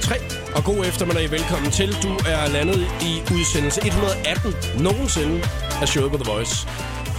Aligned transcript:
3 0.00 0.18
3, 0.18 0.56
og 0.56 0.64
god 0.64 0.84
eftermiddag. 0.84 1.30
Velkommen 1.30 1.70
til. 1.70 1.96
Du 2.02 2.12
er 2.28 2.48
landet 2.48 2.80
i 3.02 3.12
udsendelse 3.34 3.80
118 3.86 4.54
nogensinde 4.82 5.42
af 5.82 5.88
showet 5.88 6.10
på 6.10 6.18
The 6.18 6.32
Voice. 6.32 6.68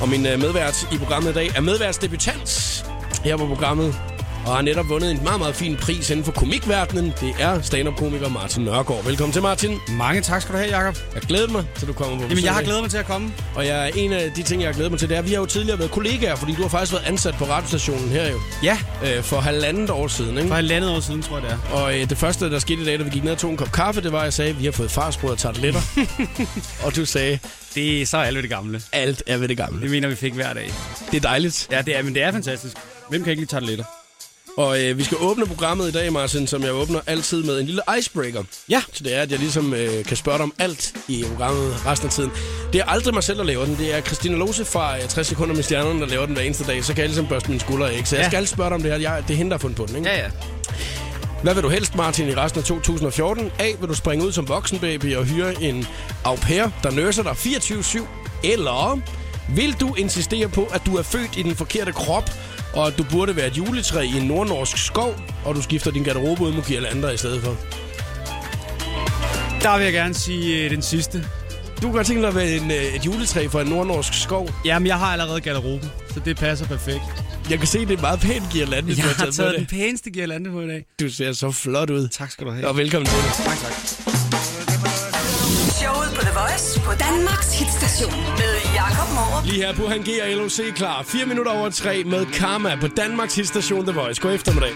Og 0.01 0.09
min 0.09 0.25
øh, 0.25 0.39
medvært 0.39 0.87
i 0.93 0.97
programmet 0.97 1.29
i 1.31 1.33
dag 1.33 1.47
er 1.55 1.61
medværtsdebutant 1.61 2.49
her 3.23 3.37
på 3.37 3.47
programmet, 3.47 3.95
og 4.47 4.55
har 4.55 4.61
netop 4.61 4.89
vundet 4.89 5.11
en 5.11 5.19
meget, 5.23 5.39
meget 5.39 5.55
fin 5.55 5.75
pris 5.81 6.09
inden 6.09 6.25
for 6.25 6.31
komikverdenen. 6.31 7.13
Det 7.21 7.35
er 7.39 7.61
stand-up-komiker 7.61 8.29
Martin 8.29 8.63
Nørgaard. 8.63 9.03
Velkommen 9.05 9.33
til, 9.33 9.41
Martin. 9.41 9.77
Mange 9.91 10.21
tak 10.21 10.41
skal 10.41 10.53
du 10.53 10.59
have, 10.59 10.77
Jacob. 10.77 10.97
Jeg 11.13 11.21
glæder 11.21 11.47
mig 11.47 11.65
til, 11.77 11.87
du 11.87 11.93
kommer 11.93 12.17
på 12.17 12.23
Jamen, 12.29 12.43
jeg 12.43 12.53
har 12.53 12.61
glædet 12.61 12.81
mig 12.81 12.89
til 12.91 12.97
at 12.97 13.05
komme. 13.05 13.33
Og 13.55 13.65
jeg, 13.67 13.91
en 13.95 14.13
af 14.13 14.31
de 14.31 14.43
ting, 14.43 14.61
jeg 14.61 14.67
har 14.69 14.73
glædet 14.73 14.91
mig 14.91 14.99
til, 14.99 15.09
det 15.09 15.15
er, 15.15 15.19
at 15.19 15.25
vi 15.25 15.33
har 15.33 15.39
jo 15.39 15.45
tidligere 15.45 15.79
været 15.79 15.91
kollegaer, 15.91 16.35
fordi 16.35 16.53
du 16.55 16.61
har 16.61 16.69
faktisk 16.69 16.93
været 16.93 17.05
ansat 17.05 17.35
på 17.35 17.45
radiostationen 17.45 18.09
her 18.09 18.31
jo, 18.31 18.39
Ja, 18.63 18.77
øh, 19.05 19.23
for 19.23 19.39
halvandet 19.39 19.89
år 19.89 20.07
siden, 20.07 20.37
ikke? 20.37 20.47
for 20.47 20.55
halvandet 20.55 20.89
år 20.95 20.99
siden, 20.99 21.21
tror 21.21 21.37
jeg, 21.39 21.43
det 21.45 21.51
er. 21.51 21.75
Og 21.75 21.99
øh, 21.99 22.09
det 22.09 22.17
første, 22.17 22.51
der 22.51 22.59
skete 22.59 22.81
i 22.81 22.85
dag, 22.85 22.99
da 22.99 23.03
vi 23.03 23.09
gik 23.09 23.23
ned 23.23 23.31
og 23.31 23.37
tog 23.37 23.51
en 23.51 23.57
kop 23.57 23.71
kaffe, 23.71 24.01
det 24.01 24.11
var, 24.11 24.19
at 24.19 24.23
jeg 24.23 24.33
sagde, 24.33 24.49
at 24.51 24.59
vi 24.59 24.65
har 24.65 24.71
fået 24.71 24.91
farsbrød 24.91 25.31
og 25.31 25.37
tarteletter. 25.37 25.81
og 26.85 26.95
du 26.95 27.05
sagde, 27.05 27.39
Det 27.75 28.01
er 28.01 28.05
så 28.05 28.17
alt 28.17 28.35
ved 28.35 28.41
det 28.41 28.49
gamle. 28.49 28.81
alt 28.91 29.23
er 29.27 29.37
ved 29.37 29.47
det 29.47 29.57
gamle. 29.57 29.81
Det 29.81 29.91
mener 29.91 30.07
vi 30.07 30.15
fik 30.15 30.33
hver 30.33 30.53
dag. 30.53 30.71
Det 31.11 31.17
er 31.17 31.21
dejligt. 31.21 31.67
Ja, 31.71 31.81
det 31.81 31.97
er, 31.97 32.03
men 32.03 32.13
det 32.13 32.23
er 32.23 32.31
fantastisk. 32.31 32.75
Hvem 33.09 33.23
kan 33.23 33.31
ikke 33.31 33.41
lide 33.41 33.51
tarteletter? 33.51 33.83
Og 34.57 34.81
øh, 34.83 34.97
vi 34.97 35.03
skal 35.03 35.17
åbne 35.21 35.45
programmet 35.45 35.87
i 35.89 35.91
dag, 35.91 36.13
Martin, 36.13 36.47
som 36.47 36.63
jeg 36.63 36.73
åbner 36.73 36.99
altid 37.07 37.43
med 37.43 37.59
en 37.59 37.65
lille 37.65 37.81
icebreaker. 37.99 38.43
Ja. 38.69 38.81
Så 38.93 39.03
det 39.03 39.15
er, 39.15 39.21
at 39.21 39.31
jeg 39.31 39.39
ligesom 39.39 39.73
øh, 39.73 40.05
kan 40.05 40.17
spørge 40.17 40.37
dig 40.37 40.43
om 40.43 40.53
alt 40.59 40.93
i 41.07 41.23
programmet 41.29 41.85
resten 41.85 42.07
af 42.07 42.13
tiden. 42.13 42.31
Det 42.73 42.81
er 42.81 42.85
aldrig 42.85 43.13
mig 43.13 43.23
selv, 43.23 43.37
der 43.37 43.43
laver 43.43 43.65
den. 43.65 43.75
Det 43.77 43.95
er 43.95 44.01
Christina 44.01 44.37
Lose 44.37 44.65
fra 44.65 44.97
øh, 44.97 45.07
60 45.07 45.27
sekunder 45.27 45.55
med 45.55 45.63
stjernerne, 45.63 45.99
der 46.01 46.05
laver 46.07 46.25
den 46.25 46.35
hver 46.35 46.43
eneste 46.43 46.63
dag. 46.63 46.83
Så 46.83 46.93
kan 46.93 47.01
jeg 47.01 47.07
ligesom 47.09 47.27
børste 47.27 47.49
mine 47.49 47.59
skuldre 47.61 47.91
af. 47.91 48.01
Så 48.07 48.15
jeg 48.15 48.23
Ja. 48.23 48.29
skal 48.29 48.47
spørge 48.47 48.69
dig 48.69 48.75
om 48.75 48.81
det 48.81 48.91
her. 48.91 48.99
Jeg, 48.99 49.23
det 49.27 49.33
er 49.33 49.37
hende, 49.37 49.49
der 49.51 49.57
har 49.57 49.61
fundet 49.61 49.77
på 49.77 49.85
den, 49.85 49.95
ikke? 49.95 50.09
Ja, 50.09 50.17
ja. 50.17 50.29
Hvad 51.43 51.53
vil 51.53 51.63
du 51.63 51.69
helst, 51.69 51.95
Martin, 51.95 52.27
i 52.29 52.35
resten 52.35 52.59
af 52.59 52.65
2014? 52.65 53.51
A. 53.59 53.71
Vil 53.79 53.89
du 53.89 53.93
springe 53.95 54.25
ud 54.25 54.31
som 54.31 54.47
voksenbaby 54.49 55.15
og 55.15 55.25
hyre 55.25 55.63
en 55.63 55.87
au 56.23 56.35
pair, 56.35 56.67
der 56.83 56.91
nørser 56.91 57.23
dig 57.23 57.31
24-7? 57.31 58.01
Eller 58.43 58.99
vil 59.55 59.73
du 59.79 59.93
insistere 59.95 60.47
på, 60.49 60.63
at 60.73 60.81
du 60.85 60.97
er 60.97 61.03
født 61.03 61.37
i 61.37 61.43
den 61.43 61.55
forkerte 61.55 61.91
krop, 61.91 62.29
og 62.77 62.87
at 62.87 62.97
du 62.97 63.03
burde 63.11 63.35
være 63.35 63.47
et 63.47 63.57
juletræ 63.57 64.01
i 64.01 64.17
en 64.17 64.27
nordnorsk 64.27 64.77
skov, 64.85 65.15
og 65.45 65.55
du 65.55 65.61
skifter 65.61 65.91
din 65.91 66.03
garderobe 66.03 66.41
ud 66.43 66.53
med 66.53 66.63
girlander 66.63 67.11
i 67.11 67.17
stedet 67.17 67.41
for? 67.41 67.57
Der 69.61 69.77
vil 69.77 69.83
jeg 69.83 69.93
gerne 69.93 70.13
sige 70.13 70.63
øh, 70.63 70.69
den 70.71 70.81
sidste. 70.81 71.25
Du 71.75 71.81
kan 71.81 71.91
godt 71.91 72.07
tænke 72.07 72.21
dig 72.21 72.29
at 72.29 72.35
være 72.35 72.49
en, 72.55 72.71
øh, 72.71 72.95
et 72.95 73.05
juletræ 73.05 73.47
fra 73.47 73.61
en 73.61 73.67
nordnorsk 73.67 74.13
skov. 74.23 74.49
Jamen, 74.65 74.87
jeg 74.87 74.97
har 74.97 75.05
allerede 75.05 75.41
garderoben, 75.41 75.91
så 76.13 76.19
det 76.25 76.37
passer 76.37 76.67
perfekt. 76.67 77.01
Jeg 77.49 77.57
kan 77.59 77.67
se, 77.67 77.79
det 77.85 77.97
er 77.97 78.01
meget 78.01 78.19
pæn 78.19 78.41
girlande, 78.51 78.89
du 78.89 78.95
Jeg 78.97 79.03
har 79.05 79.13
har 79.13 79.23
taget, 79.23 79.35
taget 79.35 79.51
med 79.51 79.59
den 79.59 79.67
pæneste 79.67 80.09
girlande 80.11 80.51
på 80.51 80.61
i 80.61 80.67
dag. 80.67 80.85
Du 80.99 81.09
ser 81.09 81.33
så 81.33 81.51
flot 81.51 81.89
ud. 81.89 82.07
Tak 82.07 82.31
skal 82.31 82.47
du 82.47 82.51
have. 82.51 82.67
Og 82.67 82.77
velkommen 82.77 83.05
til. 83.05 83.43
Tak, 83.43 83.57
tak. 83.57 84.16
Showet 86.57 86.85
på 86.85 86.91
på 86.91 86.97
Danmarks 86.97 87.59
hitstation 87.59 88.11
med 88.11 88.53
Jakob 88.75 89.09
Morup. 89.15 89.45
Lige 89.45 89.65
her 89.65 89.73
på 89.73 89.87
Han 89.87 90.01
G 90.01 90.07
og 90.23 90.29
LOC 90.29 90.59
klar. 90.75 91.03
4 91.03 91.25
minutter 91.25 91.51
over 91.51 91.69
3 91.69 92.03
med 92.03 92.25
Karma 92.25 92.77
på 92.81 92.87
Danmarks 92.87 93.35
hitstation 93.35 93.85
The 93.85 93.99
Voice. 93.99 94.21
God 94.21 94.33
eftermiddag. 94.33 94.73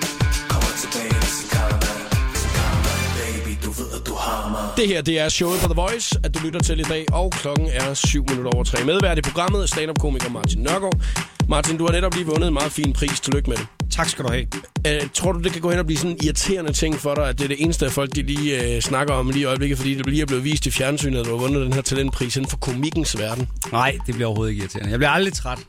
Det 4.81 4.89
her, 4.89 5.01
det 5.01 5.19
er 5.19 5.29
showet 5.29 5.59
på 5.59 5.67
The 5.67 5.75
Voice, 5.75 6.19
at 6.23 6.33
du 6.35 6.39
lytter 6.45 6.59
til 6.59 6.79
i 6.79 6.83
dag, 6.83 7.05
og 7.13 7.31
klokken 7.31 7.67
er 7.67 7.93
7 7.93 8.25
minutter 8.29 8.51
over 8.51 8.63
3. 8.63 8.83
Medvært 8.83 9.17
i 9.17 9.21
programmet 9.21 9.61
er 9.61 9.65
stand-up-komiker 9.65 10.29
Martin 10.29 10.61
Nørgaard. 10.61 11.01
Martin, 11.49 11.77
du 11.77 11.85
har 11.85 11.91
netop 11.91 12.13
lige 12.13 12.25
vundet 12.25 12.47
en 12.47 12.53
meget 12.53 12.71
fin 12.71 12.93
pris. 12.93 13.19
Tillykke 13.19 13.49
med 13.49 13.57
det. 13.57 13.67
Tak 13.91 14.09
skal 14.09 14.25
du 14.25 14.29
have. 14.31 14.47
Uh, 14.87 15.09
tror 15.13 15.31
du, 15.31 15.39
det 15.39 15.51
kan 15.51 15.61
gå 15.61 15.69
hen 15.69 15.79
og 15.79 15.85
blive 15.85 15.97
sådan 15.97 16.11
en 16.11 16.17
irriterende 16.23 16.73
ting 16.73 16.95
for 16.95 17.15
dig, 17.15 17.29
at 17.29 17.37
det 17.37 17.43
er 17.43 17.47
det 17.47 17.63
eneste, 17.63 17.85
at 17.85 17.91
folk 17.91 18.15
de 18.15 18.21
lige 18.21 18.75
uh, 18.75 18.81
snakker 18.81 19.13
om 19.13 19.29
lige 19.29 19.41
i 19.41 19.45
øjeblikket, 19.45 19.77
fordi 19.77 19.95
det 19.95 20.05
lige 20.05 20.21
er 20.21 20.25
blevet 20.25 20.43
vist 20.43 20.65
i 20.65 20.71
fjernsynet, 20.71 21.19
at 21.19 21.25
du 21.25 21.31
har 21.31 21.37
vundet 21.37 21.65
den 21.65 21.73
her 21.73 21.81
talentpris 21.81 22.35
inden 22.35 22.49
for 22.49 22.57
komikkens 22.57 23.19
verden? 23.19 23.49
Nej, 23.71 23.97
det 24.07 24.15
bliver 24.15 24.27
overhovedet 24.27 24.51
ikke 24.51 24.61
irriterende. 24.61 24.91
Jeg 24.91 24.99
bliver 24.99 25.09
aldrig 25.09 25.33
træt 25.33 25.59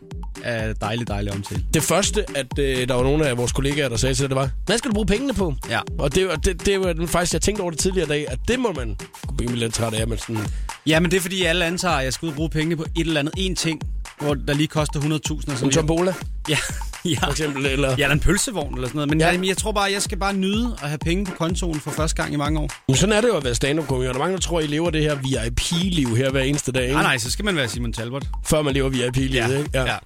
af 0.44 0.74
dejlig, 0.76 1.08
dejlig 1.08 1.32
omtale. 1.32 1.64
Det 1.74 1.82
første, 1.82 2.24
at 2.34 2.58
øh, 2.58 2.88
der 2.88 2.94
var 2.94 3.02
nogle 3.02 3.26
af 3.28 3.36
vores 3.36 3.52
kollegaer, 3.52 3.88
der 3.88 3.96
sagde 3.96 4.14
til 4.14 4.22
dig, 4.22 4.28
det 4.30 4.36
var, 4.36 4.50
hvad 4.66 4.78
skal 4.78 4.88
du 4.90 4.94
bruge 4.94 5.06
pengene 5.06 5.34
på? 5.34 5.54
Ja. 5.70 5.80
Og 5.98 6.14
det, 6.14 6.28
var- 6.28 6.36
det, 6.36 6.66
det 6.66 6.80
var 6.80 6.92
den- 6.92 7.08
faktisk, 7.08 7.32
jeg 7.32 7.42
tænkte 7.42 7.62
over 7.62 7.70
det 7.70 7.80
tidligere 7.80 8.08
dag, 8.08 8.26
at 8.28 8.38
det 8.48 8.58
må 8.60 8.72
man 8.72 8.96
kunne 9.26 9.36
blive 9.36 9.56
lidt 9.56 9.74
træt 9.74 9.94
af, 9.94 10.08
men 10.08 10.18
sådan, 10.18 10.38
Ja, 10.86 11.00
men 11.00 11.10
det 11.10 11.16
er 11.16 11.20
fordi, 11.20 11.42
alle 11.44 11.64
antager, 11.64 11.94
at 11.94 12.04
jeg 12.04 12.12
skal 12.12 12.26
ud 12.26 12.30
og 12.30 12.36
bruge 12.36 12.50
pengene 12.50 12.76
på 12.76 12.82
et 12.96 13.06
eller 13.06 13.20
andet 13.20 13.34
en 13.36 13.56
ting, 13.56 13.80
hvor 14.20 14.34
der 14.34 14.54
lige 14.54 14.66
koster 14.66 15.00
100.000 15.00 15.60
og 15.60 15.64
en 15.66 15.70
tombola, 15.70 16.14
Ja, 16.48 16.56
ja. 17.04 17.16
for 17.22 17.30
eksempel, 17.30 17.66
eller... 17.66 17.88
Ja, 17.88 17.94
eller 18.02 18.12
en 18.14 18.20
pølsevogn 18.20 18.74
eller 18.74 18.88
sådan 18.88 18.96
noget. 18.96 19.10
Men 19.10 19.20
Ja. 19.20 19.26
ja. 19.32 19.38
jeg, 19.38 19.46
jeg 19.46 19.56
tror 19.56 19.72
bare, 19.72 19.92
jeg 19.92 20.02
skal 20.02 20.18
bare 20.18 20.34
nyde 20.34 20.76
at 20.82 20.88
have 20.88 20.98
penge 20.98 21.24
på 21.26 21.32
kontoen 21.38 21.80
for 21.80 21.90
første 21.90 22.22
gang 22.22 22.32
i 22.34 22.36
mange 22.36 22.60
år. 22.60 22.70
Men 22.88 22.96
sådan 22.96 23.12
er 23.12 23.20
det 23.20 23.28
jo 23.28 23.36
at 23.36 23.44
være 23.44 23.54
stand-up-komiker. 23.54 24.08
Der 24.12 24.14
er 24.14 24.22
mange, 24.24 24.34
der 24.34 24.40
tror, 24.40 24.60
I 24.60 24.66
lever 24.66 24.90
det 24.90 25.02
her 25.02 25.14
VIP-liv 25.14 26.16
her 26.16 26.30
hver 26.30 26.40
eneste 26.42 26.72
dag, 26.72 26.82
ikke? 26.82 26.94
Nej, 26.94 27.02
nej, 27.02 27.18
så 27.18 27.30
skal 27.30 27.44
man 27.44 27.56
være 27.56 27.68
Simon 27.68 27.92
Talbot. 27.92 28.24
Før 28.44 28.62
man 28.62 28.74
lever 28.74 28.88
VIP-livet, 28.88 29.58
ikke? 29.58 29.70
ja. 29.74 29.96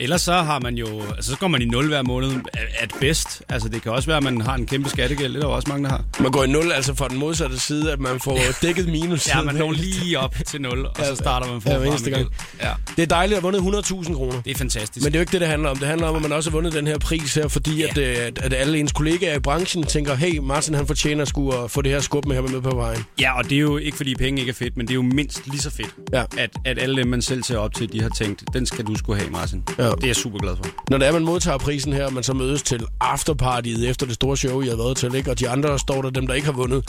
Ellers 0.00 0.20
så 0.22 0.32
har 0.32 0.58
man 0.58 0.74
jo, 0.74 1.02
altså 1.16 1.30
så 1.30 1.36
går 1.38 1.48
man 1.48 1.62
i 1.62 1.64
nul 1.64 1.88
hver 1.88 2.02
måned 2.02 2.32
at 2.78 2.94
bedst. 3.00 3.42
Altså 3.48 3.68
det 3.68 3.82
kan 3.82 3.92
også 3.92 4.06
være, 4.06 4.16
at 4.16 4.22
man 4.22 4.40
har 4.40 4.54
en 4.54 4.66
kæmpe 4.66 4.88
skattegæld. 4.88 5.32
Det 5.32 5.36
er 5.36 5.40
der 5.40 5.48
jo 5.48 5.54
også 5.54 5.68
mange, 5.68 5.84
der 5.84 5.90
har. 5.90 6.04
Man 6.20 6.32
går 6.32 6.44
i 6.44 6.46
nul, 6.48 6.72
altså 6.72 6.94
fra 6.94 7.08
den 7.08 7.18
modsatte 7.18 7.58
side, 7.60 7.92
at 7.92 8.00
man 8.00 8.20
får 8.20 8.38
dækket 8.62 8.88
minus. 8.88 9.28
Ja, 9.28 9.42
man 9.42 9.54
når 9.54 9.72
lige 9.72 10.18
op 10.18 10.34
til 10.46 10.60
nul, 10.60 10.86
og 10.86 10.96
så 11.08 11.16
starter 11.16 11.46
man 11.46 11.60
Ja, 11.66 11.72
forfra 11.74 11.86
eneste 11.86 12.10
med 12.10 12.18
gang. 12.18 12.30
Ja, 12.62 12.72
Det 12.96 13.02
er 13.02 13.06
dejligt 13.06 13.36
at 13.36 13.42
have 13.52 13.62
vundet 13.62 13.84
100.000 14.06 14.14
kroner. 14.14 14.42
det 14.42 14.50
er 14.50 14.58
fantastisk. 14.58 15.04
Men 15.04 15.12
det 15.12 15.16
er 15.16 15.20
jo 15.20 15.22
ikke 15.22 15.32
det, 15.32 15.40
det 15.40 15.48
handler 15.48 15.68
om. 15.70 15.76
Det 15.76 15.88
handler 15.88 16.06
om, 16.06 16.16
at 16.16 16.22
man 16.22 16.32
også 16.32 16.50
har 16.50 16.56
vundet 16.56 16.72
den 16.72 16.86
her 16.86 16.98
pris 16.98 17.34
her, 17.34 17.48
fordi 17.48 17.82
at, 17.82 17.98
øh, 17.98 18.16
at, 18.18 18.38
at 18.38 18.52
alle 18.54 18.78
ens 18.78 18.92
kollegaer 18.92 19.36
i 19.36 19.38
branchen 19.38 19.82
tænker, 19.84 20.14
hey, 20.14 20.38
Martin 20.38 20.74
han 20.74 20.86
fortjener 20.86 21.24
sgu 21.24 21.50
at 21.50 21.70
få 21.70 21.82
det 21.82 21.92
her 21.92 22.00
skub 22.00 22.26
med 22.26 22.34
her 22.36 22.42
med 22.42 22.60
på 22.60 22.74
vejen. 22.76 23.04
Ja, 23.20 23.38
og 23.38 23.44
det 23.44 23.52
er 23.52 23.58
jo 23.60 23.76
ikke, 23.76 23.96
fordi 23.96 24.14
penge 24.14 24.40
ikke 24.40 24.50
er 24.50 24.54
fedt, 24.54 24.76
men 24.76 24.86
det 24.86 24.92
er 24.92 24.94
jo 24.94 25.02
mindst 25.02 25.46
lige 25.46 25.60
så 25.60 25.70
fedt, 25.70 25.90
Ja. 26.12 26.24
at, 26.38 26.50
at 26.64 26.78
alle 26.78 26.96
dem, 26.96 27.06
man 27.08 27.22
selv 27.22 27.42
ser 27.42 27.58
op 27.58 27.74
til, 27.74 27.92
de 27.92 28.02
har 28.02 28.08
tænkt, 28.08 28.44
den 28.52 28.66
skal 28.66 28.84
du 28.84 28.94
skulle 28.96 29.20
have, 29.20 29.30
Martin. 29.30 29.62
Ja. 29.78 29.83
Det 29.90 30.02
er 30.02 30.06
jeg 30.08 30.16
super 30.16 30.38
glad 30.38 30.56
for. 30.56 30.64
Når 30.90 30.98
det 30.98 31.08
er, 31.08 31.12
man 31.12 31.24
modtager 31.24 31.58
prisen 31.58 31.92
her, 31.92 32.04
og 32.06 32.12
man 32.12 32.22
så 32.22 32.32
mødes 32.32 32.62
til 32.62 32.84
afterpartiet 33.00 33.88
efter 33.88 34.06
det 34.06 34.14
store 34.14 34.36
show, 34.36 34.60
I 34.60 34.68
har 34.68 34.76
været 34.76 34.96
til, 34.96 35.14
ikke? 35.14 35.30
og 35.30 35.38
de 35.40 35.48
andre 35.48 35.78
står 35.78 36.02
der, 36.02 36.10
dem 36.10 36.26
der 36.26 36.34
ikke 36.34 36.44
har 36.46 36.52
vundet. 36.52 36.84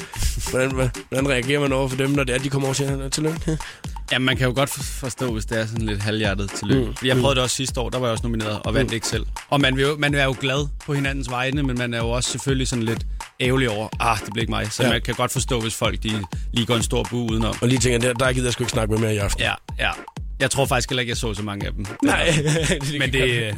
Hvordan, 0.51 0.71
hvordan 0.71 1.29
reagerer 1.29 1.59
man 1.59 1.73
over 1.73 1.87
for 1.87 1.97
dem, 1.97 2.09
når 2.09 2.23
det 2.23 2.35
er, 2.35 2.39
de 2.39 2.49
kommer 2.49 2.67
over 2.67 2.71
og 2.71 2.75
siger, 2.75 3.09
tillykke? 3.09 3.57
Ja, 4.11 4.19
man 4.19 4.37
kan 4.37 4.47
jo 4.47 4.53
godt 4.55 4.69
forstå, 4.69 5.33
hvis 5.33 5.45
det 5.45 5.59
er 5.59 5.65
sådan 5.65 5.85
lidt 5.85 6.01
halvhjertet 6.01 6.51
til 6.51 6.67
lykke. 6.67 6.85
Mm. 6.85 7.07
Jeg 7.07 7.17
prøvede 7.17 7.35
det 7.35 7.43
også 7.43 7.55
sidste 7.55 7.79
år, 7.81 7.89
der 7.89 7.99
var 7.99 8.07
jeg 8.07 8.11
også 8.11 8.23
nomineret 8.23 8.59
og 8.65 8.73
vandt 8.73 8.91
mm. 8.91 8.95
ikke 8.95 9.07
selv. 9.07 9.25
Og 9.49 9.61
man, 9.61 9.75
vil 9.77 9.83
jo, 9.85 9.95
man 9.99 10.13
er 10.13 10.23
jo 10.23 10.35
glad 10.39 10.67
på 10.85 10.93
hinandens 10.93 11.29
vegne, 11.29 11.63
men 11.63 11.77
man 11.77 11.93
er 11.93 11.97
jo 11.97 12.09
også 12.09 12.31
selvfølgelig 12.31 12.67
sådan 12.67 12.83
lidt 12.83 13.05
ærgerlig 13.41 13.69
over, 13.69 13.87
ah, 13.99 14.17
det 14.25 14.33
blev 14.33 14.41
ikke 14.41 14.51
mig. 14.51 14.71
Så 14.71 14.83
Ja. 14.83 14.87
ja. 14.87 14.93
man 14.93 15.01
kan 15.01 15.13
godt 15.13 15.31
forstå, 15.31 15.59
hvis 15.61 15.75
folk 15.75 16.03
de 16.03 16.23
lige 16.53 16.65
går 16.65 16.75
en 16.75 16.83
stor 16.83 17.03
bu 17.03 17.17
udenom. 17.31 17.55
Og 17.61 17.67
lige 17.67 17.79
tænker, 17.79 17.99
der, 17.99 18.13
der 18.13 18.33
gider 18.33 18.45
jeg 18.45 18.53
sgu 18.53 18.63
ikke 18.63 18.71
snakke 18.71 18.93
med 18.93 19.01
mere 19.01 19.13
i 19.15 19.17
aften. 19.17 19.41
Ja, 19.41 19.53
ja. 19.79 19.91
Jeg 20.39 20.51
tror 20.51 20.65
faktisk 20.65 20.89
heller 20.89 21.01
ikke, 21.01 21.09
jeg 21.09 21.17
så 21.17 21.33
så 21.33 21.43
mange 21.43 21.67
af 21.67 21.73
dem. 21.73 21.85
Nej, 22.03 22.29
Men 22.99 23.13
det, 23.13 23.55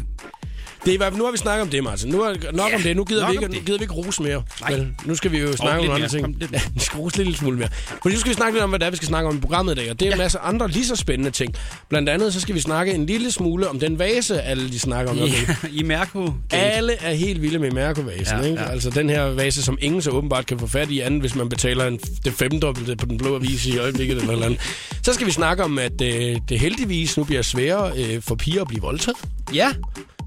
Det 0.87 0.91
er, 0.93 0.95
i 0.95 0.97
hvert 0.97 1.11
fald- 1.13 1.17
nu 1.17 1.23
har 1.25 1.31
vi 1.31 1.37
snakket 1.37 1.61
om 1.61 1.69
det, 1.69 1.83
Martin. 1.83 2.09
Nu 2.09 2.21
er 2.21 2.33
nok 2.53 2.71
om 2.75 2.81
det. 2.81 2.95
Nu 2.95 3.03
gider, 3.03 3.21
nok 3.21 3.29
vi 3.29 3.33
ikke, 3.35 3.45
om 3.45 3.51
nu 3.51 3.57
det. 3.57 3.65
gider 3.65 3.77
vi 3.77 3.83
ikke 3.83 3.93
rose 3.93 4.23
mere. 4.23 4.43
Nej. 4.61 4.71
Vel, 4.73 4.87
nu 5.05 5.15
skal 5.15 5.31
vi 5.31 5.37
jo 5.39 5.55
snakke 5.55 5.81
lidt 5.81 5.89
om 5.89 5.95
andre 5.95 5.99
mere. 5.99 6.09
ting. 6.09 6.23
Kom, 6.23 6.33
lidt 6.51 6.69
vi 6.75 6.79
skal 6.79 6.97
rose 6.99 7.23
lidt 7.23 7.37
smule 7.37 7.57
mere. 7.57 7.69
For 8.03 8.09
nu 8.09 8.15
skal 8.19 8.29
vi 8.29 8.33
snakke 8.35 8.53
lidt 8.53 8.63
om, 8.63 8.69
hvad 8.69 8.79
det 8.79 8.85
er, 8.85 8.89
vi 8.89 8.95
skal 8.95 9.07
snakke 9.07 9.29
om 9.29 9.37
i 9.37 9.39
programmet 9.39 9.71
i 9.71 9.75
dag. 9.75 9.91
Og 9.91 9.99
det 9.99 10.07
er 10.07 10.11
en 10.11 10.17
masse 10.17 10.39
andre 10.39 10.67
lige 10.67 10.85
så 10.85 10.95
spændende 10.95 11.31
ting. 11.31 11.55
Blandt 11.89 12.09
andet 12.09 12.33
så 12.33 12.39
skal 12.41 12.55
vi 12.55 12.59
snakke 12.59 12.93
en 12.93 13.05
lille 13.05 13.31
smule 13.31 13.69
om 13.69 13.79
den 13.79 13.99
vase, 13.99 14.41
alle 14.41 14.69
de 14.69 14.79
snakker 14.79 15.11
om. 15.11 15.17
Okay. 15.21 15.55
I 15.71 15.83
Mærko. 15.83 16.33
Alle 16.51 16.93
er 16.93 17.13
helt 17.13 17.41
vilde 17.41 17.59
med 17.59 17.71
Mærko-vasen, 17.71 18.37
Ja, 18.37 18.43
ikke? 18.45 18.61
ja. 18.61 18.69
Altså 18.71 18.89
den 18.89 19.09
her 19.09 19.23
vase, 19.23 19.63
som 19.63 19.77
ingen 19.81 20.01
så 20.01 20.09
åbenbart 20.11 20.45
kan 20.45 20.59
få 20.59 20.67
fat 20.67 20.89
i 20.89 20.99
anden, 20.99 21.19
hvis 21.19 21.35
man 21.35 21.49
betaler 21.49 21.85
en, 21.85 21.97
det 22.25 22.33
femdobbelte 22.33 22.95
på 22.95 23.05
den 23.05 23.17
blå 23.17 23.35
avis 23.35 23.65
i 23.65 23.77
øjeblikket 23.77 24.17
eller 24.17 24.27
noget 24.33 24.43
andet. 24.43 24.59
Så 25.03 25.13
skal 25.13 25.27
vi 25.27 25.31
snakke 25.31 25.63
om, 25.63 25.79
at 25.79 26.01
øh, 26.01 26.37
det 26.49 26.59
heldigvis 26.59 27.17
nu 27.17 27.23
bliver 27.23 27.41
sværere 27.41 27.91
øh, 27.97 28.21
for 28.21 28.35
piger 28.35 28.61
at 28.61 28.67
blive 28.67 28.81
voldtaget. 28.81 29.17
Ja, 29.53 29.67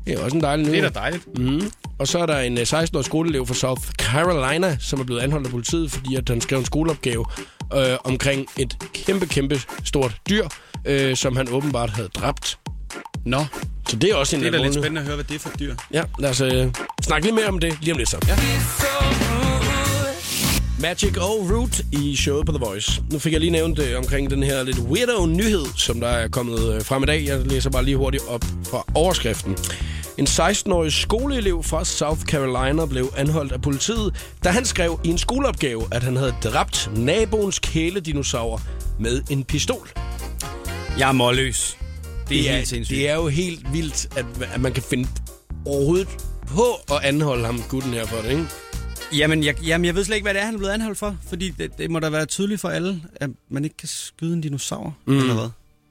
Det 0.06 0.14
er 0.14 0.24
også 0.24 0.36
en 0.36 0.42
dejlig 0.42 0.64
det 0.66 0.72
nyhed. 0.72 0.86
er 0.86 0.90
da 0.90 0.98
dejligt. 1.00 1.38
Mm. 1.38 1.70
Og 1.98 2.08
så 2.08 2.18
er 2.18 2.26
der 2.26 2.38
en 2.40 2.58
øh, 2.58 2.62
16-årig 2.62 3.04
skoleelev 3.04 3.46
fra 3.46 3.54
South 3.54 3.82
Carolina, 3.98 4.76
som 4.80 5.00
er 5.00 5.04
blevet 5.04 5.20
anholdt 5.20 5.46
af 5.46 5.50
politiet, 5.50 5.90
fordi 5.90 6.14
at 6.14 6.28
han 6.28 6.40
skrev 6.40 6.58
en 6.58 6.64
skoleopgave 6.64 7.24
øh, 7.76 7.96
omkring 8.04 8.46
et 8.58 8.76
kæmpe, 9.06 9.26
kæmpe 9.26 9.60
stort 9.84 10.16
dyr, 10.30 10.48
øh, 10.84 11.16
som 11.16 11.36
han 11.36 11.48
åbenbart 11.52 11.90
havde 11.90 12.08
dræbt. 12.08 12.58
Nå, 13.24 13.44
Så 13.88 13.96
det 13.96 14.10
er 14.10 14.14
også 14.14 14.36
en 14.36 14.42
det 14.42 14.46
er 14.46 14.50
da 14.50 14.56
alvorlig 14.56 14.72
lidt 14.74 14.84
spændende 14.84 15.00
at 15.00 15.06
høre, 15.06 15.14
hvad 15.16 15.24
det 15.24 15.34
er 15.34 15.38
for 15.38 15.50
dyr. 15.58 15.74
Ja, 15.92 16.02
lad 16.18 16.30
os 16.30 16.40
øh, 16.40 16.66
snakke 17.02 17.26
lidt 17.26 17.34
mere 17.34 17.46
om 17.46 17.58
det 17.58 17.78
lige 17.80 17.92
om 17.92 17.98
lidt 17.98 18.08
så. 18.10 18.16
Ja. 18.28 18.36
Magic 20.80 21.16
og 21.16 21.50
Root 21.50 21.80
i 21.92 22.16
showet 22.16 22.46
på 22.46 22.52
The 22.52 22.64
Voice. 22.64 23.02
Nu 23.12 23.18
fik 23.18 23.32
jeg 23.32 23.40
lige 23.40 23.50
nævnt 23.50 23.78
øh, 23.78 23.98
omkring 23.98 24.30
den 24.30 24.42
her 24.42 24.62
lidt 24.62 24.78
weirdo 24.78 25.26
nyhed, 25.26 25.64
som 25.76 26.00
der 26.00 26.08
er 26.08 26.28
kommet 26.28 26.74
øh, 26.74 26.84
frem 26.84 27.02
i 27.02 27.06
dag. 27.06 27.24
Jeg 27.24 27.38
læser 27.46 27.70
bare 27.70 27.84
lige 27.84 27.96
hurtigt 27.96 28.22
op 28.28 28.44
fra 28.70 28.84
overskriften. 28.94 29.56
En 30.18 30.26
16-årig 30.26 30.92
skoleelev 30.92 31.62
fra 31.62 31.84
South 31.84 32.20
Carolina 32.22 32.86
blev 32.86 33.12
anholdt 33.16 33.52
af 33.52 33.62
politiet, 33.62 34.14
da 34.44 34.48
han 34.50 34.64
skrev 34.64 35.00
i 35.04 35.08
en 35.08 35.18
skoleopgave, 35.18 35.82
at 35.90 36.02
han 36.02 36.16
havde 36.16 36.34
dræbt 36.44 36.90
naboens 36.96 37.58
kæledinosaur 37.58 38.62
med 39.00 39.22
en 39.30 39.44
pistol. 39.44 39.88
Jeg 40.98 41.08
er 41.08 41.12
målløs. 41.12 41.76
Det 42.28 42.48
er, 42.50 42.54
helt 42.56 42.68
sindssygt. 42.68 42.96
det 42.98 43.08
er 43.08 43.14
jo 43.14 43.28
helt 43.28 43.72
vildt, 43.72 44.18
at, 44.18 44.26
at 44.54 44.60
man 44.60 44.72
kan 44.72 44.82
finde 44.82 45.08
overhovedet 45.66 46.08
på 46.48 46.64
at 46.94 47.00
anholde 47.04 47.46
ham, 47.46 47.62
gutten 47.68 47.92
her 47.92 48.06
for 48.06 48.16
det, 48.22 48.30
ikke? 48.30 48.46
Jamen 49.16 49.44
jeg, 49.44 49.62
jamen, 49.62 49.84
jeg 49.84 49.94
ved 49.94 50.04
slet 50.04 50.16
ikke, 50.16 50.24
hvad 50.24 50.34
det 50.34 50.40
er, 50.40 50.44
han 50.46 50.54
er 50.54 50.58
blevet 50.58 50.72
anholdt 50.72 50.98
for. 50.98 51.16
Fordi 51.28 51.50
det, 51.50 51.78
det 51.78 51.90
må 51.90 51.98
da 51.98 52.08
være 52.08 52.26
tydeligt 52.26 52.60
for 52.60 52.68
alle, 52.68 53.02
at 53.16 53.30
man 53.48 53.64
ikke 53.64 53.76
kan 53.76 53.88
skyde 53.88 54.32
en 54.34 54.40
dinosaur, 54.40 54.94
mm. 55.06 55.18
eller 55.18 55.34
hvad? 55.34 55.48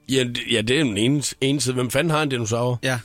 Ja, 0.08 0.24
det- 0.24 0.38
ja, 0.52 0.60
det 0.60 0.80
er 0.80 0.84
den 0.84 0.96
ene, 0.96 1.22
ene 1.40 1.60
side. 1.60 1.74
Hvem 1.74 1.90
fanden 1.90 2.10
har 2.10 2.22
en 2.22 2.28
dinosaur? 2.28 2.78
Ja. 2.82 2.98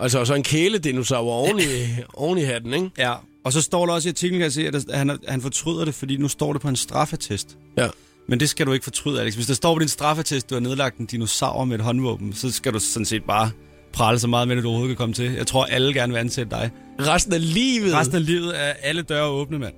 Altså, 0.00 0.18
og 0.18 0.26
så 0.26 0.34
en 0.34 0.42
kæledinosaur 0.42 1.32
oven 1.32 1.58
i, 1.60 1.62
oven 2.14 2.38
i 2.38 2.42
hatten, 2.42 2.74
ikke? 2.74 2.90
ja. 2.98 3.14
Og 3.44 3.52
så 3.52 3.60
står 3.60 3.86
der 3.86 3.92
også 3.92 4.08
i 4.08 4.10
artiklen, 4.10 4.38
kan 4.38 4.44
jeg 4.44 4.52
se, 4.52 4.66
at 4.66 4.84
han, 4.98 5.18
han 5.28 5.40
fortryder 5.40 5.84
det, 5.84 5.94
fordi 5.94 6.16
nu 6.16 6.28
står 6.28 6.52
det 6.52 6.62
på 6.62 6.68
en 6.68 6.76
straffetest. 6.76 7.56
Ja. 7.76 7.88
Men 8.28 8.40
det 8.40 8.48
skal 8.48 8.66
du 8.66 8.72
ikke 8.72 8.84
fortryde, 8.84 9.20
Alex. 9.20 9.34
Hvis 9.34 9.46
der 9.46 9.54
står 9.54 9.74
på 9.74 9.78
din 9.78 9.88
straffetest, 9.88 10.50
du 10.50 10.54
har 10.54 10.60
nedlagt 10.60 10.98
en 10.98 11.06
dinosaur 11.06 11.64
med 11.64 11.78
et 11.78 11.84
håndvåben, 11.84 12.32
så 12.32 12.52
skal 12.52 12.72
du 12.72 12.78
sådan 12.78 13.06
set 13.06 13.24
bare 13.24 13.50
prale 13.92 14.18
så 14.18 14.26
meget 14.28 14.48
med, 14.48 14.56
at 14.56 14.62
du 14.62 14.68
overhovedet 14.68 14.96
kan 14.96 15.02
komme 15.02 15.14
til. 15.14 15.32
Jeg 15.32 15.46
tror, 15.46 15.64
alle 15.64 15.94
gerne 15.94 16.12
vil 16.12 16.20
ansætte 16.20 16.50
dig. 16.50 16.70
Resten 17.00 17.32
af 17.32 17.54
livet. 17.54 17.94
Resten 17.94 18.16
af 18.16 18.26
livet 18.26 18.60
er 18.60 18.72
alle 18.82 19.02
døre 19.02 19.26
åbne, 19.26 19.58
mand. 19.58 19.74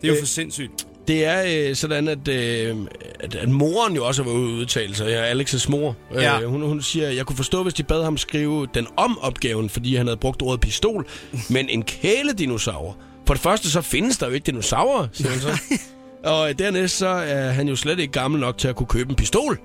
Det 0.00 0.04
er 0.04 0.08
jo 0.08 0.14
Øh, 0.14 0.20
for 0.20 0.26
sindssygt. 0.26 0.86
Det 1.08 1.24
er 1.24 1.68
øh, 1.68 1.76
sådan, 1.76 2.08
at, 2.08 2.28
øh, 2.28 2.76
at, 3.20 3.34
at 3.34 3.48
moren 3.48 3.94
jo 3.94 4.06
også 4.06 4.22
har 4.22 4.30
været 4.30 4.40
ude 4.40 4.60
udtale 4.60 4.94
sig. 4.94 5.08
Ja, 5.08 5.34
Alex's 5.34 5.70
mor. 5.70 5.96
Ja. 6.14 6.40
Øh, 6.40 6.48
hun, 6.48 6.62
hun 6.62 6.82
siger, 6.82 7.10
jeg 7.10 7.26
kunne 7.26 7.36
forstå, 7.36 7.62
hvis 7.62 7.74
de 7.74 7.82
bad 7.82 8.04
ham 8.04 8.16
skrive 8.16 8.66
den 8.74 8.86
om 8.96 9.18
opgaven, 9.18 9.70
fordi 9.70 9.96
han 9.96 10.06
havde 10.06 10.16
brugt 10.16 10.42
ordet 10.42 10.60
pistol. 10.60 11.06
Men 11.50 11.68
en 11.68 11.82
kæledinosaur. 11.82 12.96
For 13.26 13.34
det 13.34 13.42
første, 13.42 13.70
så 13.70 13.80
findes 13.80 14.18
der 14.18 14.26
jo 14.26 14.32
ikke 14.32 14.46
dinosaurer, 14.46 15.08
siger 15.12 15.30
hun 15.30 15.40
så. 15.40 15.58
Og 16.30 16.58
dernæst, 16.58 16.98
så 16.98 17.08
er 17.08 17.50
han 17.50 17.68
jo 17.68 17.76
slet 17.76 17.98
ikke 17.98 18.12
gammel 18.12 18.40
nok 18.40 18.58
til 18.58 18.68
at 18.68 18.76
kunne 18.76 18.86
købe 18.86 19.10
en 19.10 19.16
pistol. 19.16 19.58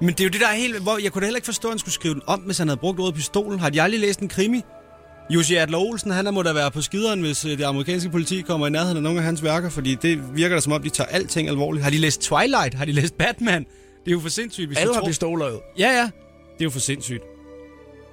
Men 0.00 0.08
det 0.08 0.20
er 0.20 0.24
jo 0.24 0.30
det, 0.30 0.40
der 0.40 0.48
er 0.48 0.54
helt... 0.54 0.82
Hvor 0.82 0.98
jeg 1.02 1.12
kunne 1.12 1.20
da 1.20 1.26
heller 1.26 1.36
ikke 1.36 1.44
forstå, 1.44 1.68
at 1.68 1.72
han 1.72 1.78
skulle 1.78 1.94
skrive 1.94 2.14
den 2.14 2.22
om, 2.26 2.40
hvis 2.40 2.58
han 2.58 2.68
havde 2.68 2.80
brugt 2.80 3.00
ordet 3.00 3.14
pistol. 3.14 3.58
Har 3.58 3.70
de 3.70 3.82
aldrig 3.82 4.00
læst 4.00 4.20
en 4.20 4.28
krimi? 4.28 4.62
Jussi 5.30 5.54
Adler 5.54 5.78
Olsen, 5.78 6.10
han 6.10 6.34
må 6.34 6.42
da 6.42 6.52
være 6.52 6.70
på 6.70 6.82
skideren, 6.82 7.20
hvis 7.20 7.44
øh, 7.44 7.58
det 7.58 7.64
amerikanske 7.64 8.10
politi 8.10 8.40
kommer 8.40 8.66
i 8.66 8.70
nærheden 8.70 8.96
af 8.96 9.02
nogle 9.02 9.18
af 9.18 9.24
hans 9.24 9.42
værker, 9.42 9.70
fordi 9.70 9.94
det 9.94 10.36
virker 10.36 10.56
da 10.56 10.60
som 10.60 10.72
om, 10.72 10.82
de 10.82 10.88
tager 10.88 11.08
alting 11.08 11.48
alvorligt. 11.48 11.84
Har 11.84 11.90
de 11.90 11.98
læst 11.98 12.20
Twilight? 12.20 12.74
Har 12.74 12.84
de 12.84 12.92
læst 12.92 13.18
Batman? 13.18 13.66
Det 14.04 14.10
er 14.10 14.12
jo 14.12 14.20
for 14.20 14.28
sindssygt, 14.28 14.66
hvis 14.66 14.78
Alle 14.78 14.94
har 14.94 15.00
tror... 15.00 15.08
pistoler 15.08 15.46
jo. 15.46 15.60
Ja, 15.78 15.88
ja. 15.88 16.02
Det 16.02 16.60
er 16.60 16.64
jo 16.64 16.70
for 16.70 16.80
sindssygt. 16.80 17.22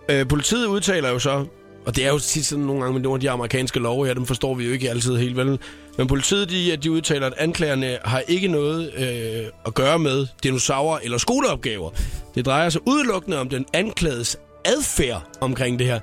Øh, 0.09 0.27
politiet 0.27 0.65
udtaler 0.65 1.09
jo 1.09 1.19
så, 1.19 1.45
og 1.85 1.95
det 1.95 2.05
er 2.05 2.09
jo 2.09 2.19
tit 2.19 2.45
sådan 2.45 2.65
nogle 2.65 2.81
gange 2.81 2.93
med 2.93 3.01
nogle 3.01 3.15
af 3.15 3.21
de 3.21 3.29
amerikanske 3.29 3.79
love 3.79 4.05
her, 4.05 4.13
dem 4.13 4.25
forstår 4.25 4.53
vi 4.55 4.65
jo 4.65 4.71
ikke 4.71 4.89
altid 4.89 5.17
helt 5.17 5.37
vel. 5.37 5.59
Men 5.97 6.07
politiet, 6.07 6.49
de, 6.49 6.77
de 6.77 6.91
udtaler, 6.91 7.27
at 7.27 7.33
anklagerne 7.37 7.97
har 8.05 8.19
ikke 8.19 8.47
noget 8.47 8.93
øh, 8.97 9.45
at 9.65 9.73
gøre 9.73 9.99
med 9.99 10.27
dinosaurer 10.43 10.99
eller 11.03 11.17
skoleopgaver. 11.17 11.89
Det 12.35 12.45
drejer 12.45 12.69
sig 12.69 12.81
udelukkende 12.87 13.39
om 13.39 13.49
den 13.49 13.65
anklagede 13.73 14.25
adfærd 14.65 15.23
omkring 15.41 15.79
det 15.79 15.87
her. 15.87 15.99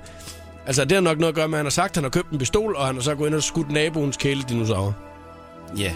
Altså, 0.67 0.85
det 0.85 0.91
har 0.91 1.01
nok 1.01 1.17
noget 1.19 1.31
at 1.31 1.35
gøre 1.35 1.47
med, 1.47 1.55
at 1.57 1.59
han 1.59 1.65
har 1.65 1.69
sagt, 1.71 1.91
at 1.91 1.95
han 1.97 2.03
har 2.03 2.09
købt 2.09 2.29
en 2.31 2.37
pistol, 2.37 2.75
og 2.75 2.85
han 2.85 2.95
har 2.95 3.01
så 3.01 3.15
gået 3.15 3.27
ind 3.27 3.35
og 3.35 3.43
skudt 3.43 3.71
naboens 3.71 4.17
kæledinosaur. 4.17 4.95
Ja. 5.77 5.83
Yeah. 5.83 5.93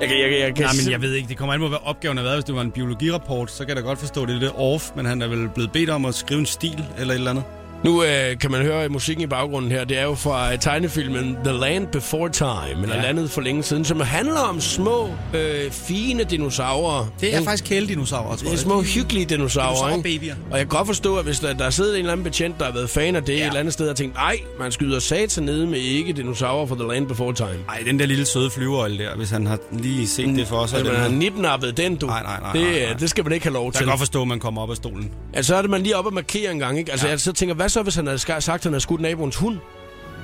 Jeg 0.00 0.08
kan, 0.08 0.20
jeg, 0.20 0.28
kan- 0.30 0.38
jeg 0.40 0.54
kan 0.54 0.64
Nej, 0.64 0.72
men 0.84 0.92
jeg 0.92 1.00
ved 1.02 1.14
ikke, 1.14 1.28
det 1.28 1.36
kommer 1.38 1.54
an 1.54 1.60
på, 1.60 1.68
hvad 1.68 1.78
opgaven 1.84 2.16
har 2.16 2.24
været. 2.24 2.36
Hvis 2.36 2.44
det 2.44 2.54
var 2.54 2.60
en 2.60 2.70
biologirapport, 2.70 3.50
så 3.50 3.58
kan 3.58 3.68
jeg 3.68 3.76
da 3.76 3.80
godt 3.88 3.98
forstå, 3.98 4.22
at 4.22 4.28
det 4.28 4.34
er 4.36 4.40
lidt 4.40 4.52
off, 4.56 4.90
men 4.96 5.06
han 5.06 5.22
er 5.22 5.26
vel 5.28 5.48
blevet 5.48 5.72
bedt 5.72 5.90
om 5.90 6.04
at 6.04 6.14
skrive 6.14 6.40
en 6.40 6.46
stil 6.46 6.84
eller 6.98 7.14
et 7.14 7.18
eller 7.18 7.30
andet. 7.30 7.44
Nu 7.84 8.02
øh, 8.04 8.38
kan 8.38 8.50
man 8.50 8.62
høre 8.62 8.88
musikken 8.88 9.24
i 9.24 9.26
baggrunden 9.26 9.70
her. 9.70 9.84
Det 9.84 9.98
er 9.98 10.02
jo 10.02 10.14
fra 10.14 10.52
øh, 10.52 10.58
tegnefilmen 10.58 11.36
The 11.44 11.52
Land 11.52 11.86
Before 11.86 12.28
Time, 12.30 12.82
eller 12.82 12.96
Ja. 12.96 13.02
Landet 13.02 13.30
for 13.30 13.40
længe 13.40 13.62
siden, 13.62 13.84
som 13.84 14.00
handler 14.00 14.40
om 14.40 14.60
små, 14.60 15.08
øh, 15.34 15.70
fine 15.70 16.24
dinosaurer. 16.24 17.06
Det 17.20 17.28
er 17.28 17.32
Ikke? 17.38 17.44
faktisk 17.44 17.64
kæledinosaur, 17.64 18.36
tror 18.36 18.50
jeg. 18.50 18.58
små, 18.58 18.82
hyggelige 18.82 19.24
dinosaurer, 19.24 19.96
ikke? 20.06 20.34
Og 20.50 20.58
jeg 20.58 20.58
kan 20.58 20.66
godt 20.66 20.86
forstå, 20.86 21.16
at 21.16 21.24
hvis 21.24 21.40
der, 21.40 21.52
der 21.52 21.70
sidder 21.70 21.92
en 21.92 21.98
eller 21.98 22.12
anden 22.12 22.24
betjent, 22.24 22.58
der 22.58 22.64
har 22.64 22.72
været 22.72 22.90
fan 22.90 23.16
af 23.16 23.22
det 23.22 23.32
ja. 23.32 23.38
et 23.38 23.46
eller 23.46 23.60
andet 23.60 23.72
sted, 23.72 23.88
og 23.88 23.96
tænkt, 23.96 24.14
nej, 24.14 24.36
man 24.58 24.72
skyder 24.72 24.98
satan 24.98 25.44
nede 25.44 25.66
med 25.66 25.78
ikke 25.78 26.12
dinosaurer 26.12 26.66
fra 26.66 26.74
The 26.74 26.88
Land 26.88 27.06
Before 27.06 27.34
Time. 27.34 27.58
Ej, 27.68 27.82
den 27.86 27.98
der 27.98 28.06
lille 28.06 28.26
søde 28.26 28.50
flyverøjle 28.50 28.98
der, 29.04 29.16
hvis 29.16 29.30
han 29.30 29.46
har 29.46 29.58
lige 29.72 30.08
set 30.08 30.28
det 30.36 30.46
for 30.48 30.56
os. 30.56 30.72
Altså, 30.72 30.84
den 30.92 30.92
man 31.00 31.10
har 31.10 31.18
nipnappet 31.18 31.76
den, 31.76 31.96
du. 31.96 32.06
Nej, 32.06 32.22
nej, 32.22 32.40
nej, 32.40 32.52
det, 32.52 32.60
nej, 32.60 32.70
øh, 32.80 32.88
nej. 32.88 32.92
det 32.98 33.10
skal 33.10 33.24
man 33.24 33.32
ikke 33.32 33.46
have 33.46 33.54
lov 33.54 33.64
Jeg 33.66 33.72
til. 33.72 33.78
kan 33.78 33.88
godt 33.88 33.98
forstå, 34.00 34.22
at 34.22 34.28
man 34.28 34.40
kommer 34.40 34.62
op 34.62 34.70
af 34.70 34.76
stolen. 34.76 35.10
Altså, 35.34 35.48
så 35.48 35.56
er 35.56 35.60
det 35.62 35.70
man 35.70 35.82
lige 35.82 35.96
oppe 35.96 36.08
og 36.10 36.14
markere 36.14 36.52
en 36.52 36.58
gang, 36.58 36.78
ikke? 36.78 36.90
Altså, 36.90 37.06
Ja. 37.06 37.10
jeg 37.10 37.20
så 37.20 37.32
tænker, 37.32 37.54
hvad 37.54 37.68
så, 37.72 37.82
hvis 37.82 37.94
han 37.94 38.06
havde 38.06 38.18
sagt, 38.18 38.46
at 38.48 38.62
han 38.62 38.72
havde 38.72 38.80
skudt 38.80 39.00
naboens 39.00 39.36
hund? 39.36 39.58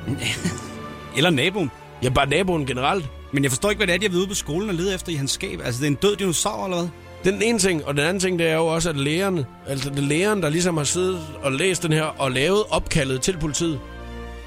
Eller 1.17 1.31
naboen. 1.31 1.71
Ja, 2.03 2.09
bare 2.09 2.29
naboen 2.29 2.67
generelt. 2.67 3.07
Men 3.33 3.43
jeg 3.43 3.51
forstår 3.51 3.71
ikke, 3.71 3.79
hvad 3.79 3.87
det 3.87 3.95
er, 3.95 3.99
de 3.99 4.05
har 4.05 4.11
været 4.11 4.21
ude 4.21 4.29
på 4.29 4.35
skolen 4.35 4.69
og 4.69 4.75
lede 4.75 4.95
efter 4.95 5.13
i 5.13 5.15
hans 5.15 5.31
skab. 5.31 5.61
Altså, 5.65 5.81
det 5.81 5.87
er 5.87 5.91
en 5.91 5.95
død 6.03 6.17
dinosaur 6.17 6.65
eller 6.65 6.79
hvad? 6.79 7.33
Den 7.33 7.43
ene 7.43 7.59
ting, 7.59 7.85
og 7.85 7.95
den 7.95 8.05
anden 8.05 8.21
ting, 8.21 8.39
det 8.39 8.49
er 8.49 8.55
jo 8.55 8.67
også, 8.67 8.91
at 8.91 8.97
lærerne, 8.97 9.47
altså 9.67 9.91
det 9.91 9.99
er 9.99 10.03
læreren, 10.03 10.43
der 10.43 10.49
ligesom 10.49 10.77
har 10.77 10.85
siddet 10.85 11.21
og 11.43 11.53
læst 11.53 11.83
den 11.83 11.93
her, 11.93 12.03
og 12.03 12.33
lavet 12.33 12.63
opkaldet 12.71 13.21
til 13.21 13.37
politiet. 13.41 13.81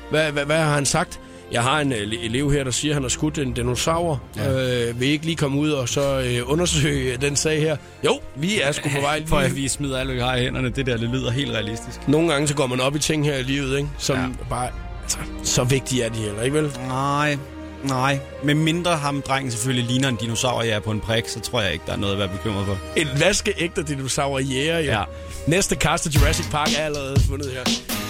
Hvad, 0.09 0.31
hvad, 0.31 0.45
hvad 0.45 0.57
har 0.57 0.73
han 0.73 0.85
sagt? 0.85 1.19
Jeg 1.51 1.63
har 1.63 1.79
en 1.79 1.91
øh, 1.93 1.97
elev 1.99 2.51
her, 2.51 2.63
der 2.63 2.71
siger, 2.71 2.91
at 2.91 2.95
han 2.95 3.03
har 3.03 3.09
skudt 3.09 3.37
en 3.39 3.53
dinosaur. 3.53 4.21
Ja. 4.37 4.87
Øh, 4.89 4.99
vil 4.99 5.07
I 5.07 5.11
ikke 5.11 5.25
lige 5.25 5.35
komme 5.35 5.59
ud 5.59 5.69
og 5.69 5.89
så 5.89 6.19
øh, 6.19 6.51
undersøge 6.51 7.17
den 7.17 7.35
sag 7.35 7.59
her? 7.61 7.77
Jo, 8.05 8.19
vi 8.35 8.61
er 8.61 8.71
sgu 8.71 8.89
på 8.89 9.01
vej. 9.01 9.25
For 9.27 9.37
at 9.37 9.55
Vi, 9.55 9.67
smider 9.67 10.03
hvad 10.05 10.15
vi 10.15 10.21
har 10.21 10.35
i 10.35 10.41
hænderne. 10.43 10.69
Det 10.69 10.85
der, 10.85 10.97
det 10.97 11.09
lyder 11.09 11.31
helt 11.31 11.51
realistisk. 11.51 12.07
nogle 12.07 12.31
gange 12.31 12.47
så 12.47 12.55
går 12.55 12.67
man 12.67 12.79
op 12.81 12.95
i 12.95 12.99
ting 12.99 13.25
her 13.25 13.37
i 13.37 13.43
livet, 13.43 13.77
ikke? 13.77 13.89
som. 13.97 14.17
Ja. 14.17 14.25
bare... 14.49 14.69
Altså, 15.03 15.17
så 15.43 15.63
vigtige 15.63 16.03
er 16.03 16.09
de 16.09 16.17
heller, 16.19 16.41
ikke 16.41 16.55
vel? 16.55 16.71
Nej, 16.87 17.37
nej. 17.83 18.19
Med 18.43 18.55
mindre 18.55 18.97
ham 18.97 19.21
drengen 19.21 19.51
selvfølgelig 19.51 19.85
ligner 19.85 20.09
en 20.09 20.15
dinosaur, 20.15 20.61
jeg 20.61 20.75
er 20.75 20.79
på 20.79 20.91
en 20.91 20.99
prik, 20.99 21.27
så 21.27 21.39
tror 21.39 21.61
jeg 21.61 21.73
ikke, 21.73 21.85
der 21.87 21.93
er 21.93 21.97
noget 21.97 22.13
at 22.13 22.19
være 22.19 22.29
bekymret 22.29 22.65
for. 22.65 22.77
En 22.95 23.07
vaskeægte 23.19 23.83
dinosaur 23.83 24.39
jæger, 24.39 24.79
ja. 24.79 24.99
Ja. 24.99 25.03
Næste 25.47 25.75
cast 25.75 26.07
af 26.07 26.09
Jurassic 26.09 26.51
Park 26.51 26.69
er 26.77 26.85
allerede 26.85 27.19
fundet 27.19 27.51
her. 27.51 27.61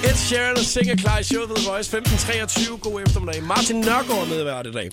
Ed 0.03 0.15
Sheeran 0.15 0.57
og 0.57 0.63
Singer 0.63 0.95
klar 0.95 1.19
i 1.19 1.23
showet 1.23 1.50
på 1.50 1.56
The 1.56 1.69
Voice 1.69 1.97
15.23. 1.97 2.77
God 2.77 3.01
eftermiddag. 3.01 3.44
Martin 3.44 3.75
Nørgaard 3.75 4.27
med 4.27 4.44
hver 4.44 4.59
i 4.68 4.71
dag. 4.71 4.91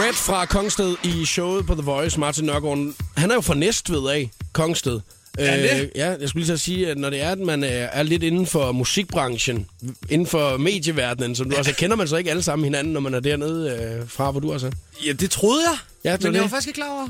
Red 0.00 0.14
fra 0.14 0.46
Kongsted 0.46 0.96
i 1.02 1.24
showet 1.24 1.66
på 1.66 1.74
The 1.74 1.82
Voice. 1.82 2.20
Martin 2.20 2.44
Nørgaard, 2.44 2.92
han 3.16 3.30
er 3.30 3.34
jo 3.34 3.40
fra 3.40 3.54
Næstved 3.54 4.08
af, 4.08 4.30
Kongsted. 4.52 5.00
Er? 5.38 5.80
Øh, 5.82 5.88
ja, 5.94 6.10
jeg 6.20 6.28
skulle 6.28 6.44
lige 6.46 6.58
så 6.58 6.64
sige, 6.64 6.88
at 6.90 6.98
når 6.98 7.10
det 7.10 7.22
er, 7.22 7.30
at 7.30 7.38
man 7.38 7.64
er, 7.64 7.68
er 7.68 8.02
lidt 8.02 8.22
inden 8.22 8.46
for 8.46 8.72
musikbranchen, 8.72 9.66
inden 10.10 10.26
for 10.26 10.56
medieverdenen, 10.56 11.34
som 11.36 11.50
du 11.50 11.56
også 11.56 11.74
kender 11.74 11.96
man 11.96 12.08
så 12.08 12.16
ikke 12.16 12.30
alle 12.30 12.42
sammen 12.42 12.64
hinanden, 12.64 12.92
når 12.92 13.00
man 13.00 13.14
er 13.14 13.20
dernede 13.20 13.70
øh, 14.00 14.08
fra, 14.08 14.30
hvor 14.30 14.40
du 14.40 14.52
også 14.52 14.66
er. 14.66 14.70
Ja, 15.06 15.12
det 15.12 15.30
troede 15.30 15.62
jeg. 15.70 15.76
Ja, 16.04 16.16
det 16.16 16.24
men 16.24 16.34
jeg 16.34 16.42
var 16.42 16.48
faktisk 16.48 16.68
ikke 16.68 16.76
klar 16.76 16.90
over. 16.90 17.08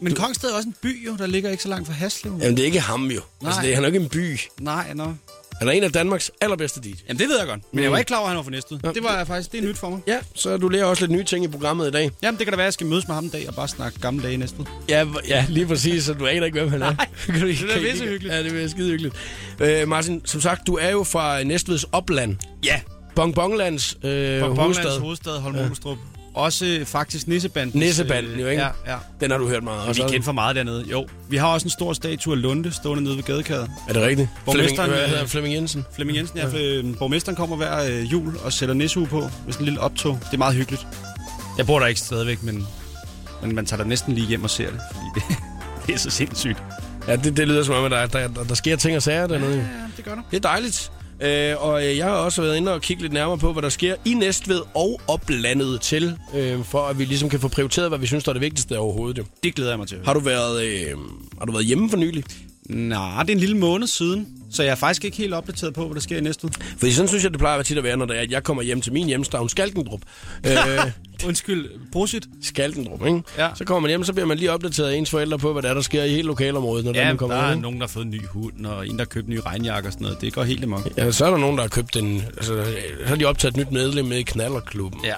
Men 0.00 0.14
Kongsted 0.14 0.50
er 0.50 0.54
også 0.54 0.68
en 0.68 0.74
by, 0.82 1.06
jo, 1.06 1.16
der 1.16 1.26
ligger 1.26 1.50
ikke 1.50 1.62
så 1.62 1.68
langt 1.68 1.86
fra 1.86 1.94
Haslev. 1.94 2.38
Jamen, 2.40 2.56
det 2.56 2.62
er 2.62 2.66
ikke 2.66 2.80
ham 2.80 3.06
jo. 3.10 3.20
Altså, 3.44 3.60
Nej. 3.60 3.66
det, 3.66 3.74
han 3.74 3.84
er 3.84 3.88
jo 3.88 3.94
ikke 3.94 4.04
en 4.04 4.08
by. 4.08 4.38
Nej, 4.60 4.92
nå. 4.94 5.14
Han 5.58 5.68
er 5.68 5.72
en 5.72 5.82
af 5.84 5.92
Danmarks 5.92 6.30
allerbedste 6.40 6.80
DJ. 6.80 6.88
Jamen, 7.08 7.18
det 7.18 7.28
ved 7.28 7.38
jeg 7.38 7.46
godt. 7.46 7.60
Men 7.72 7.82
jeg 7.84 7.90
var 7.92 7.98
ikke 7.98 8.08
klar 8.08 8.18
over, 8.18 8.26
at 8.26 8.30
han 8.30 8.36
var 8.36 8.42
fra 8.42 8.50
Næstved. 8.50 8.78
Ja. 8.84 8.92
Det 8.92 9.02
var 9.02 9.16
jeg 9.18 9.26
faktisk, 9.26 9.52
det 9.52 9.64
er 9.64 9.68
nyt 9.68 9.78
for 9.78 9.90
mig. 9.90 10.00
Ja, 10.06 10.18
så 10.34 10.56
du 10.56 10.68
lærer 10.68 10.84
også 10.84 11.02
lidt 11.02 11.12
nye 11.12 11.24
ting 11.24 11.44
i 11.44 11.48
programmet 11.48 11.88
i 11.88 11.90
dag. 11.90 12.10
Jamen, 12.22 12.38
det 12.38 12.46
kan 12.46 12.52
da 12.52 12.56
være, 12.56 12.64
at 12.64 12.66
jeg 12.66 12.72
skal 12.72 12.86
mødes 12.86 13.06
med 13.08 13.14
ham 13.14 13.24
en 13.24 13.30
dag 13.30 13.48
og 13.48 13.54
bare 13.54 13.68
snakke 13.68 14.00
gamle 14.00 14.22
dage 14.22 14.34
i 14.34 14.36
Næstved. 14.36 14.64
Ja, 14.88 15.06
ja 15.28 15.46
lige 15.48 15.66
præcis, 15.66 16.04
så 16.04 16.14
du 16.14 16.26
aner 16.26 16.46
ikke, 16.46 16.58
hvem 16.58 16.70
han 16.70 16.82
er. 16.82 16.92
Nej, 16.94 17.06
Kan 17.26 17.40
du- 17.40 17.46
det 17.48 17.60
er 17.76 17.90
pisse 17.90 18.04
hyggeligt. 18.04 18.34
Ja, 18.34 18.42
det 18.42 18.64
er 18.64 18.68
skide 18.68 18.90
hyggeligt. 18.90 19.14
Øh, 19.60 19.88
Martin, 19.88 20.22
som 20.24 20.40
sagt, 20.40 20.66
du 20.66 20.74
er 20.76 20.90
jo 20.90 21.04
fra 21.04 21.42
Næstveds 21.42 21.84
opland. 21.92 22.36
Ja. 22.64 22.80
Bongbonglands 23.14 23.96
øh, 24.04 24.40
Fra 24.40 24.48
hovedstad. 24.48 24.58
hovedstad. 24.58 25.00
hovedstad, 25.00 25.32
Holmolstrup. 25.38 25.98
Også 26.34 26.66
øh, 26.66 26.86
faktisk 26.86 27.28
Nissebanden. 27.28 27.80
Nissebanden 27.80 28.40
jo, 28.40 28.46
ikke? 28.46 28.62
Ja, 28.62 28.68
ja. 28.92 28.96
Den 29.20 29.30
har 29.30 29.38
du 29.38 29.48
hørt 29.48 29.62
meget. 29.64 29.80
Og 29.80 29.88
Og 29.88 29.94
vi 29.94 30.00
så, 30.00 30.08
kendt 30.08 30.24
for 30.24 30.32
meget 30.32 30.56
dernede. 30.56 30.84
Jo, 30.90 31.06
vi 31.28 31.36
har 31.36 31.46
også 31.46 31.64
en 31.66 31.70
stor 31.70 31.92
statue 31.92 32.32
af 32.34 32.42
Lunde 32.42 32.72
stående 32.72 33.04
nede 33.04 33.16
ved 33.16 33.22
gadekæret. 33.22 33.70
er 33.88 33.92
det 33.92 34.02
rigtigt? 34.02 34.28
Flemming, 34.44 34.44
Borgmesteren, 34.44 34.90
hvad 34.90 34.98
øh, 34.98 35.04
hedder 35.04 35.18
han? 35.18 35.28
Flemming 35.28 35.54
Jensen? 35.54 35.86
Flemming 35.94 36.18
Jensen, 36.18 36.38
ja. 36.38 36.48
ja. 36.48 36.82
borgmesteren 36.98 37.36
kommer 37.36 37.56
hver 37.56 37.84
øh, 37.84 38.12
jul 38.12 38.36
og 38.44 38.52
sætter 38.52 38.74
nissehue 38.74 39.06
på 39.08 39.20
med 39.20 39.52
sådan 39.52 39.60
en 39.60 39.64
lille 39.64 39.80
optog. 39.80 40.18
Det 40.24 40.34
er 40.34 40.38
meget 40.38 40.54
hyggeligt. 40.54 40.86
Jeg 41.58 41.66
bor 41.66 41.78
der 41.78 41.86
ikke 41.86 42.00
stadigvæk, 42.00 42.42
men, 42.42 42.66
men 43.42 43.54
man 43.54 43.66
tager 43.66 43.82
der 43.82 43.88
næsten 43.88 44.14
lige 44.14 44.26
hjem 44.26 44.44
og 44.44 44.50
ser 44.50 44.70
det, 44.70 44.80
fordi 44.92 45.06
det, 45.14 45.36
det 45.86 45.94
er 45.94 45.98
så 45.98 46.10
sindssygt. 46.10 46.62
Ja, 47.08 47.16
det, 47.16 47.36
det 47.36 47.48
lyder 47.48 47.62
som 47.64 47.74
om, 47.74 47.84
at 47.84 47.90
der, 47.90 48.06
der, 48.06 48.28
der, 48.28 48.44
der 48.44 48.54
sker 48.54 48.76
ting 48.76 48.96
og 48.96 49.02
sager 49.02 49.26
dernede. 49.26 49.56
Ja, 49.56 49.62
det 49.96 50.04
gør 50.04 50.14
der. 50.14 50.22
Det 50.30 50.36
er 50.36 50.40
dejligt. 50.40 50.92
Øh, 51.22 51.54
og 51.64 51.86
øh, 51.86 51.96
jeg 51.96 52.04
har 52.06 52.12
også 52.12 52.42
været 52.42 52.56
inde 52.56 52.74
og 52.74 52.80
kigge 52.80 53.02
lidt 53.02 53.12
nærmere 53.12 53.38
på, 53.38 53.52
hvad 53.52 53.62
der 53.62 53.68
sker 53.68 53.94
i 54.04 54.14
Næstved 54.14 54.60
og 54.74 55.00
oplandet 55.08 55.80
til, 55.80 56.16
øh, 56.34 56.64
for 56.64 56.86
at 56.86 56.98
vi 56.98 57.04
ligesom 57.04 57.28
kan 57.28 57.40
få 57.40 57.48
prioriteret, 57.48 57.88
hvad 57.90 57.98
vi 57.98 58.06
synes, 58.06 58.24
der 58.24 58.30
er 58.30 58.32
det 58.32 58.42
vigtigste 58.42 58.78
overhovedet. 58.78 59.18
Jo. 59.18 59.24
Det 59.42 59.54
glæder 59.54 59.70
jeg 59.70 59.78
mig 59.78 59.88
til. 59.88 59.98
Har 60.04 60.14
du 60.14 60.20
været, 60.20 60.64
øh, 60.64 60.96
har 61.38 61.46
du 61.46 61.52
været 61.52 61.66
hjemme 61.66 61.90
for 61.90 61.96
nylig? 61.96 62.24
Nej, 62.68 63.22
det 63.22 63.30
er 63.30 63.34
en 63.34 63.40
lille 63.40 63.56
måned 63.56 63.86
siden, 63.86 64.26
så 64.50 64.62
jeg 64.62 64.70
er 64.70 64.74
faktisk 64.74 65.04
ikke 65.04 65.16
helt 65.16 65.34
opdateret 65.34 65.74
på, 65.74 65.84
hvad 65.86 65.94
der 65.94 66.00
sker 66.00 66.18
i 66.18 66.20
Næstved. 66.20 66.50
Fordi 66.78 66.92
sådan 66.92 67.08
synes 67.08 67.24
jeg, 67.24 67.30
det 67.32 67.38
plejer 67.38 67.54
at 67.54 67.58
være 67.58 67.64
tit 67.64 67.78
at 67.78 67.84
være, 67.84 67.96
når 67.96 68.06
det 68.06 68.16
er, 68.16 68.20
at 68.20 68.30
jeg 68.30 68.42
kommer 68.42 68.62
hjem 68.62 68.80
til 68.80 68.92
min 68.92 69.06
hjemstavn, 69.06 69.48
Skalkendrup. 69.48 70.00
øh, 70.46 70.52
Undskyld, 71.26 71.70
prosit. 71.92 72.26
Skalkendrup, 72.42 73.06
ikke? 73.06 73.22
Ja. 73.38 73.48
Så 73.54 73.64
kommer 73.64 73.80
man 73.80 73.88
hjem, 73.88 74.04
så 74.04 74.12
bliver 74.12 74.26
man 74.26 74.38
lige 74.38 74.52
opdateret 74.52 74.88
af 74.90 74.94
ens 74.96 75.10
forældre 75.10 75.38
på, 75.38 75.52
hvad 75.52 75.62
der 75.62 75.68
er, 75.70 75.74
der 75.74 75.80
sker 75.80 76.02
i 76.04 76.08
hele 76.10 76.22
lokalområdet, 76.22 76.84
når 76.84 76.94
Ja, 76.94 77.04
der 77.08 77.16
kommer 77.16 77.36
er 77.36 77.40
hjem. 77.46 77.52
ikke? 77.52 77.62
nogen, 77.62 77.80
der 77.80 77.86
har 77.86 77.88
fået 77.88 78.04
en 78.04 78.10
ny 78.10 78.26
hund, 78.26 78.66
og 78.66 78.86
en, 78.86 78.92
der 78.92 78.98
har 78.98 79.04
købt 79.04 79.26
en 79.28 79.34
ny 79.34 79.40
regnjakke 79.46 79.88
og 79.88 79.92
sådan 79.92 80.04
noget. 80.04 80.20
Det 80.20 80.32
går 80.32 80.42
helt 80.42 80.64
amok. 80.64 80.88
Ja, 80.96 81.10
så 81.10 81.26
er 81.26 81.30
der 81.30 81.36
nogen, 81.38 81.56
der 81.56 81.62
har 81.62 81.68
købt 81.68 81.96
en... 81.96 82.22
Altså, 82.36 82.64
så 82.64 82.64
har 83.06 83.16
de 83.16 83.24
optaget 83.24 83.52
et 83.52 83.56
nyt 83.56 83.70
medlem 83.72 84.04
med 84.06 84.16
i 84.18 84.22
knallerklubben. 84.22 85.00
Ja. 85.04 85.14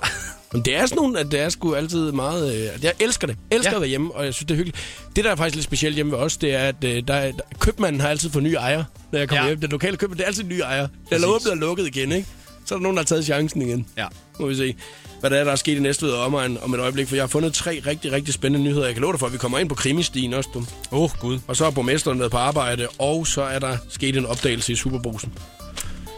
Men 0.52 0.62
det 0.62 0.76
er 0.76 0.86
sådan 0.86 0.96
nogle, 0.96 1.18
at 1.18 1.30
det 1.30 1.40
er 1.40 1.48
sgu 1.48 1.74
altid 1.74 2.12
meget... 2.12 2.54
Øh, 2.54 2.84
jeg 2.84 2.92
elsker 3.00 3.26
det. 3.26 3.36
Elsker 3.50 3.70
Ja. 3.70 3.76
at 3.76 3.80
være 3.80 3.88
hjemme, 3.88 4.14
og 4.14 4.24
jeg 4.24 4.34
synes, 4.34 4.46
det 4.46 4.54
er 4.54 4.56
hyggeligt. 4.56 5.08
Det, 5.16 5.24
der 5.24 5.30
er 5.30 5.36
faktisk 5.36 5.54
lidt 5.54 5.64
specielt 5.64 5.94
hjemme 5.94 6.12
ved 6.12 6.18
os, 6.18 6.36
det 6.36 6.54
er, 6.54 6.58
at 6.58 6.84
øh, 6.84 7.02
der, 7.08 7.14
er- 7.14 7.32
der, 7.32 7.40
købmanden 7.58 8.00
har 8.00 8.08
altid 8.08 8.30
fået 8.30 8.42
nye 8.44 8.54
ejer, 8.54 8.84
når 9.12 9.18
jeg 9.18 9.28
kommer 9.28 9.42
Ja. 9.44 9.48
hjem. 9.48 9.60
Den 9.60 9.70
lokale 9.70 9.96
købmand, 9.96 10.18
det 10.18 10.24
er 10.24 10.28
altid 10.28 10.44
nye 10.44 10.60
ejer. 10.60 10.88
Den 11.10 11.22
er 11.24 11.26
åbnet 11.26 11.50
og 11.52 11.56
lukket 11.56 11.86
igen, 11.86 12.12
ikke? 12.12 12.28
Så 12.64 12.74
er 12.74 12.78
der 12.78 12.82
nogen, 12.82 12.96
der 12.96 13.02
har 13.02 13.06
taget 13.06 13.24
chancen 13.24 13.62
igen. 13.62 13.86
Ja. 13.96 14.06
Må 14.40 14.46
vi 14.46 14.54
se, 14.56 14.74
hvad 15.20 15.30
der 15.30 15.36
er, 15.36 15.44
der 15.44 15.52
er 15.52 15.56
sket 15.56 15.76
i 15.76 15.80
næste 15.80 16.06
ved 16.06 16.12
og 16.12 16.24
omegn 16.24 16.58
om 16.62 16.74
et 16.74 16.80
øjeblik. 16.80 17.08
For 17.08 17.16
jeg 17.16 17.22
har 17.22 17.28
fundet 17.28 17.54
tre 17.54 17.82
rigtig, 17.86 18.12
rigtig 18.12 18.34
spændende 18.34 18.64
nyheder. 18.64 18.84
Jeg 18.84 18.94
kan 18.94 19.00
love 19.02 19.12
dig 19.12 19.20
for, 19.20 19.26
at 19.26 19.32
vi 19.32 19.38
kommer 19.38 19.58
ind 19.58 19.68
på 19.68 19.74
krimistien 19.74 20.34
også, 20.34 20.50
du. 20.54 20.58
Åh, 20.92 21.02
oh, 21.02 21.10
gud. 21.20 21.38
Og 21.46 21.56
så 21.56 21.64
har 21.64 21.70
borgmesteren 21.70 22.18
været 22.18 22.30
på 22.30 22.38
arbejde, 22.38 22.88
og 22.98 23.26
så 23.26 23.42
er 23.42 23.58
der 23.58 23.76
sket 23.88 24.16
en 24.16 24.26
opdagelse 24.26 24.72
i 24.72 24.76
Superbrusen. 24.76 25.32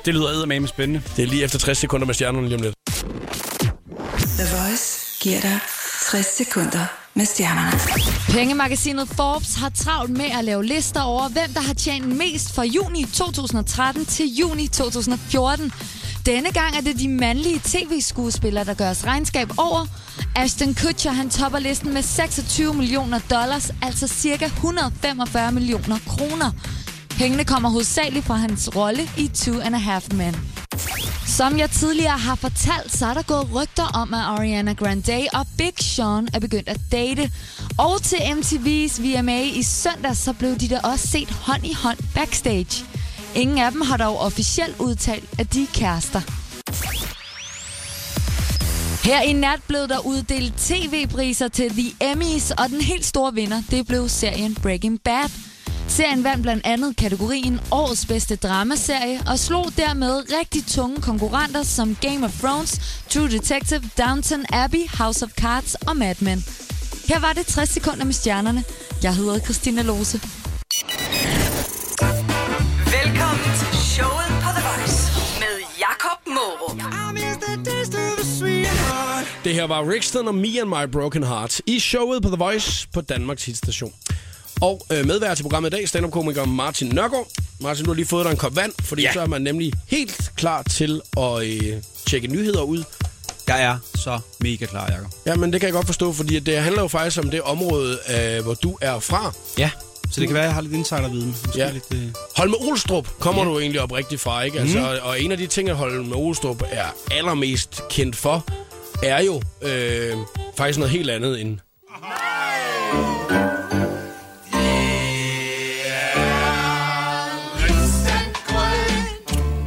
Det 0.05 0.15
lyder 0.15 0.29
eddermame 0.29 0.69
spændende. 0.69 1.03
Det 1.17 1.23
er 1.23 1.27
lige 1.27 1.45
efter 1.45 1.59
60 1.59 1.79
sekunder 1.79 2.07
med 2.07 2.15
stjernerne 2.15 2.49
lige 2.49 2.57
om 2.57 2.63
lidt. 2.63 2.75
The 4.39 4.57
Voice 4.57 5.01
giver 5.21 5.41
dig 5.41 5.59
60 6.11 6.27
sekunder 6.27 6.87
med 7.15 7.27
stjernerne. 7.27 7.79
Pengemagasinet 8.33 9.09
Forbes 9.09 9.55
har 9.55 9.69
travlt 9.69 10.11
med 10.11 10.25
at 10.39 10.45
lave 10.45 10.65
lister 10.65 11.01
over, 11.03 11.29
hvem 11.29 11.53
der 11.55 11.61
har 11.61 11.75
tjent 11.75 12.17
mest 12.17 12.55
fra 12.55 12.65
juni 12.65 13.05
2013 13.05 14.07
til 14.07 14.27
juni 14.35 14.69
2014. 14.69 15.73
Denne 16.27 16.53
gang 16.53 16.77
er 16.77 16.81
det 16.81 16.99
de 16.99 17.09
mandlige 17.09 17.61
tv-skuespillere, 17.65 18.65
der 18.65 18.75
gøres 18.75 19.07
regnskab 19.07 19.51
over. 19.59 19.87
Ashton 20.37 20.75
Kutcher 20.75 21.11
han 21.11 21.31
topper 21.31 21.59
listen 21.59 21.95
med 21.95 22.03
26 22.03 22.75
millioner 22.75 23.21
dollars, 23.31 23.71
altså 23.83 24.07
cirka 24.09 24.45
145 24.45 25.53
millioner 25.53 25.99
kroner. 26.07 26.51
Pengene 27.11 27.45
kommer 27.45 27.69
hovedsageligt 27.69 28.27
fra 28.27 28.35
hans 28.35 28.77
rolle 28.77 29.03
i 29.19 29.29
Two 29.29 29.61
and 29.61 29.75
a 29.75 29.79
Half 29.79 30.05
Men. 30.15 30.37
Som 31.27 31.59
jeg 31.59 31.71
tidligere 31.71 32.19
har 32.19 32.35
fortalt, 32.35 32.93
så 32.93 33.07
er 33.07 33.15
der 33.15 33.23
gået 33.23 33.55
rygter 33.55 33.87
om, 33.95 34.15
at 34.15 34.21
Ariana 34.21 34.73
Grande 34.73 35.27
og 35.33 35.47
Big 35.59 35.75
Sean 35.81 36.29
er 36.35 36.41
begyndt 36.41 36.69
at 36.69 36.81
date. 36.93 37.31
Og 37.79 38.03
til 38.03 38.17
MTV's 38.17 39.03
VMA 39.03 39.43
i 39.43 39.63
søndag, 39.63 40.17
så 40.17 40.33
blev 40.33 40.59
de 40.59 40.69
da 40.69 40.79
også 40.85 41.07
set 41.09 41.31
hånd 41.31 41.67
i 41.67 41.75
hånd 41.75 41.99
backstage. 42.15 42.85
Ingen 43.35 43.59
af 43.59 43.73
dem 43.73 43.81
har 43.81 43.97
dog 43.97 44.19
officielt 44.19 44.77
udtalt, 44.79 45.29
at 45.39 45.55
de 45.55 45.63
er 45.63 45.67
kærester. 45.75 46.21
Her 49.09 49.21
i 49.21 49.33
nat 49.33 49.61
blev 49.69 49.89
der 49.89 50.07
uddelt 50.07 50.55
tv-priser 50.57 51.49
til 51.49 51.71
The 51.71 52.13
Emmys, 52.13 52.51
og 52.51 52.69
den 52.69 52.81
helt 52.81 53.05
store 53.05 53.35
vinder, 53.35 53.63
det 53.71 53.87
blev 53.87 54.09
serien 54.09 54.55
Breaking 54.55 55.01
Bad. 55.01 55.31
Serien 55.89 56.25
vandt 56.25 56.43
blandt 56.43 56.67
andet 56.67 56.97
kategorien 56.97 57.61
Årets 57.71 58.07
bedste 58.07 58.37
dramaserie 58.37 59.21
og 59.27 59.39
slog 59.39 59.67
dermed 59.77 60.23
rigtig 60.41 60.67
tunge 60.67 61.03
konkurrenter 61.03 61.63
som 61.63 61.97
Game 62.01 62.27
of 62.27 62.41
Thrones, 62.41 63.01
True 63.11 63.31
Detective, 63.31 63.83
Downton 63.99 64.45
Abbey, 64.53 64.89
House 64.89 65.25
of 65.25 65.31
Cards 65.31 65.75
og 65.75 65.97
Mad 65.97 66.15
Men. 66.21 66.45
Her 67.09 67.19
var 67.19 67.33
det 67.33 67.47
60 67.47 67.69
sekunder 67.69 68.05
med 68.05 68.13
stjernerne. 68.13 68.65
Jeg 69.03 69.15
hedder 69.15 69.39
Christina 69.39 69.83
Lose. 69.83 70.21
Det 79.53 79.61
her 79.61 79.67
var 79.67 79.91
Rixton 79.91 80.29
og 80.29 80.35
Me 80.35 80.49
and 80.61 80.69
My 80.69 80.93
Broken 80.93 81.23
Heart 81.25 81.61
i 81.67 81.81
showet 81.81 82.23
på 82.23 82.29
The 82.29 82.37
Voice 82.37 82.89
på 82.93 83.01
Danmarks 83.01 83.45
hitstation. 83.45 83.93
Og 84.61 84.87
øh, 84.93 85.07
medvært 85.07 85.37
til 85.37 85.43
programmet 85.45 85.73
i 85.73 85.77
dag, 85.77 85.89
stand-up-komiker 85.89 86.45
Martin 86.45 86.89
Nørgaard. 86.89 87.29
Martin, 87.61 87.85
du 87.85 87.91
har 87.91 87.95
lige 87.95 88.07
fået 88.07 88.25
dig 88.25 88.31
en 88.31 88.37
kop 88.37 88.57
vand, 88.57 88.73
fordi 88.83 89.03
ja. 89.03 89.13
så 89.13 89.21
er 89.21 89.27
man 89.27 89.43
nemlig 89.43 89.73
helt 89.87 90.33
klar 90.37 90.63
til 90.63 91.01
at 91.19 91.43
øh, 91.47 91.83
tjekke 92.07 92.29
nyheder 92.29 92.63
ud. 92.63 92.85
Jeg 93.49 93.63
er 93.63 93.79
så 93.95 94.21
mega 94.41 94.67
klar, 94.67 94.91
Jacob. 94.93 95.11
Ja, 95.27 95.37
men 95.37 95.53
det 95.53 95.61
kan 95.61 95.67
jeg 95.67 95.75
godt 95.75 95.87
forstå, 95.87 96.13
fordi 96.13 96.39
det 96.39 96.57
handler 96.59 96.83
jo 96.83 96.89
faktisk 96.89 97.19
om 97.19 97.31
det 97.31 97.41
område, 97.43 97.99
øh, 98.19 98.43
hvor 98.43 98.55
du 98.55 98.79
er 98.81 98.99
fra. 98.99 99.33
Ja, 99.59 99.71
så 100.11 100.21
det 100.21 100.29
kan 100.29 100.35
være, 100.35 100.43
at 100.43 100.47
jeg 100.47 100.55
har 100.55 100.61
lidt 100.61 100.75
insiderviden. 100.75 101.37
Ja. 101.57 101.71
lidt, 101.71 101.85
øh... 101.95 102.03
Holme 102.37 102.57
Olstrup 102.61 103.09
kommer 103.21 103.43
Ja. 103.43 103.49
du 103.49 103.59
egentlig 103.59 103.81
oprigtigt 103.81 104.21
fra, 104.21 104.43
ikke? 104.43 104.61
Altså, 104.61 104.79
og, 104.79 105.09
og 105.09 105.21
en 105.21 105.33
af 105.33 105.39
de 105.39 105.47
ting, 105.47 105.69
at 105.69 105.77
Holme 105.77 106.15
Olstrup 106.15 106.63
er 106.71 106.87
allermest 107.11 107.83
kendt 107.91 108.17
for, 108.17 108.45
er 109.03 109.23
jo 109.23 109.43
øh, 109.63 110.17
faktisk 110.57 110.79
noget 110.79 110.93
helt 110.93 111.11
andet 111.11 111.41
end... 111.41 111.59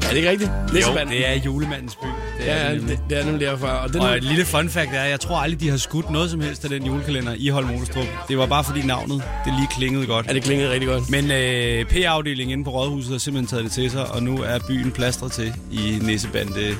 Er 0.04 0.10
det 0.10 0.15
ikke 0.15 0.30
rigtigt? 0.30 0.51
Jo, 0.70 0.74
Nissemand. 0.74 1.10
det 1.10 1.27
er 1.27 1.34
julemandens 1.34 1.96
by. 1.96 2.25
Det 2.38 2.51
er 2.51 2.68
Ja, 2.70 2.74
det 2.74 2.82
det, 2.82 3.00
det 3.10 3.20
er 3.20 3.25
nemlig 3.25 3.48
derfra. 3.48 3.84
Og 3.84 3.94
den, 3.94 4.01
Og 4.01 4.18
et 4.18 4.24
lille 4.24 4.46
fun 4.46 4.70
fact 4.70 4.89
er, 4.94 5.01
at 5.01 5.10
jeg 5.10 5.20
tror 5.20 5.38
aldrig, 5.38 5.60
de 5.60 5.70
har 5.70 5.77
skudt 5.77 6.10
noget 6.10 6.32
som 6.32 6.42
helst 6.42 6.63
af 6.63 6.70
den 6.70 6.86
julekalender 6.86 7.36
i 7.38 7.48
Holm 7.50 7.72
Olstrup. 7.72 8.06
Det 8.30 8.38
var 8.38 8.46
bare 8.46 8.63
fordi 8.63 8.82
navnet, 8.82 9.24
det 9.46 9.54
lige 9.54 9.68
klingede 9.77 10.06
godt. 10.06 10.27
ja, 10.27 10.34
det 10.34 10.44
klingede 10.44 10.72
rigtig 10.72 10.88
godt. 10.89 11.10
Men 11.10 11.32
øh, 11.32 11.86
P-afdelingen 11.86 12.51
inde 12.51 12.63
på 12.63 12.70
Rådhuset 12.70 13.12
har 13.12 13.18
simpelthen 13.18 13.48
taget 13.48 13.63
det 13.63 13.72
til 13.72 13.92
sig, 13.92 14.12
og 14.12 14.24
nu 14.24 14.38
er 14.38 14.60
byen 14.68 14.92
plastret 14.92 15.32
til 15.32 15.54
i 15.72 16.00
nissebande 16.01 16.60
øh, 16.62 16.75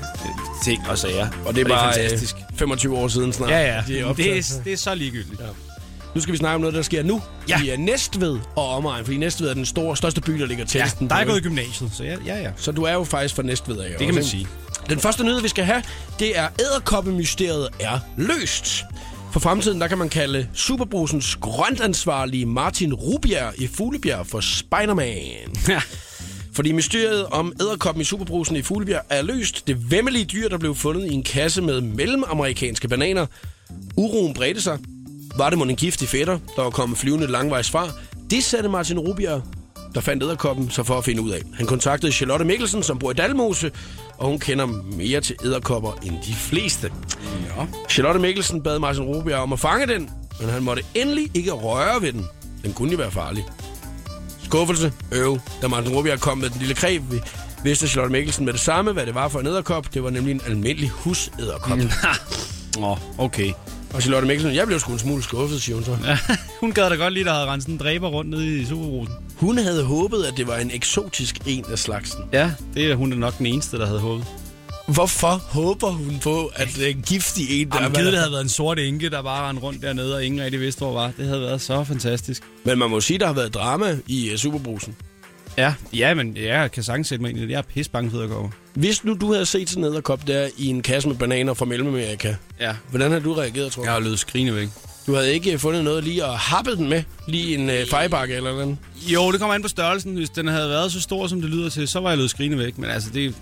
ting 0.64 0.84
og 0.90 0.98
sager. 0.98 1.28
Og 1.46 1.56
det 1.56 1.62
er 1.62 1.70
bare 1.70 1.94
fantastisk. 1.94 2.36
Øh, 2.36 2.58
25 2.58 2.98
år 2.98 3.08
siden 3.08 3.34
snart. 3.34 3.50
Ja, 3.50 3.60
ja. 3.76 3.84
de 3.88 4.00
er 4.00 4.14
Det 4.14 4.38
er, 4.38 4.44
det 4.64 4.74
er 4.74 4.78
så 4.78 4.96
ligegyldigt. 4.96 5.40
Ja. 5.40 5.46
Nu 6.16 6.22
skal 6.22 6.32
vi 6.32 6.38
snakke 6.38 6.56
om 6.56 6.62
noget, 6.62 6.76
der 6.76 6.82
sker 6.82 7.04
nu. 7.04 7.22
Ja. 7.50 7.62
I 7.62 7.70
er 7.70 7.78
Næstved 7.78 8.40
og 8.56 8.70
omegn, 8.70 9.06
fordi 9.06 9.18
Næstved 9.18 9.50
er 9.50 9.54
den 9.54 9.66
store, 9.66 9.98
største 9.98 10.22
by, 10.22 10.32
der 10.40 10.46
ligger 10.46 10.64
ja 10.64 10.68
tættest. 10.68 11.00
der 11.00 11.16
er 11.16 11.26
gået 11.26 11.38
i 11.38 11.42
gymnasiet, 11.42 11.92
så 11.94 12.04
ja, 12.04 12.16
ja. 12.26 12.42
ja. 12.42 12.50
Så 12.56 12.72
du 12.72 12.84
er 12.84 12.94
jo 12.94 13.04
faktisk 13.04 13.36
fra 13.36 13.44
Næstved 13.44 13.78
af. 13.80 13.96
Det 14.00 14.06
kan 14.08 14.16
man 14.16 14.24
sige. 14.24 14.48
Den 14.90 15.00
første 15.00 15.24
nyhed, 15.24 15.42
vi 15.42 15.48
skal 15.48 15.64
have, 15.64 15.84
det 16.20 16.38
er 16.38 16.48
æderkoppemysteriet 16.60 17.70
er 17.80 18.00
løst. 18.18 18.84
For 19.32 19.40
fremtiden, 19.40 19.82
der 19.82 19.88
kan 19.88 19.98
man 19.98 20.10
kalde 20.10 20.48
Superbrusens 20.54 21.36
grøntansvarlige 21.36 22.46
Martin 22.46 22.94
Rubjerg 22.94 23.54
i 23.62 23.68
Fuglebjerg 23.68 24.28
for 24.28 24.40
Spider-Man. 24.40 25.56
Ja. 25.68 25.82
Fordi 26.54 26.72
mysteriet 26.72 27.26
om 27.26 27.54
æderkoppen 27.62 28.02
i 28.02 28.04
Superbrusen 28.04 28.56
i 28.56 28.62
Fuglebjerg 28.62 29.02
er 29.10 29.22
løst. 29.22 29.68
Det 29.68 29.92
vemmelige 29.92 30.26
dyr, 30.26 30.50
der 30.50 30.58
blev 30.58 30.76
fundet 30.76 31.12
i 31.12 31.14
en 31.14 31.24
kasse 31.24 31.62
med 31.62 31.82
mellemamerikanske 31.82 32.88
bananer. 32.88 33.26
Uroen 33.98 34.34
bredte 34.34 34.62
sig. 34.62 34.80
Var 35.38 35.50
det 35.50 35.60
mon 35.60 35.70
en 35.70 35.76
giftig 35.76 36.08
fætter, 36.08 36.40
der 36.56 36.62
var 36.62 36.70
kommet 36.70 36.98
flyvende 36.98 37.28
langvejs 37.28 37.72
fra? 37.72 37.90
Det 38.30 38.44
satte 38.44 38.70
Martin 38.70 39.00
Rubjerg, 39.00 39.42
der 39.96 40.02
fandt 40.02 40.24
æderkoppen, 40.24 40.70
så 40.70 40.84
for 40.84 40.98
at 40.98 41.06
finde 41.06 41.22
ud 41.22 41.30
af. 41.32 41.42
Han 41.54 41.66
kontaktede 41.68 42.12
Charlotte 42.12 42.46
Mikkelsen, 42.46 42.84
som 42.84 43.00
bor 43.00 43.12
i 43.12 43.14
Dalmose, 43.14 43.72
og 44.18 44.28
hun 44.28 44.40
kender 44.40 44.66
mere 44.98 45.22
til 45.22 45.36
æderkopper 45.46 45.92
end 46.04 46.16
de 46.28 46.34
fleste. 46.34 46.92
ja. 47.58 47.66
Charlotte 47.90 48.20
Mikkelsen 48.20 48.64
bad 48.64 48.80
Martin 48.80 49.04
Rubjerg 49.04 49.40
om 49.40 49.54
at 49.54 49.60
fange 49.60 49.88
den, 49.88 50.10
men 50.40 50.50
han 50.50 50.64
måtte 50.64 50.84
endelig 50.96 51.30
ikke 51.34 51.52
røre 51.52 52.02
ved 52.02 52.14
den. 52.14 52.26
Den 52.64 52.74
kunne 52.74 52.92
jo 52.92 52.98
være 52.98 53.12
farlig. 53.12 53.46
Skuffelse, 54.44 54.92
øv. 55.12 55.40
Da 55.62 55.68
Martin 55.68 55.94
Rubjerg 55.96 56.20
kom 56.20 56.38
med 56.38 56.50
den 56.50 56.60
lille 56.60 56.76
kreb, 56.76 57.02
vi- 57.12 57.22
vidste 57.64 57.88
Charlotte 57.88 58.12
Mikkelsen 58.12 58.46
med 58.46 58.54
det 58.54 58.62
samme, 58.62 58.92
hvad 58.92 59.06
det 59.06 59.16
var 59.16 59.28
for 59.28 59.40
en 59.40 59.48
æderkop. 59.48 59.94
Det 59.94 60.04
var 60.04 60.10
nemlig 60.10 60.32
en 60.32 60.42
almindelig 60.48 60.90
husæderkop. 60.90 61.78
Åh, 62.80 62.98
okay. 63.20 63.52
Og 63.94 64.02
Charlotte 64.02 64.28
Mikkelsen, 64.28 64.56
jeg 64.56 64.68
blev 64.68 64.80
sgu 64.80 64.92
en 64.94 65.00
smule 65.00 65.24
skuffet, 65.24 65.62
siger 65.62 65.76
hun 65.76 65.86
så. 65.86 65.98
Ja, 66.06 66.18
hun 66.62 66.72
gad 66.72 66.90
da 66.90 66.96
godt 66.96 67.14
lige, 67.14 67.26
der 67.26 67.34
havde 67.34 67.62
sådan 67.62 67.74
en 67.74 67.80
dræber 67.80 68.08
rundt 68.08 68.30
nede 68.30 68.60
i 68.62 68.66
Superbrusen. 68.66 69.14
Hun 69.38 69.58
havde 69.58 69.84
håbet, 69.84 70.24
at 70.24 70.34
det 70.38 70.48
var 70.48 70.58
en 70.58 70.72
eksotisk 70.74 71.38
en 71.46 71.66
af 71.72 71.80
slagsen. 71.80 72.20
Ja, 72.34 72.52
det 72.74 72.92
er 72.92 72.96
hun 72.96 73.12
er 73.14 73.18
nok 73.18 73.38
den 73.38 73.46
eneste, 73.46 73.78
der 73.78 73.86
havde 73.86 74.00
håbet. 74.00 74.26
Hvorfor 74.88 75.28
håber 75.50 75.90
hun 75.90 76.20
på, 76.24 76.52
at 76.56 76.68
det 76.76 76.86
er 76.86 76.90
en 76.90 77.02
giftig 77.08 77.62
en, 77.62 77.70
der 77.70 77.82
Jamen, 77.82 77.96
givet, 77.96 78.12
det 78.12 78.20
havde 78.20 78.32
været 78.32 78.42
en 78.42 78.50
sort 78.50 78.80
enke, 78.80 79.10
der 79.10 79.22
bare 79.22 79.50
rendte 79.50 79.64
rundt 79.64 79.82
dernede, 79.82 80.16
og 80.16 80.26
ingen 80.26 80.42
rigtig 80.42 80.60
vidste, 80.60 80.80
hvor 80.80 80.94
var. 80.94 81.12
Det 81.18 81.28
havde 81.28 81.42
været 81.42 81.62
så 81.62 81.84
fantastisk. 81.84 82.44
Men 82.64 82.80
man 82.80 82.90
må 82.90 83.02
sige, 83.02 83.20
der 83.20 83.26
har 83.28 83.34
været 83.34 83.54
drama 83.54 83.98
i 84.08 84.30
uh, 84.32 84.38
Superbrusen. 84.38 84.96
Ja, 85.58 85.74
ja, 85.94 86.14
men 86.14 86.38
jeg 86.38 86.72
kan 86.72 86.84
sagtens 86.84 87.08
sætte 87.08 87.22
mig 87.22 87.30
ind 87.30 87.40
i 87.40 87.42
det. 87.42 87.50
Jeg 87.50 87.58
er 87.58 87.62
pisse 87.62 87.92
bange 87.92 88.12
for 88.12 88.18
æderkopper. 88.18 88.50
Hvis 88.74 89.04
nu 89.04 89.14
du 89.22 89.34
havde 89.34 89.46
set 89.46 89.70
sådan 89.70 89.84
en 89.84 89.92
æderkop 89.92 90.28
der 90.28 90.48
i 90.58 90.68
en 90.68 90.82
kasse 90.82 91.10
med 91.10 91.18
bananer 91.18 91.54
fra 91.54 91.66
Mellemamerika, 91.66 92.36
Ja. 92.60 92.76
hvordan 92.90 93.12
havde 93.12 93.24
du 93.24 93.34
reageret, 93.34 93.72
tror 93.72 93.82
du? 93.82 93.86
Jeg 93.86 93.94
har 93.94 94.00
løbet 94.00 94.20
skrigende 94.20 94.56
væk. 94.56 94.70
Du 95.08 95.16
havde 95.16 95.34
ikke 95.34 95.60
fundet 95.60 95.84
noget 95.84 96.04
lige 96.04 96.26
og 96.26 96.40
happet 96.40 96.78
den 96.78 96.90
med, 96.90 97.04
lige 97.28 97.58
en 97.58 97.70
øh, 97.70 97.88
fejbakke 97.88 98.36
eller 98.36 98.52
noget. 98.52 98.78
Jo, 99.08 99.32
det 99.32 99.40
kommer 99.40 99.56
an 99.56 99.62
på 99.62 99.68
størrelsen. 99.68 100.16
Hvis 100.16 100.30
den 100.30 100.48
havde 100.48 100.70
været 100.70 100.92
så 100.92 101.02
stor, 101.02 101.28
som 101.28 101.42
det 101.42 101.50
lyder 101.50 101.70
til, 101.70 101.88
så 101.88 102.00
var 102.00 102.10
jeg 102.10 102.18
løbet 102.18 102.30
skrigende 102.30 102.58
væk. 102.58 102.78
Men 102.78 102.90
altså, 102.90 103.10
det, 103.14 103.36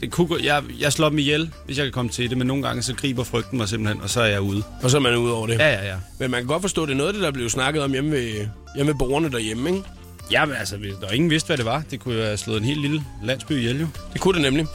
det 0.00 0.10
kunne, 0.10 0.26
gå- 0.26 0.38
jeg, 0.42 0.62
jeg 0.80 0.92
slår 0.92 1.08
dem 1.08 1.18
ihjel, 1.18 1.50
hvis 1.66 1.78
jeg 1.78 1.84
kan 1.86 1.92
komme 1.92 2.10
til 2.10 2.30
det. 2.30 2.38
Men 2.38 2.46
nogle 2.46 2.62
gange, 2.62 2.82
så 2.82 2.94
griber 2.94 3.24
frygten 3.24 3.58
mig 3.58 3.68
simpelthen, 3.68 4.02
og 4.02 4.10
så 4.10 4.20
er 4.20 4.26
jeg 4.26 4.40
ude. 4.40 4.62
Og 4.82 4.90
så 4.90 4.96
er 4.96 5.00
man 5.00 5.16
ude 5.16 5.32
over 5.34 5.46
det. 5.46 5.58
Ja, 5.58 5.68
ja, 5.68 5.86
ja. 5.88 5.94
Men 6.18 6.30
man 6.30 6.40
kan 6.40 6.46
godt 6.46 6.62
forstå, 6.62 6.82
at 6.82 6.88
det 6.88 6.94
er 6.94 6.98
noget 6.98 7.08
af 7.08 7.14
det, 7.14 7.22
der 7.22 7.30
blev 7.30 7.48
snakket 7.50 7.82
om 7.82 7.92
hjemme 7.92 8.10
ved, 8.10 8.46
hjemme 8.76 8.92
ved 8.92 8.98
borgerne 8.98 9.30
derhjemme, 9.32 9.70
ikke? 9.70 9.82
Ja, 10.30 10.44
men 10.44 10.56
altså, 10.56 10.76
hvis- 10.76 10.92
der 11.00 11.06
var 11.06 11.12
ingen 11.12 11.30
vidste, 11.30 11.46
hvad 11.46 11.56
det 11.56 11.64
var. 11.64 11.82
Det 11.90 12.00
kunne 12.00 12.14
jo 12.14 12.22
have 12.22 12.36
slået 12.36 12.58
en 12.58 12.64
helt 12.64 12.80
lille 12.80 13.04
landsby 13.24 13.52
ihjel, 13.52 13.80
jo. 13.80 13.86
Det 14.12 14.20
kunne 14.20 14.34
det 14.34 14.42
nemlig. 14.42 14.66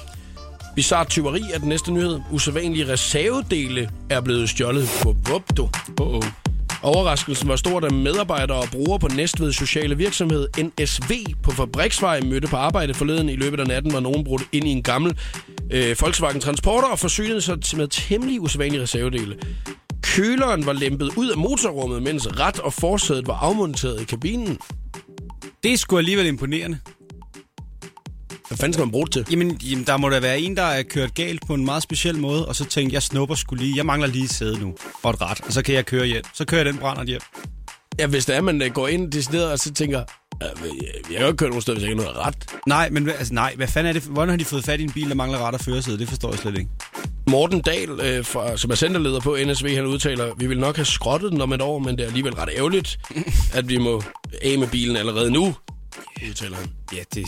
Bizarre 0.75 1.05
tyveri 1.05 1.41
er 1.53 1.59
den 1.59 1.69
næste 1.69 1.91
nyhed. 1.91 2.19
Usædvanlige 2.31 2.87
reservedele 2.87 3.89
er 4.09 4.21
blevet 4.21 4.49
stjålet 4.49 4.89
på 5.01 5.15
Vupto. 5.29 5.69
Oh, 5.99 6.15
oh. 6.15 6.23
Overraskelsen 6.83 7.47
var 7.47 7.55
stor, 7.55 7.79
da 7.79 7.89
medarbejdere 7.89 8.57
og 8.57 8.67
brugere 8.71 8.99
på 8.99 9.07
Næstved 9.07 9.53
sociale 9.53 9.97
virksomhed 9.97 10.47
NSV 10.57 11.11
på 11.43 11.51
Fabriksvej 11.51 12.21
mødte 12.21 12.47
på 12.47 12.55
arbejde 12.55 12.93
forleden. 12.93 13.29
I 13.29 13.35
løbet 13.35 13.59
af 13.59 13.67
natten 13.67 13.93
var 13.93 13.99
nogen 13.99 14.23
brudt 14.23 14.43
ind 14.51 14.67
i 14.67 14.71
en 14.71 14.83
gammel 14.83 15.17
øh, 15.71 15.95
Volkswagen 16.01 16.41
Transporter 16.41 16.87
og 16.87 16.99
forsynede 16.99 17.41
sig 17.41 17.57
med 17.77 17.87
temmelig 17.87 18.41
usædvanlige 18.41 18.81
reservedele. 18.81 19.37
Køleren 20.01 20.65
var 20.65 20.73
lempet 20.73 21.09
ud 21.17 21.29
af 21.29 21.37
motorrummet, 21.37 22.03
mens 22.03 22.39
ret 22.39 22.59
og 22.59 22.73
forsædet 22.73 23.27
var 23.27 23.33
afmonteret 23.35 24.01
i 24.01 24.05
kabinen. 24.05 24.57
Det 25.63 25.73
er 25.73 25.77
sgu 25.77 25.97
alligevel 25.97 26.25
imponerende. 26.25 26.79
Hvad 28.53 28.57
fanden 28.57 28.73
skal 28.73 28.85
man 28.85 28.91
bruge 28.91 29.05
det 29.07 29.13
til? 29.13 29.25
Jamen, 29.31 29.57
jamen, 29.61 29.83
der 29.87 29.97
må 29.97 30.09
da 30.09 30.19
være 30.19 30.39
en, 30.39 30.57
der 30.57 30.63
er 30.63 30.83
kørt 30.83 31.13
galt 31.15 31.47
på 31.47 31.53
en 31.53 31.65
meget 31.65 31.83
speciel 31.83 32.17
måde, 32.17 32.47
og 32.47 32.55
så 32.55 32.65
tænkte 32.65 32.93
jeg, 32.93 33.03
snupper 33.03 33.35
skulle 33.35 33.63
lige, 33.63 33.77
jeg 33.77 33.85
mangler 33.85 34.07
lige 34.07 34.23
et 34.23 34.29
sæde 34.29 34.59
nu, 34.59 34.75
og 35.03 35.09
et 35.11 35.21
ret, 35.21 35.41
og 35.41 35.53
så 35.53 35.61
kan 35.61 35.75
jeg 35.75 35.85
køre 35.85 36.05
hjem. 36.05 36.23
Så 36.33 36.45
kører 36.45 36.59
jeg 36.63 36.73
den 36.73 36.77
brænder 36.79 37.03
hjem. 37.03 37.21
Ja, 37.99 38.07
hvis 38.07 38.25
det 38.25 38.35
er, 38.35 38.41
man 38.41 38.61
øh, 38.61 38.71
går 38.71 38.87
ind 38.87 39.11
decideret 39.11 39.51
og 39.51 39.59
så 39.59 39.73
tænker, 39.73 40.03
"Øh, 40.43 40.47
jeg 40.75 41.03
kan 41.11 41.21
jo 41.21 41.27
ikke 41.27 41.37
køre 41.37 41.49
nogen 41.49 41.61
steder, 41.61 41.75
hvis 41.77 41.83
jeg 41.83 41.91
ikke 41.91 42.03
har 42.03 42.11
noget 42.11 42.27
ret. 42.27 42.35
Nej, 42.67 42.89
men 42.89 43.09
altså, 43.09 43.33
nej, 43.33 43.53
hvad 43.55 43.67
fanden 43.67 43.89
er 43.89 43.93
det? 43.93 44.03
Hvordan 44.03 44.29
har 44.29 44.37
de 44.37 44.45
fået 44.45 44.63
fat 44.65 44.79
i 44.79 44.83
en 44.83 44.91
bil, 44.91 45.09
der 45.09 45.15
mangler 45.15 45.47
ret 45.47 45.53
og 45.53 45.59
førersæde? 45.61 45.99
Det 45.99 46.09
forstår 46.09 46.29
jeg 46.29 46.39
slet 46.39 46.57
ikke. 46.57 46.69
Morten 47.29 47.61
Dahl, 47.61 47.89
øh, 48.03 48.25
fra, 48.25 48.57
som 48.57 48.71
er 48.71 48.75
centerleder 48.75 49.19
på 49.19 49.37
NSV, 49.45 49.75
han 49.75 49.85
udtaler, 49.85 50.33
vi 50.37 50.47
vil 50.47 50.59
nok 50.59 50.75
have 50.75 50.85
skrottet 50.85 51.31
den 51.31 51.41
om 51.41 51.53
et 51.53 51.61
år, 51.61 51.79
men 51.79 51.97
det 51.97 52.03
er 52.03 52.07
alligevel 52.07 52.33
ret 52.33 52.49
ærgerligt, 52.57 52.99
at 53.53 53.69
vi 53.69 53.77
må 53.77 54.03
af 54.41 54.57
med 54.59 54.67
bilen 54.67 54.95
allerede 54.97 55.31
nu, 55.31 55.55
udtaler 56.29 56.57
han. 56.57 56.67
Ja, 56.93 57.01
det... 57.13 57.25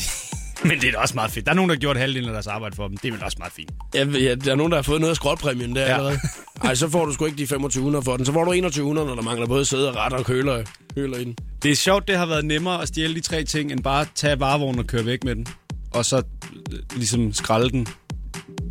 Men 0.70 0.82
det 0.82 0.88
er 0.88 0.92
da 0.92 0.98
også 0.98 1.16
meget 1.16 1.32
fedt. 1.32 1.46
Der 1.46 1.52
er 1.52 1.56
nogen, 1.56 1.70
der 1.70 1.76
har 1.76 1.80
gjort 1.80 1.98
halvdelen 1.98 2.30
af 2.30 2.34
deres 2.34 2.48
arbejde 2.48 2.76
for 2.76 2.88
dem. 2.88 2.98
Det 2.98 3.08
er 3.08 3.12
vel 3.12 3.24
også 3.24 3.38
meget 3.40 3.54
fint. 3.54 3.72
Ja, 3.96 4.06
ja, 4.06 4.36
der 4.36 4.52
er 4.52 4.56
nogen, 4.56 4.72
der 4.72 4.78
har 4.78 4.84
fået 4.84 5.00
noget 5.02 5.10
af 5.10 5.16
skrotpræmien 5.16 5.76
der 5.76 5.82
ja. 5.82 5.94
Allerede. 5.94 6.20
Ej, 6.64 6.76
så 6.76 6.90
får 6.90 7.06
du 7.06 7.14
sgu 7.14 7.26
ikke 7.26 7.38
de 7.38 7.46
2500 7.46 8.04
for 8.04 8.18
den. 8.18 8.26
Så 8.26 8.34
får 8.34 8.44
du 8.44 8.52
2100, 8.52 9.08
når 9.08 9.16
der 9.16 9.22
mangler 9.22 9.48
både 9.48 9.66
sæde 9.66 9.90
og 9.90 9.96
ret 9.96 10.14
og 10.14 10.26
køler, 10.26 10.64
køler 10.96 11.18
i 11.18 11.24
den. 11.24 11.36
Det 11.64 11.72
er 11.72 11.76
sjovt, 11.76 12.08
det 12.08 12.18
har 12.18 12.26
været 12.26 12.46
nemmere 12.46 12.82
at 12.82 12.88
stjæle 12.88 13.16
de 13.16 13.20
tre 13.20 13.44
ting, 13.44 13.72
end 13.72 13.84
bare 13.84 14.02
at 14.02 14.08
tage 14.16 14.40
varevognen 14.40 14.80
og 14.80 14.88
køre 14.88 15.06
væk 15.06 15.24
med 15.24 15.36
den. 15.36 15.48
Og 15.92 16.06
så 16.06 16.18
øh, 16.18 16.80
ligesom 16.96 17.34
skralde 17.34 17.70
den 17.70 17.88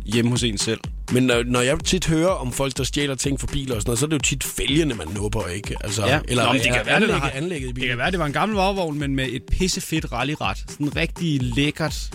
hjemme 0.05 0.31
hos 0.31 0.43
en 0.43 0.57
selv. 0.57 0.79
Men 1.11 1.23
når, 1.23 1.43
når 1.45 1.61
jeg 1.61 1.79
tit 1.79 2.05
hører 2.07 2.27
om 2.29 2.51
folk, 2.51 2.77
der 2.77 2.83
stjæler 2.83 3.15
ting 3.15 3.39
for 3.39 3.47
biler 3.47 3.75
og 3.75 3.81
sådan 3.81 3.89
noget, 3.89 3.99
så 3.99 4.05
er 4.05 4.09
det 4.09 4.13
jo 4.13 4.19
tit 4.19 4.43
fælgene, 4.43 4.93
man 4.93 5.07
nupper, 5.15 5.47
ikke? 5.47 5.75
Altså, 5.83 6.05
Ja. 6.05 6.19
Eller 6.27 6.45
Nå, 6.45 6.51
men 6.53 6.61
det 6.61 6.71
kan 6.73 6.81
være, 6.85 6.95
det 6.99 7.03
anlægget, 7.03 7.21
har- 7.21 7.31
anlægget 7.35 7.69
i 7.69 7.71
Det 7.81 7.89
kan 7.89 7.97
være, 7.97 8.11
det 8.11 8.19
var 8.19 8.25
en 8.25 8.33
gammel 8.33 8.55
varevogn, 8.55 8.99
men 8.99 9.15
med 9.15 9.27
et 9.31 9.41
pissefedt 9.51 10.11
rallyret. 10.11 10.57
Sådan 10.69 10.95
rigtig 10.95 11.39
lækkert 11.43 12.09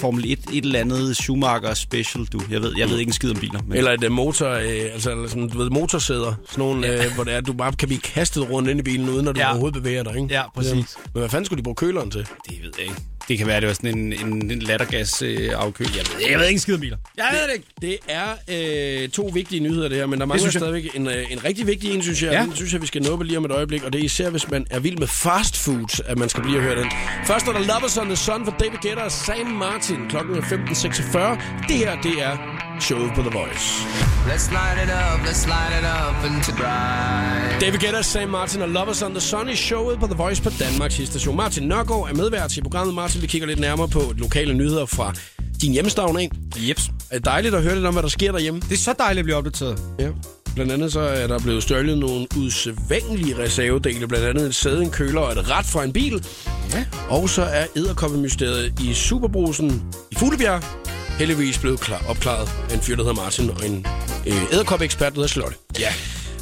Formel 0.00 0.24
1, 0.32 0.38
et 0.52 0.64
eller 0.64 0.80
andet 0.80 1.16
Schumacher 1.16 1.74
special, 1.74 2.24
du. 2.24 2.40
Jeg 2.50 2.62
ved, 2.62 2.72
jeg 2.78 2.90
ved 2.90 2.98
ikke 2.98 3.08
en 3.08 3.12
skid 3.12 3.30
om 3.30 3.36
biler. 3.36 3.60
Men 3.66 3.76
Eller 3.78 3.90
et 3.92 4.04
øh, 4.04 4.12
motor, 4.12 4.48
øh, 4.50 4.60
altså 4.92 5.10
eller 5.10 5.28
sådan, 5.28 5.48
du 5.48 5.58
ved, 5.58 5.70
motorsæder. 5.70 6.34
Sådan 6.50 6.64
nogle, 6.64 6.86
ja. 6.86 7.04
øh, 7.06 7.14
hvor 7.14 7.24
det 7.24 7.34
er, 7.34 7.40
du 7.40 7.52
bare 7.52 7.72
kan 7.72 7.88
blive 7.88 8.00
kastet 8.00 8.50
rundt 8.50 8.68
ind 8.70 8.80
i 8.80 8.82
bilen, 8.82 9.08
uden 9.08 9.28
at 9.28 9.34
du 9.34 9.40
ja. 9.40 9.46
Ja. 9.46 9.50
overhovedet 9.52 9.82
bevæger 9.82 10.02
dig, 10.02 10.14
ikke? 10.16 10.34
Ja, 10.34 10.42
præcis. 10.54 10.74
Men 10.74 11.20
hvad 11.20 11.28
fanden 11.28 11.44
skulle 11.44 11.58
de 11.58 11.62
bruge 11.62 11.74
køleren 11.74 12.10
til? 12.10 12.20
det 12.20 12.56
ved 12.62 12.72
jeg 12.78 12.86
ikke. 12.86 12.96
Det 13.28 13.38
kan 13.38 13.46
være, 13.46 13.60
det 13.60 13.68
var 13.68 13.74
sådan 13.74 13.98
en, 13.98 14.12
en, 14.12 14.50
en 14.50 14.58
lattergas 14.58 15.22
øh. 15.22 15.42
Jeg 15.42 15.48
ved, 15.50 16.30
jeg 16.30 16.38
ved 16.38 16.48
ikke 16.48 16.60
skid 16.60 16.74
om 16.74 16.80
biler. 16.80 16.96
Jeg 17.16 17.28
ved 17.32 17.48
det 17.48 17.54
ikke. 17.54 17.66
Det 17.80 17.98
er 18.08 19.02
øh, 19.02 19.08
to 19.08 19.30
vigtige 19.34 19.60
nyheder, 19.60 19.88
det 19.88 19.98
her, 19.98 20.06
men 20.06 20.20
der 20.20 20.26
mangler 20.26 20.50
stadigvæk 20.50 20.90
en, 20.94 21.08
øh, 21.08 21.32
en 21.32 21.44
rigtig 21.44 21.66
vigtig 21.66 21.94
en, 21.94 22.02
synes 22.02 22.22
jeg. 22.22 22.32
Ja. 22.32 22.42
Den 22.42 22.56
synes 22.56 22.72
jeg, 22.72 22.82
vi 22.82 22.86
skal 22.86 23.02
nuppe 23.02 23.24
lige 23.24 23.38
om 23.38 23.44
et 23.44 23.50
øjeblik, 23.50 23.82
og 23.82 23.92
det 23.92 24.00
er 24.00 24.04
især, 24.04 24.30
hvis 24.30 24.50
man 24.50 24.66
er 24.70 24.80
vild 24.80 24.98
med 24.98 25.06
fast 25.06 25.56
food, 25.56 26.02
at 26.06 26.18
man 26.18 26.28
skal 26.28 26.42
blive 26.42 26.58
og 26.58 26.62
høre 26.62 26.80
den. 26.80 26.90
Først 27.26 27.46
er 27.46 27.52
der 27.52 27.60
Lovers 27.60 27.98
on 27.98 28.06
the 28.06 28.16
Sun 28.16 28.44
for 28.44 28.56
David 28.60 28.78
Guetta 28.82 29.02
og 29.02 29.12
Sam 29.12 29.46
Martin. 29.46 29.96
Klokken 30.08 30.36
er 30.36 30.40
15.46. 30.40 31.68
Det 31.68 31.76
her, 31.76 32.00
det 32.02 32.22
er 32.22 32.63
showet 32.80 33.12
på 33.14 33.20
The 33.20 33.30
Voice. 33.30 33.66
Let's 34.26 34.52
light 34.52 34.78
it 34.84 34.90
up, 34.90 35.20
let's 35.26 35.46
light 35.46 35.72
it 35.78 35.84
up 35.84 36.16
into 36.30 36.52
bright. 36.52 37.60
David 37.60 37.78
Guetta, 37.78 38.02
Sam 38.02 38.28
Martin 38.28 38.62
og 38.62 38.68
Lovers 38.68 39.02
on 39.02 39.10
the 39.10 39.20
Sun 39.20 39.48
i 39.48 39.56
showet 39.56 40.00
på 40.00 40.06
The 40.06 40.14
Voice 40.14 40.42
på 40.42 40.50
Danmarks 40.60 40.94
station. 40.94 41.36
Martin 41.36 41.68
Nørgaard 41.68 42.08
er 42.10 42.14
medvært 42.14 42.56
i 42.56 42.62
programmet. 42.62 42.94
Martin, 42.94 43.22
vi 43.22 43.26
kigger 43.26 43.46
lidt 43.46 43.60
nærmere 43.60 43.88
på 43.88 44.12
lokale 44.16 44.54
nyheder 44.54 44.86
fra 44.86 45.12
din 45.62 45.72
hjemstavn 45.72 46.16
af. 46.16 46.30
Jeps. 46.56 46.90
Er 47.10 47.16
det 47.16 47.24
dejligt 47.24 47.54
at 47.54 47.62
høre 47.62 47.74
lidt 47.74 47.86
om, 47.86 47.94
hvad 47.94 48.02
der 48.02 48.08
sker 48.08 48.32
derhjemme? 48.32 48.60
Det 48.60 48.72
er 48.72 48.76
så 48.76 48.94
dejligt 48.98 49.18
at 49.18 49.24
blive 49.24 49.36
opdateret. 49.36 49.78
Ja. 49.98 50.08
Blandt 50.54 50.72
andet 50.72 50.92
så 50.92 51.00
er 51.00 51.26
der 51.26 51.38
blevet 51.38 51.62
stjålet 51.62 51.98
nogle 51.98 52.26
usædvanlige 52.36 53.38
reservedele. 53.38 54.08
Blandt 54.08 54.26
andet 54.26 54.46
et 54.46 54.54
sæde, 54.54 54.82
en 54.82 54.90
køler 54.90 55.20
og 55.20 55.32
et 55.32 55.50
ret 55.50 55.66
fra 55.66 55.84
en 55.84 55.92
bil. 55.92 56.26
Ja. 56.72 56.84
Og 57.08 57.28
så 57.28 57.42
er 57.42 57.66
æderkoppemysteriet 57.76 58.80
i 58.80 58.94
Superbrusen 58.94 59.82
i 60.10 60.14
Fuglebjerg 60.14 60.62
heldigvis 61.18 61.58
blevet 61.58 61.80
klar, 61.80 62.04
opklaret 62.08 62.48
af 62.70 62.74
en 62.74 62.80
fyr, 62.80 62.96
der 62.96 63.02
hedder 63.02 63.16
Martin, 63.16 63.50
og 63.50 63.66
en 63.66 63.86
øh, 64.26 64.52
æderkoppeekspert, 64.52 65.12
der 65.12 65.16
hedder 65.16 65.28
Slotte. 65.28 65.56
Ja. 65.78 65.92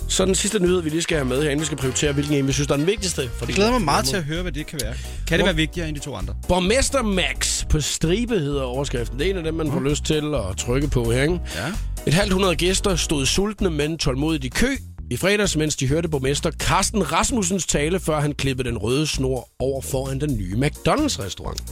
Så 0.09 0.25
den 0.25 0.35
sidste 0.35 0.59
nyhed, 0.59 0.83
vi 0.83 0.89
lige 0.91 1.03
skal 1.03 1.17
have 1.17 1.29
med 1.29 1.43
herinde, 1.43 1.61
vi 1.61 1.67
skal 1.67 1.79
prioritere, 1.79 2.13
hvilken 2.13 2.35
en 2.35 2.47
vi 2.47 2.53
synes, 2.53 2.67
der 2.67 2.75
er 2.75 2.79
den 2.79 2.87
vigtigste. 2.87 3.31
For 3.39 3.47
Jeg 3.47 3.55
glæder 3.55 3.71
mig 3.71 3.83
meget 3.83 4.05
til 4.05 4.17
at 4.17 4.25
høre, 4.25 4.43
hvad 4.43 4.53
det 4.53 4.67
kan 4.67 4.79
være. 4.83 4.95
Kan 5.27 5.39
det 5.39 5.47
være 5.47 5.57
vigtigere 5.57 5.89
end 5.89 5.97
de 5.97 6.01
to 6.01 6.15
andre? 6.15 6.35
Borgmester 6.49 7.03
Max 7.03 7.65
på 7.69 7.81
stribe 7.81 8.39
hedder 8.39 8.63
overskriften. 8.63 9.19
Det 9.19 9.27
er 9.27 9.31
en 9.31 9.37
af 9.37 9.45
dem, 9.45 9.55
man 9.55 9.73
får 9.73 9.81
lyst 9.81 10.05
til 10.05 10.35
at 10.35 10.57
trykke 10.57 10.89
på 10.89 11.11
her, 11.11 11.23
ikke? 11.23 11.41
Ja. 11.55 11.73
Et 12.07 12.15
halvt 12.15 12.33
hundrede 12.33 12.57
gæster 12.57 12.97
stod 12.97 13.27
sultne, 13.27 13.71
men 13.71 13.99
tålmodigt 13.99 14.45
i 14.45 14.49
kø 14.49 14.77
i 15.11 15.17
fredags, 15.17 15.57
mens 15.57 15.77
de 15.77 15.89
hørte 15.89 16.09
borgmester 16.09 16.51
Carsten 16.51 17.13
Rasmussens 17.13 17.67
tale, 17.67 18.01
før 18.01 18.21
han 18.21 18.33
klippede 18.33 18.69
den 18.69 18.79
røde 18.79 19.07
snor 19.07 19.49
over 19.59 19.83
foran 19.83 20.21
den 20.21 20.37
nye 20.37 20.55
McDonald's-restaurant. 20.55 21.63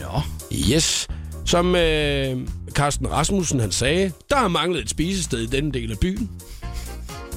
Nå. 0.00 0.20
Yes. 0.70 1.08
Som 1.46 1.76
øh, 1.76 2.36
Carsten 2.70 3.10
Rasmussen 3.10 3.60
han 3.60 3.72
sagde, 3.72 4.12
der 4.30 4.36
har 4.36 4.48
manglet 4.48 4.82
et 4.82 4.90
spisested 4.90 5.38
i 5.38 5.46
denne 5.46 5.72
del 5.72 5.90
af 5.92 5.98
byen. 5.98 6.30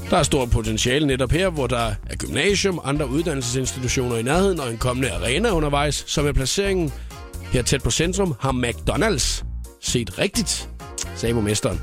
Der 0.09 0.17
er 0.17 0.23
stort 0.23 0.49
potentiale 0.49 1.07
netop 1.07 1.31
her, 1.31 1.49
hvor 1.49 1.67
der 1.67 1.93
er 2.09 2.15
gymnasium, 2.17 2.79
andre 2.83 3.09
uddannelsesinstitutioner 3.09 4.17
i 4.17 4.23
nærheden 4.23 4.59
og 4.59 4.71
en 4.71 4.77
kommende 4.77 5.11
arena 5.11 5.49
undervejs, 5.49 6.03
så 6.07 6.21
med 6.21 6.33
placeringen 6.33 6.93
her 7.51 7.61
tæt 7.61 7.83
på 7.83 7.91
centrum 7.91 8.35
har 8.39 8.51
McDonald's 8.51 9.43
set 9.81 10.19
rigtigt, 10.19 10.69
sagde 11.15 11.33
borgmesteren. 11.33 11.81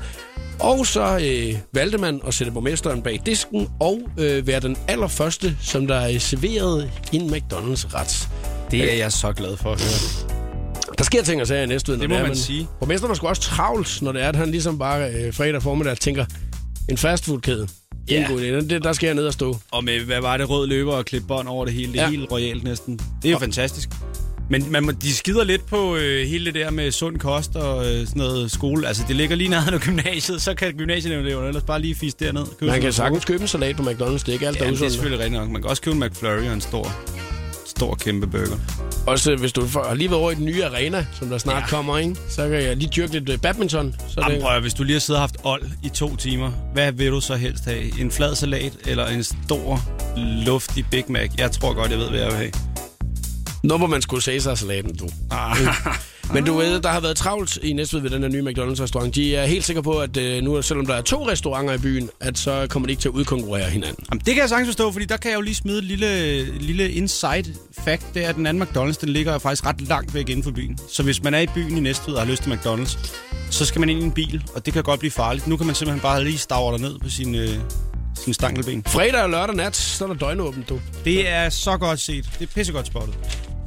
Og 0.59 0.85
så 0.85 1.19
øh, 1.23 1.59
valgte 1.73 1.97
man 1.97 2.21
at 2.27 2.33
sætte 2.33 2.53
borgmesteren 2.53 3.01
bag 3.01 3.21
disken 3.25 3.69
og 3.79 4.01
øh, 4.17 4.47
være 4.47 4.59
den 4.59 4.77
allerførste, 4.87 5.57
som 5.61 5.87
der 5.87 5.95
er 5.95 6.19
serveret 6.19 6.91
en 7.11 7.33
McDonald's-ret. 7.33 8.29
Det 8.71 8.93
er 8.93 8.97
jeg 8.97 9.11
så 9.11 9.33
glad 9.33 9.57
for 9.57 9.71
at 9.71 9.81
høre. 9.81 10.32
Der 10.97 11.03
sker 11.03 11.23
ting 11.23 11.41
og 11.41 11.47
sager 11.47 11.63
i 11.63 11.65
Næstved, 11.65 11.95
når 11.97 12.01
Det 12.01 12.09
må 12.09 12.15
er, 12.15 12.19
man 12.19 12.29
men 12.29 12.37
sige. 12.37 12.67
Borgmesteren 12.79 13.09
var 13.09 13.15
sgu 13.15 13.27
også 13.27 13.41
travlt, 13.41 14.01
når 14.01 14.11
det 14.11 14.23
er, 14.23 14.29
at 14.29 14.35
han 14.35 14.51
ligesom 14.51 14.79
bare 14.79 15.11
øh, 15.13 15.33
fredag 15.33 15.61
formiddag 15.63 15.97
tænker, 15.97 16.25
en 16.89 16.97
fastfoodkæde. 16.97 17.67
Det 18.07 18.17
er 18.17 18.19
Ja. 18.21 18.25
en 18.25 18.31
god 18.31 18.39
idé. 18.41 18.45
Den- 18.45 18.69
det- 18.69 18.83
Der 18.83 18.93
skal 18.93 19.07
jeg 19.07 19.15
ned 19.15 19.27
og 19.27 19.33
stå. 19.33 19.57
Og 19.71 19.83
med, 19.83 19.99
hvad 19.99 20.21
var 20.21 20.37
det, 20.37 20.49
rød 20.49 20.67
løber 20.67 20.93
og 20.93 21.05
klippe 21.05 21.27
bånd 21.27 21.47
over 21.47 21.65
det 21.65 21.73
hele. 21.73 21.91
Det 21.93 21.99
er 21.99 22.03
Ja. 22.03 22.09
helt 22.09 22.31
royalt 22.31 22.63
næsten. 22.63 22.97
Det 23.21 23.27
er 23.27 23.31
jo 23.31 23.37
fantastisk. 23.39 23.89
Men 24.49 24.71
man, 24.71 24.85
må- 24.85 24.91
de 24.91 25.13
skider 25.13 25.43
lidt 25.43 25.65
på 25.65 25.95
øh, 25.95 26.27
hele 26.27 26.45
det 26.45 26.53
der 26.55 26.69
med 26.71 26.91
sund 26.91 27.17
kost 27.19 27.55
og 27.55 27.85
øh, 27.85 27.99
sådan 28.07 28.11
noget 28.15 28.51
skole. 28.51 28.87
Altså, 28.87 29.03
det 29.07 29.15
ligger 29.15 29.35
lige 29.35 29.49
nærheden 29.49 29.73
af 29.73 29.79
gymnasiet, 29.81 30.41
så 30.41 30.53
kan 30.53 30.73
gymnasieeleverne 30.73 31.47
ellers 31.47 31.63
bare 31.63 31.81
lige 31.81 31.95
fise 31.95 32.15
derned. 32.19 32.45
Købe 32.45 32.65
Man 32.65 32.73
kan 32.73 32.81
noget 32.81 32.95
sagtens 32.95 33.25
købe 33.25 33.41
en 33.41 33.47
salat 33.47 33.75
på 33.75 33.83
McDonald's. 33.83 34.13
Det 34.13 34.27
er 34.29 34.33
ikke 34.33 34.47
alt, 34.47 34.59
der 34.59 34.63
Ja, 34.65 34.69
er 34.69 34.71
det 34.71 34.81
er 34.81 34.85
usundt. 34.85 34.91
selvfølgelig 34.93 35.19
rigtigt 35.25 35.41
nok. 35.41 35.49
Man 35.51 35.61
kan 35.61 35.69
også 35.69 35.81
købe 35.81 35.95
en 35.95 36.03
McFlurry 36.03 36.47
og 36.47 36.53
en 36.53 36.61
stor, 36.61 36.95
stor 37.77 37.95
kæmpe 37.95 38.27
burger. 38.27 38.57
Også 39.07 39.35
hvis 39.35 39.53
du 39.53 39.67
får- 39.67 39.83
har 39.87 39.95
lige 39.95 40.09
været 40.09 40.21
over 40.21 40.31
i 40.31 40.35
den 40.35 40.45
nye 40.45 40.65
arena, 40.65 41.05
som 41.19 41.29
der 41.29 41.37
snart 41.37 41.61
ja. 41.61 41.67
Kommer, 41.67 41.97
ikke? 41.97 42.15
så 42.29 42.49
kan 42.49 42.63
jeg 42.63 42.77
lige 42.77 42.89
dyrke 42.95 43.13
lidt 43.13 43.29
øh, 43.29 43.37
badminton. 43.37 43.95
Så 44.09 44.21
Jamen, 44.21 44.35
det, 44.35 44.41
prøv, 44.43 44.61
hvis 44.61 44.73
du 44.73 44.83
lige 44.83 44.93
har 44.93 44.99
siddet 44.99 45.17
og 45.17 45.21
haft 45.21 45.35
old 45.43 45.63
i 45.83 45.89
to 45.89 46.15
timer, 46.15 46.51
hvad 46.73 46.91
vil 46.91 47.11
du 47.11 47.21
så 47.21 47.35
helst 47.35 47.65
have? 47.65 47.99
En 48.01 48.11
flad 48.11 48.35
salat 48.35 48.73
eller 48.85 49.07
en 49.07 49.23
stor, 49.23 49.81
luftig 50.45 50.85
Big 50.91 51.03
Mac? 51.09 51.29
Jeg 51.37 51.51
tror 51.51 51.73
godt, 51.73 51.91
jeg 51.91 51.99
ved, 51.99 52.09
hvad 52.09 52.19
jeg 52.19 52.27
vil 52.27 52.37
have. 52.37 52.51
nu 53.63 53.77
må 53.77 53.87
man 53.87 54.01
skulle 54.01 54.23
sige 54.23 54.41
sig 54.41 54.57
salaten, 54.57 54.95
du. 54.97 55.09
Ah. 55.31 55.57
Men 56.33 56.45
du 56.45 56.57
ved, 56.57 56.81
der 56.81 56.89
har 56.89 56.99
været 56.99 57.17
travlt 57.17 57.57
i 57.57 57.73
Næstved 57.73 58.01
ved 58.01 58.09
den 58.09 58.21
her 58.21 58.29
nye 58.29 58.41
McDonald's-restaurant. 58.41 59.15
De 59.15 59.35
er 59.35 59.45
helt 59.45 59.65
sikre 59.65 59.83
på, 59.83 59.99
at 59.99 60.17
øh, 60.17 60.43
nu, 60.43 60.61
selvom 60.61 60.85
der 60.85 60.93
er 60.93 61.01
to 61.01 61.27
restauranter 61.27 61.73
i 61.73 61.77
byen, 61.77 62.09
at 62.19 62.37
så 62.37 62.67
kommer 62.69 62.87
de 62.87 62.91
ikke 62.91 63.01
til 63.01 63.09
at 63.09 63.13
udkonkurrere 63.13 63.69
hinanden. 63.69 64.05
Jamen, 64.11 64.21
det 64.25 64.33
kan 64.33 64.41
jeg 64.41 64.49
sagtens 64.49 64.67
forstå, 64.67 64.91
fordi 64.91 65.05
der 65.05 65.17
kan 65.17 65.31
jeg 65.31 65.37
jo 65.37 65.41
lige 65.41 65.55
smide 65.55 65.77
et 65.77 65.83
lille, 65.83 66.43
lille 66.59 66.91
inside 66.91 67.53
fact. 67.79 68.05
Det 68.13 68.25
er, 68.25 68.29
at 68.29 68.35
den 68.35 68.45
anden 68.45 68.63
McDonald's, 68.63 69.01
den 69.01 69.09
ligger 69.09 69.37
faktisk 69.37 69.65
ret 69.65 69.81
langt 69.81 70.13
væk 70.13 70.29
inden 70.29 70.43
for 70.43 70.51
byen. 70.51 70.77
Så 70.89 71.03
hvis 71.03 71.23
man 71.23 71.33
er 71.33 71.39
i 71.39 71.47
byen 71.47 71.77
i 71.77 71.79
Næstved 71.79 72.15
og 72.15 72.21
har 72.21 72.27
lyst 72.27 72.43
til 72.43 72.51
McDonald's, 72.51 72.97
så 73.49 73.65
skal 73.65 73.79
man 73.79 73.89
ind 73.89 73.99
i 73.99 74.03
en 74.03 74.11
bil, 74.11 74.43
og 74.55 74.65
det 74.65 74.73
kan 74.73 74.83
godt 74.83 74.99
blive 74.99 75.11
farligt. 75.11 75.47
Nu 75.47 75.57
kan 75.57 75.65
man 75.65 75.75
simpelthen 75.75 76.01
bare 76.01 76.23
lige 76.23 76.37
stavre 76.37 76.79
ned 76.79 76.99
på 76.99 77.09
sin, 77.09 77.35
øh, 77.35 77.49
sin 78.15 78.33
stankelben. 78.33 78.83
Fredag 78.87 79.21
og 79.21 79.29
lørdag 79.29 79.55
nat, 79.55 79.75
så 79.75 80.03
er 80.03 80.07
der 80.07 80.15
døgnåbent, 80.15 80.69
du. 80.69 80.79
Det 81.05 81.29
er 81.29 81.49
så 81.49 81.77
godt 81.77 81.99
set. 81.99 82.29
Det 82.39 82.49
er 82.49 82.53
pissegodt 82.55 82.87
spottet. 82.87 83.15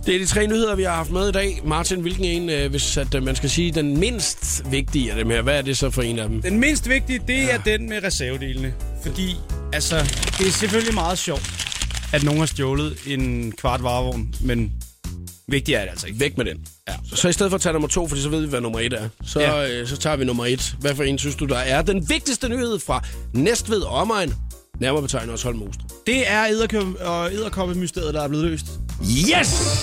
Det 0.06 0.14
er 0.14 0.18
de 0.18 0.26
tre 0.26 0.46
nyheder, 0.46 0.74
vi 0.74 0.82
har 0.82 0.90
haft 0.94 1.10
med 1.10 1.28
i 1.28 1.32
dag. 1.32 1.60
Martin, 1.64 2.00
hvilken 2.00 2.24
en, 2.24 2.50
øh, 2.50 2.70
hvis 2.70 2.96
at, 2.96 3.14
øh, 3.14 3.22
man 3.22 3.36
skal 3.36 3.50
sige 3.50 3.72
den 3.72 3.98
mindst 3.98 4.62
vigtige 4.70 5.10
af 5.10 5.16
dem 5.16 5.30
her, 5.30 5.42
hvad 5.42 5.58
er 5.58 5.62
det 5.62 5.76
så 5.76 5.90
for 5.90 6.02
en 6.02 6.18
af 6.18 6.28
dem? 6.28 6.42
Den 6.42 6.60
mindst 6.60 6.88
vigtige, 6.88 7.20
det 7.28 7.34
ja. 7.34 7.48
er 7.48 7.58
den 7.58 7.88
med 7.88 8.04
reservedelene. 8.04 8.74
Fordi, 9.02 9.36
altså, 9.72 9.96
det 10.38 10.46
er 10.46 10.50
selvfølgelig 10.50 10.94
meget 10.94 11.18
sjovt, 11.18 11.50
at 12.12 12.24
nogen 12.24 12.38
har 12.38 12.46
stjålet 12.46 12.96
en 13.06 13.52
kvart 13.52 13.82
varevogn, 13.82 14.34
men 14.40 14.72
vigtigt 15.48 15.78
er 15.78 15.82
det 15.82 15.90
altså 15.90 16.06
ikke. 16.06 16.20
Væk 16.20 16.36
med 16.36 16.44
den. 16.44 16.66
Ja. 16.88 16.94
Så, 17.10 17.16
så 17.16 17.28
i 17.28 17.32
stedet 17.32 17.50
for 17.50 17.54
at 17.54 17.60
tage 17.60 17.72
nummer 17.72 17.88
to, 17.88 18.08
fordi 18.08 18.22
så 18.22 18.28
ved 18.28 18.40
vi, 18.40 18.48
hvad 18.48 18.60
nummer 18.60 18.80
et 18.80 18.92
er, 18.92 19.08
så, 19.24 19.40
ja. 19.40 19.80
Øh, 19.80 19.88
så 19.88 19.96
tager 19.96 20.16
vi 20.16 20.24
nummer 20.24 20.46
et. 20.46 20.76
Hvad 20.80 20.94
for 20.94 21.02
en 21.02 21.18
synes 21.18 21.36
du, 21.36 21.44
der 21.44 21.58
er 21.58 21.82
den 21.82 22.08
vigtigste 22.08 22.48
nyhed 22.48 22.78
fra 22.78 23.04
Næstved 23.32 23.80
og 23.80 23.90
omegn? 23.90 24.34
Nærmere 24.80 25.02
betegnet 25.02 25.32
også 25.32 25.44
Holm. 25.44 25.62
Det 26.06 26.30
er 26.30 26.46
edderkøb- 26.46 26.96
og 27.00 27.34
edderkoppemysteriet, 27.34 28.14
der 28.14 28.22
er 28.22 28.28
blevet 28.28 28.44
løst. 28.44 28.66
Yes! 29.02 29.82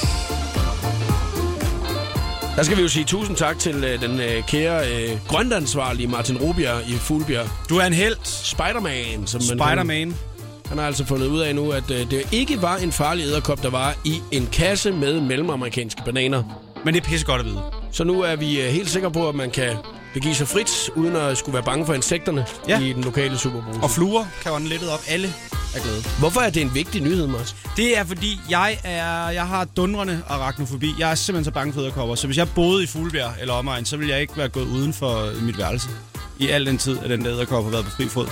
Der 2.56 2.64
skal 2.64 2.78
vi 2.78 2.82
jo 2.82 2.88
sige 2.88 3.06
tusind 3.06 3.38
tak 3.38 3.60
til 3.60 3.84
øh, 3.84 4.02
den 4.02 4.20
øh, 4.20 4.44
kære 4.48 4.92
øh, 4.94 5.18
grønlandsvarlige 5.28 6.08
Martin 6.08 6.38
Rubjerg 6.38 6.82
i 6.88 6.94
Fuglbjerg. 6.94 7.48
Du 7.70 7.78
er 7.78 7.86
en 7.86 7.94
held. 7.94 8.16
Spider-Man, 8.24 9.28
som 9.28 9.42
man 9.42 9.60
Spider-Man. 9.60 10.16
Han 10.66 10.78
har 10.78 10.86
altså 10.86 11.06
fundet 11.06 11.28
ud 11.28 11.40
af 11.40 11.56
nu, 11.56 11.72
at 11.72 11.92
øh, 11.92 12.12
det 12.12 12.28
ikke 12.32 12.62
var 12.62 12.78
en 12.78 12.92
farlig 12.92 13.24
æderkop, 13.26 13.64
der 13.64 13.70
var 13.70 13.96
i 14.06 14.22
en 14.32 14.50
kasse 14.52 14.92
med 14.92 15.22
mellemamerikanske 15.22 16.02
bananer. 16.06 16.44
Men 16.86 16.94
det 16.94 17.02
er 17.04 17.06
pissegodt 17.06 17.40
at 17.40 17.46
vide. 17.46 17.62
Så 17.92 18.04
nu 18.04 18.22
er 18.22 18.36
vi 18.36 18.62
øh, 18.62 18.68
helt 18.68 18.90
sikre 18.90 19.12
på, 19.12 19.30
at 19.30 19.36
man 19.36 19.52
kan 19.52 19.76
begive 20.14 20.36
sig 20.36 20.48
frit, 20.48 20.90
uden 20.96 21.16
at 21.16 21.38
skulle 21.38 21.54
være 21.54 21.64
bange 21.64 21.86
for 21.86 21.94
insekterne 21.94 22.46
Ja. 22.68 22.80
i 22.80 22.94
den 22.94 23.04
lokale 23.04 23.38
superbrug. 23.38 23.84
Og 23.84 23.92
fluer 23.92 24.26
kan 24.44 24.52
ånde 24.52 24.70
lettet 24.70 24.90
op. 24.90 25.00
Alle 25.08 25.34
er 25.76 25.80
glade. 25.84 26.04
Hvorfor 26.20 26.42
er 26.42 26.50
det 26.50 26.62
en 26.62 26.74
vigtig 26.76 27.02
nyhed, 27.02 27.28
Martin? 27.28 27.56
Det 27.78 27.98
er 27.98 28.04
fordi, 28.04 28.40
jeg 28.50 28.80
er 28.84 29.30
jeg 29.30 29.48
har 29.48 29.66
dundrende 29.66 30.22
arachnofobi. 30.30 30.96
Jeg 31.00 31.12
er 31.12 31.16
simpelthen 31.16 31.46
så 31.46 31.52
bange 31.52 31.74
for 31.74 31.82
æderkopper. 31.82 32.16
Så 32.16 32.28
hvis 32.28 32.38
jeg 32.38 32.50
boede 32.56 32.84
i 32.84 32.88
Fuglebjerg 32.88 33.34
eller 33.42 33.54
omegn, 33.54 33.86
så 33.86 33.98
ville 33.98 34.14
jeg 34.14 34.22
ikke 34.22 34.38
være 34.38 34.50
gået 34.50 34.66
uden 34.68 34.94
for 34.94 35.42
mit 35.42 35.58
værelse. 35.58 35.90
I 36.40 36.48
al 36.50 36.66
den 36.66 36.78
tid, 36.78 36.98
at 37.04 37.10
den 37.10 37.26
der 37.26 37.32
æderkop 37.34 37.64
har 37.64 37.72
været 37.72 37.86
på 37.86 37.92
fri 37.92 38.08
fod. 38.08 38.28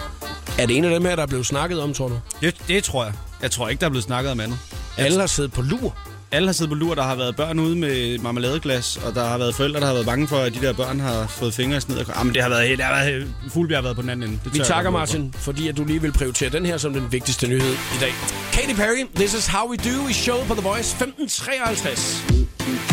Er 0.59 0.65
det 0.65 0.77
en 0.77 0.85
af 0.85 0.91
dem 0.91 1.05
her, 1.05 1.15
der 1.15 1.23
er 1.23 1.27
blevet 1.27 1.45
snakket 1.45 1.81
om, 1.81 1.93
tror 1.93 2.07
du? 2.07 2.19
Det, 2.41 2.55
det 2.67 2.83
tror 2.83 3.03
jeg. 3.03 3.13
Jeg 3.41 3.51
tror 3.51 3.69
ikke, 3.69 3.79
der 3.81 3.85
er 3.85 3.89
blevet 3.89 4.03
snakket 4.03 4.31
om 4.31 4.39
andet. 4.39 4.57
Alle 4.97 5.19
har 5.19 5.27
siddet 5.27 5.51
på 5.53 5.61
lur. 5.61 5.95
Alle 6.33 6.47
har 6.47 6.53
siddet 6.53 6.69
på 6.69 6.75
lur, 6.75 6.95
der 6.95 7.03
har 7.03 7.15
været 7.15 7.35
børn 7.35 7.59
ude 7.59 7.75
med 7.75 8.17
marmeladeglas, 8.19 8.97
og 8.97 9.15
der 9.15 9.25
har 9.25 9.37
været 9.37 9.55
forældre, 9.55 9.79
der 9.79 9.85
har 9.85 9.93
været 9.93 10.05
bange 10.05 10.27
for, 10.27 10.37
at 10.37 10.53
de 10.53 10.61
der 10.61 10.73
børn 10.73 10.99
har 10.99 11.27
fået 11.27 11.53
fingre 11.53 11.81
sned. 11.81 12.05
Jamen, 12.17 12.33
det 12.33 12.41
har 12.41 12.49
været 12.49 12.67
helt... 12.67 12.77
Det 12.77 12.85
har 12.85 13.03
været, 13.05 13.33
Fuglebjerg 13.49 13.77
har 13.77 13.83
været 13.83 13.95
på 13.95 14.01
den 14.01 14.09
anden 14.09 14.29
ende. 14.29 14.39
Det 14.43 14.53
Vi 14.53 14.59
takker 14.59 14.91
love 14.91 15.07
for. 15.07 15.17
Martin, 15.17 15.33
fordi 15.37 15.67
at 15.67 15.77
du 15.77 15.83
lige 15.85 16.01
vil 16.01 16.11
prioritere 16.11 16.49
den 16.49 16.65
her 16.65 16.77
som 16.77 16.93
den 16.93 17.11
vigtigste 17.11 17.47
nyhed 17.47 17.73
i 17.73 17.99
dag. 17.99 18.13
Katy 18.53 18.73
Perry, 18.73 19.05
This 19.15 19.33
is 19.33 19.47
how 19.47 19.69
we 19.69 19.77
do 19.77 20.07
i 20.09 20.13
showet 20.13 20.47
på 20.47 20.53
The 20.53 20.63
Voice 20.63 20.95
1553. 21.05 22.90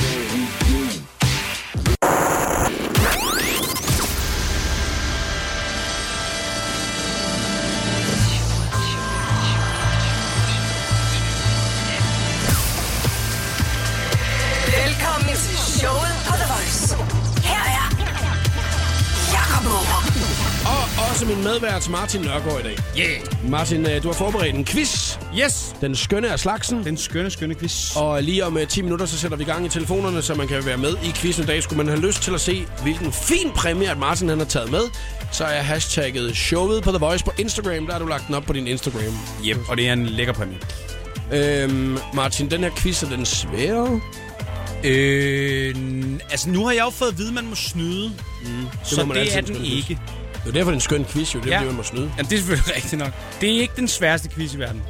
min 21.29 21.45
medvært 21.45 21.91
Martin 21.91 22.21
Nørgaard 22.21 22.61
i 22.61 22.63
dag. 22.63 22.77
Yeah! 22.99 23.51
Martin, 23.51 23.87
øh, 23.87 24.03
du 24.03 24.09
har 24.09 24.15
forberedt 24.15 24.57
en 24.57 24.65
quiz. 24.65 25.19
Yes! 25.39 25.77
Den 25.81 25.97
skønne 25.97 26.33
af 26.33 26.39
slagsen. 26.39 26.85
Den 26.85 26.97
skønne, 26.97 27.31
skønne 27.31 27.55
quiz. 27.55 27.97
Og 27.97 28.23
lige 28.23 28.45
om 28.45 28.59
øh, 28.59 28.69
10 28.69 28.83
minutter, 28.83 29.07
så 29.07 29.19
sætter 29.19 29.37
vi 29.37 29.45
gang 29.45 29.67
i 29.67 29.69
telefonerne, 29.69 30.23
så 30.23 30.35
man 30.35 30.49
kan 30.49 30.67
være 30.67 30.77
med 30.77 30.95
i 31.05 31.13
quizzen 31.15 31.45
i 31.45 31.47
dag. 31.47 31.63
Skulle 31.63 31.77
man 31.77 31.89
have 31.89 32.07
lyst 32.07 32.23
til 32.23 32.35
at 32.35 32.41
se, 32.41 32.67
hvilken 32.83 33.13
fin 33.13 33.51
præmie, 33.55 33.91
at 33.91 33.99
Martin 33.99 34.29
han 34.29 34.39
har 34.39 34.47
taget 34.47 34.71
med, 34.71 34.81
så 35.33 35.45
er 35.45 35.61
hashtagget 35.61 36.37
showet 36.37 36.83
på 36.83 36.91
The 36.91 36.99
Voice 36.99 37.25
på 37.25 37.33
Instagram. 37.39 37.87
Der 37.87 37.93
har 37.93 37.99
du 37.99 38.07
lagt 38.07 38.27
den 38.27 38.35
op 38.35 38.43
på 38.43 38.53
din 38.53 38.67
Instagram. 38.67 39.19
Yep, 39.47 39.59
og 39.69 39.77
det 39.77 39.89
er 39.89 39.93
en 39.93 40.07
lækker 40.07 40.33
præmie. 40.33 40.59
Øhm, 41.33 41.99
Martin, 42.15 42.51
den 42.51 42.61
her 42.61 42.71
quiz 42.77 43.03
er 43.03 43.09
den 43.09 43.27
svære. 43.27 44.01
Øh, 44.85 45.75
altså, 46.31 46.51
nu 46.51 46.65
har 46.65 46.73
jeg 46.73 46.85
jo 46.85 46.91
fået 46.91 47.09
at 47.09 47.19
vide, 47.19 47.29
at 47.29 47.35
man 47.35 47.47
må 47.47 47.55
snyde. 47.55 48.13
Mm, 48.43 48.49
så 48.85 49.01
må 49.01 49.07
man 49.07 49.17
det 49.17 49.37
er 49.37 49.41
den 49.41 49.65
ikke. 49.65 49.99
Det 50.45 50.49
er 50.49 50.53
derfor, 50.53 50.71
det 50.71 50.75
er 50.75 50.77
en 50.77 50.81
skøn 50.81 51.05
quiz, 51.05 51.35
jo. 51.35 51.41
Det 51.41 51.47
er 51.49 51.55
Ja. 51.55 51.59
det, 51.59 51.67
man 51.67 51.77
må 51.77 51.83
snyde. 51.83 52.13
Jamen, 52.17 52.31
det 52.31 52.33
er 52.33 52.37
selvfølgelig 52.41 52.75
rigtigt 52.77 52.99
nok. 53.03 53.13
Det 53.41 53.57
er 53.57 53.61
ikke 53.61 53.75
den 53.77 53.89
sværeste 53.89 54.29
quiz 54.29 54.55
i 54.55 54.59
verden. 54.59 54.83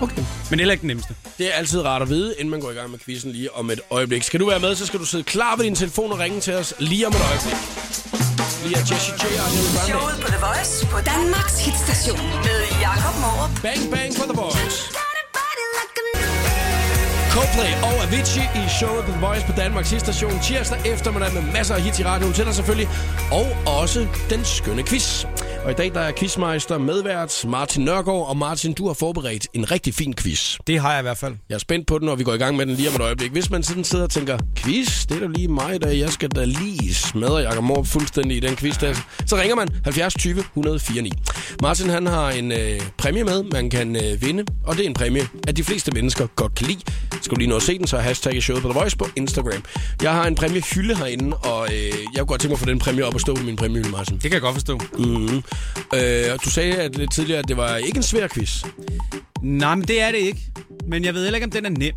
Okay. 0.00 0.22
Men 0.50 0.58
heller 0.58 0.72
ikke 0.72 0.82
den 0.82 0.88
nemmeste. 0.88 1.14
Det 1.38 1.46
er 1.48 1.52
altid 1.52 1.80
rart 1.84 2.02
at 2.02 2.08
vide, 2.08 2.34
inden 2.38 2.50
man 2.50 2.60
går 2.60 2.70
i 2.70 2.74
gang 2.74 2.90
med 2.90 2.98
quizzen 2.98 3.32
lige 3.32 3.54
om 3.54 3.70
et 3.70 3.80
øjeblik. 3.90 4.22
Skal 4.22 4.40
du 4.40 4.48
være 4.48 4.60
med, 4.60 4.74
så 4.76 4.86
skal 4.86 5.00
du 5.00 5.04
sidde 5.04 5.24
klar 5.24 5.56
ved 5.56 5.64
din 5.64 5.74
telefon 5.74 6.12
og 6.12 6.18
ringe 6.18 6.40
til 6.40 6.54
os 6.54 6.74
lige 6.78 7.06
om 7.06 7.12
et 7.12 7.20
øjeblik. 7.30 7.54
Lige 8.64 8.76
er 8.76 8.80
Jessie 8.80 9.14
J. 9.14 9.24
og 9.38 9.46
Ariana 9.46 9.68
Grande. 9.78 9.86
Showet 9.86 10.16
på 10.24 10.28
The 10.28 10.40
Voice 10.46 10.86
på 10.86 10.98
Danmarks 11.00 11.64
hitstation 11.66 12.18
med 12.44 12.60
Jakob 12.80 13.14
Morup. 13.20 13.62
Bang 13.62 13.90
Bang 13.90 14.16
for 14.16 14.24
the 14.24 14.34
Boys. 14.34 15.05
Coldplay 17.36 17.72
og 17.82 18.02
Avicii 18.04 18.46
i 18.54 18.68
showet 18.78 19.04
på 19.04 19.10
The 19.10 19.20
Voice 19.20 19.46
på 19.46 19.52
Danmarks 19.52 19.88
station 19.88 20.40
tirsdag 20.40 20.78
eftermiddag 20.92 21.32
med 21.34 21.42
masser 21.52 21.74
af 21.74 21.82
hits 21.82 22.00
i 22.00 22.04
radioen 22.04 22.32
til 22.32 22.44
dig 22.44 22.54
selvfølgelig. 22.54 22.88
Og 23.32 23.46
også 23.80 24.06
den 24.30 24.44
skønne 24.44 24.82
quiz. 24.82 25.24
Og 25.66 25.72
i 25.72 25.74
dag 25.74 25.94
der 25.94 26.00
er 26.00 26.12
quizmeister 26.12 26.78
medvært 26.78 27.44
Martin 27.48 27.84
Nørgaard. 27.84 28.28
Og 28.28 28.36
Martin, 28.36 28.72
du 28.72 28.86
har 28.86 28.94
forberedt 28.94 29.48
en 29.54 29.70
rigtig 29.70 29.94
fin 29.94 30.14
quiz. 30.14 30.56
Det 30.66 30.80
har 30.80 30.90
jeg 30.90 31.00
i 31.00 31.02
hvert 31.02 31.16
fald. 31.16 31.34
Jeg 31.48 31.54
er 31.54 31.58
spændt 31.58 31.86
på 31.86 31.98
den, 31.98 32.08
og 32.08 32.18
vi 32.18 32.24
går 32.24 32.34
i 32.34 32.36
gang 32.36 32.56
med 32.56 32.66
den 32.66 32.74
lige 32.74 32.88
om 32.88 32.94
et 32.94 33.00
øjeblik. 33.00 33.30
Hvis 33.32 33.50
man 33.50 33.62
sådan 33.62 33.84
sidder 33.84 34.04
og 34.04 34.10
tænker, 34.10 34.38
quiz, 34.56 35.06
det 35.06 35.16
er 35.16 35.20
da 35.20 35.26
lige 35.26 35.48
mig, 35.48 35.80
der 35.82 35.90
jeg 35.90 36.12
skal 36.12 36.28
da 36.28 36.44
lige 36.44 36.94
smadre 36.94 37.36
Jakob 37.36 37.64
Morup 37.64 37.86
fuldstændig 37.86 38.36
i 38.36 38.40
den 38.40 38.56
quiz 38.56 38.78
der. 38.78 38.94
Så 39.26 39.36
ringer 39.36 39.56
man 39.56 39.68
70 39.84 40.14
20 40.14 40.38
104 40.38 41.02
9. 41.02 41.12
Martin 41.62 41.90
han 41.90 42.06
har 42.06 42.30
en 42.30 42.52
øh, 42.52 42.80
præmie 42.98 43.24
med, 43.24 43.42
man 43.42 43.70
kan 43.70 43.96
øh, 43.96 44.22
vinde, 44.22 44.44
og 44.64 44.76
det 44.76 44.82
er 44.82 44.88
en 44.88 44.94
præmie, 44.94 45.28
at 45.48 45.56
de 45.56 45.64
fleste 45.64 45.92
mennesker 45.92 46.26
godt 46.26 46.54
kan 46.54 46.66
lide. 46.66 46.80
Skal 47.22 47.34
du 47.34 47.38
lige 47.38 47.48
nå 47.48 47.56
at 47.56 47.62
se 47.62 47.78
den, 47.78 47.86
så 47.86 47.98
hashtag 47.98 48.42
showet 48.42 48.62
på 48.62 48.68
The 48.68 48.78
Voice 48.78 48.96
på 48.96 49.06
Instagram. 49.16 49.64
Jeg 50.02 50.12
har 50.12 50.26
en 50.26 50.34
præmie 50.34 50.62
hylde 50.74 50.96
herinde, 50.96 51.36
og 51.36 51.68
øh, 51.72 51.78
jeg 51.78 52.18
kunne 52.18 52.26
godt 52.26 52.40
tænke 52.40 52.50
mig 52.50 52.54
at 52.54 52.58
få 52.58 52.66
den 52.66 52.78
præmie 52.78 53.04
op 53.04 53.14
og 53.14 53.20
stå 53.20 53.34
på 53.34 53.42
min 53.42 53.56
præmiehylde, 53.56 53.90
Martin. 53.90 54.14
Det 54.14 54.22
kan 54.22 54.32
jeg 54.32 54.40
godt 54.40 54.54
forstå. 54.54 54.80
Mm-hmm. 54.98 55.42
Øh, 55.94 56.38
du 56.44 56.50
sagde 56.50 56.74
at 56.74 56.96
lidt 56.96 57.12
tidligere, 57.12 57.38
at 57.38 57.48
det 57.48 57.56
var 57.56 57.76
ikke 57.76 57.96
en 57.96 58.02
svær 58.02 58.28
quiz. 58.28 58.64
Nej, 59.42 59.74
men 59.74 59.88
det 59.88 60.02
er 60.02 60.10
det 60.10 60.18
ikke. 60.18 60.40
Men 60.88 61.04
jeg 61.04 61.14
ved 61.14 61.22
heller 61.22 61.36
ikke, 61.36 61.44
om 61.44 61.50
den 61.50 61.66
er 61.66 61.70
nem. 61.70 61.94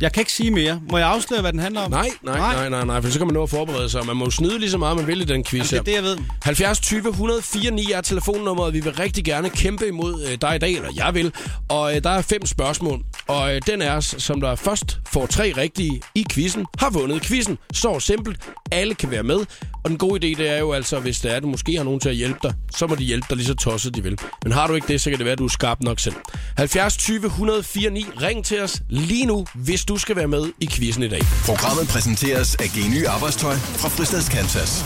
Jeg 0.00 0.12
kan 0.12 0.20
ikke 0.20 0.32
sige 0.32 0.50
mere. 0.50 0.80
Må 0.90 0.98
jeg 0.98 1.08
afsløre, 1.08 1.40
hvad 1.40 1.52
den 1.52 1.60
handler 1.60 1.80
om? 1.80 1.90
Nej, 1.90 2.08
nej, 2.22 2.38
nej, 2.38 2.68
nej, 2.68 2.84
nej, 2.84 3.00
for 3.02 3.10
så 3.10 3.18
kan 3.18 3.26
man 3.26 3.34
nå 3.34 3.42
at 3.42 3.50
forberede 3.50 3.88
sig. 3.88 4.06
Man 4.06 4.16
må 4.16 4.30
snyde 4.30 4.58
lige 4.58 4.70
så 4.70 4.78
meget, 4.78 4.96
man 4.96 5.06
vil 5.06 5.20
i 5.20 5.24
den 5.24 5.44
quiz 5.44 5.72
Jamen, 5.72 5.86
det 5.86 5.96
er 5.96 6.00
det, 6.00 6.08
jeg 6.08 6.18
ved. 6.18 6.24
70 6.42 6.80
20 6.80 7.08
104 7.08 7.70
9 7.70 7.92
er 7.92 8.00
telefonnummeret. 8.00 8.74
Vi 8.74 8.80
vil 8.80 8.92
rigtig 8.92 9.24
gerne 9.24 9.50
kæmpe 9.50 9.88
imod 9.88 10.26
øh, 10.26 10.38
dig 10.40 10.56
i 10.56 10.58
dag, 10.58 10.72
eller 10.72 10.90
jeg 10.96 11.14
vil. 11.14 11.32
Og 11.68 11.96
øh, 11.96 12.02
der 12.04 12.10
er 12.10 12.22
fem 12.22 12.46
spørgsmål. 12.46 13.00
Og 13.26 13.54
øh, 13.54 13.62
den 13.66 13.82
er, 13.82 14.00
som 14.00 14.40
der 14.40 14.54
først 14.54 14.98
får 15.08 15.26
tre 15.26 15.52
rigtige 15.56 16.02
i 16.14 16.26
quizzen, 16.30 16.66
har 16.78 16.90
vundet 16.90 17.22
quizzen. 17.22 17.58
Så 17.72 18.00
simpelt. 18.00 18.40
Alle 18.72 18.94
kan 18.94 19.10
være 19.10 19.22
med. 19.22 19.38
Og 19.84 19.90
den 19.90 19.98
gode 19.98 20.26
idé, 20.26 20.42
det 20.42 20.50
er 20.50 20.58
jo 20.58 20.72
altså, 20.72 21.00
hvis 21.00 21.20
det 21.20 21.32
er, 21.32 21.36
at 21.36 21.42
du 21.42 21.48
måske 21.48 21.76
har 21.76 21.84
nogen 21.84 22.00
til 22.00 22.08
at 22.08 22.14
hjælpe 22.14 22.38
dig, 22.42 22.54
så 22.76 22.86
må 22.86 22.94
de 22.94 23.04
hjælpe 23.04 23.26
dig 23.28 23.36
lige 23.36 23.46
så 23.46 23.54
tosset 23.54 23.94
de 23.94 24.02
vil. 24.02 24.18
Men 24.42 24.52
har 24.52 24.66
du 24.66 24.74
ikke 24.74 24.88
det, 24.88 25.00
så 25.00 25.10
kan 25.10 25.18
det 25.18 25.24
være, 25.24 25.32
at 25.32 25.38
du 25.38 25.44
er 25.44 25.48
skarp 25.48 25.80
nok 25.80 26.00
selv. 26.00 26.14
70 26.56 26.96
20 26.96 27.26
104 27.26 27.90
9. 27.90 28.06
Ring 28.22 28.44
til 28.44 28.62
os 28.62 28.82
lige 28.88 29.26
nu, 29.26 29.46
hvis 29.54 29.84
du 29.84 29.96
skal 29.98 30.16
være 30.16 30.28
med 30.28 30.52
i 30.60 30.68
quizzen 30.70 31.02
i 31.02 31.08
dag. 31.08 31.20
Programmet 31.46 31.88
præsenteres 31.88 32.54
af 32.54 32.68
Geny 32.74 33.06
Arbejdstøj 33.06 33.54
fra 33.54 33.88
Fristads 33.88 34.28
Kansas. 34.28 34.84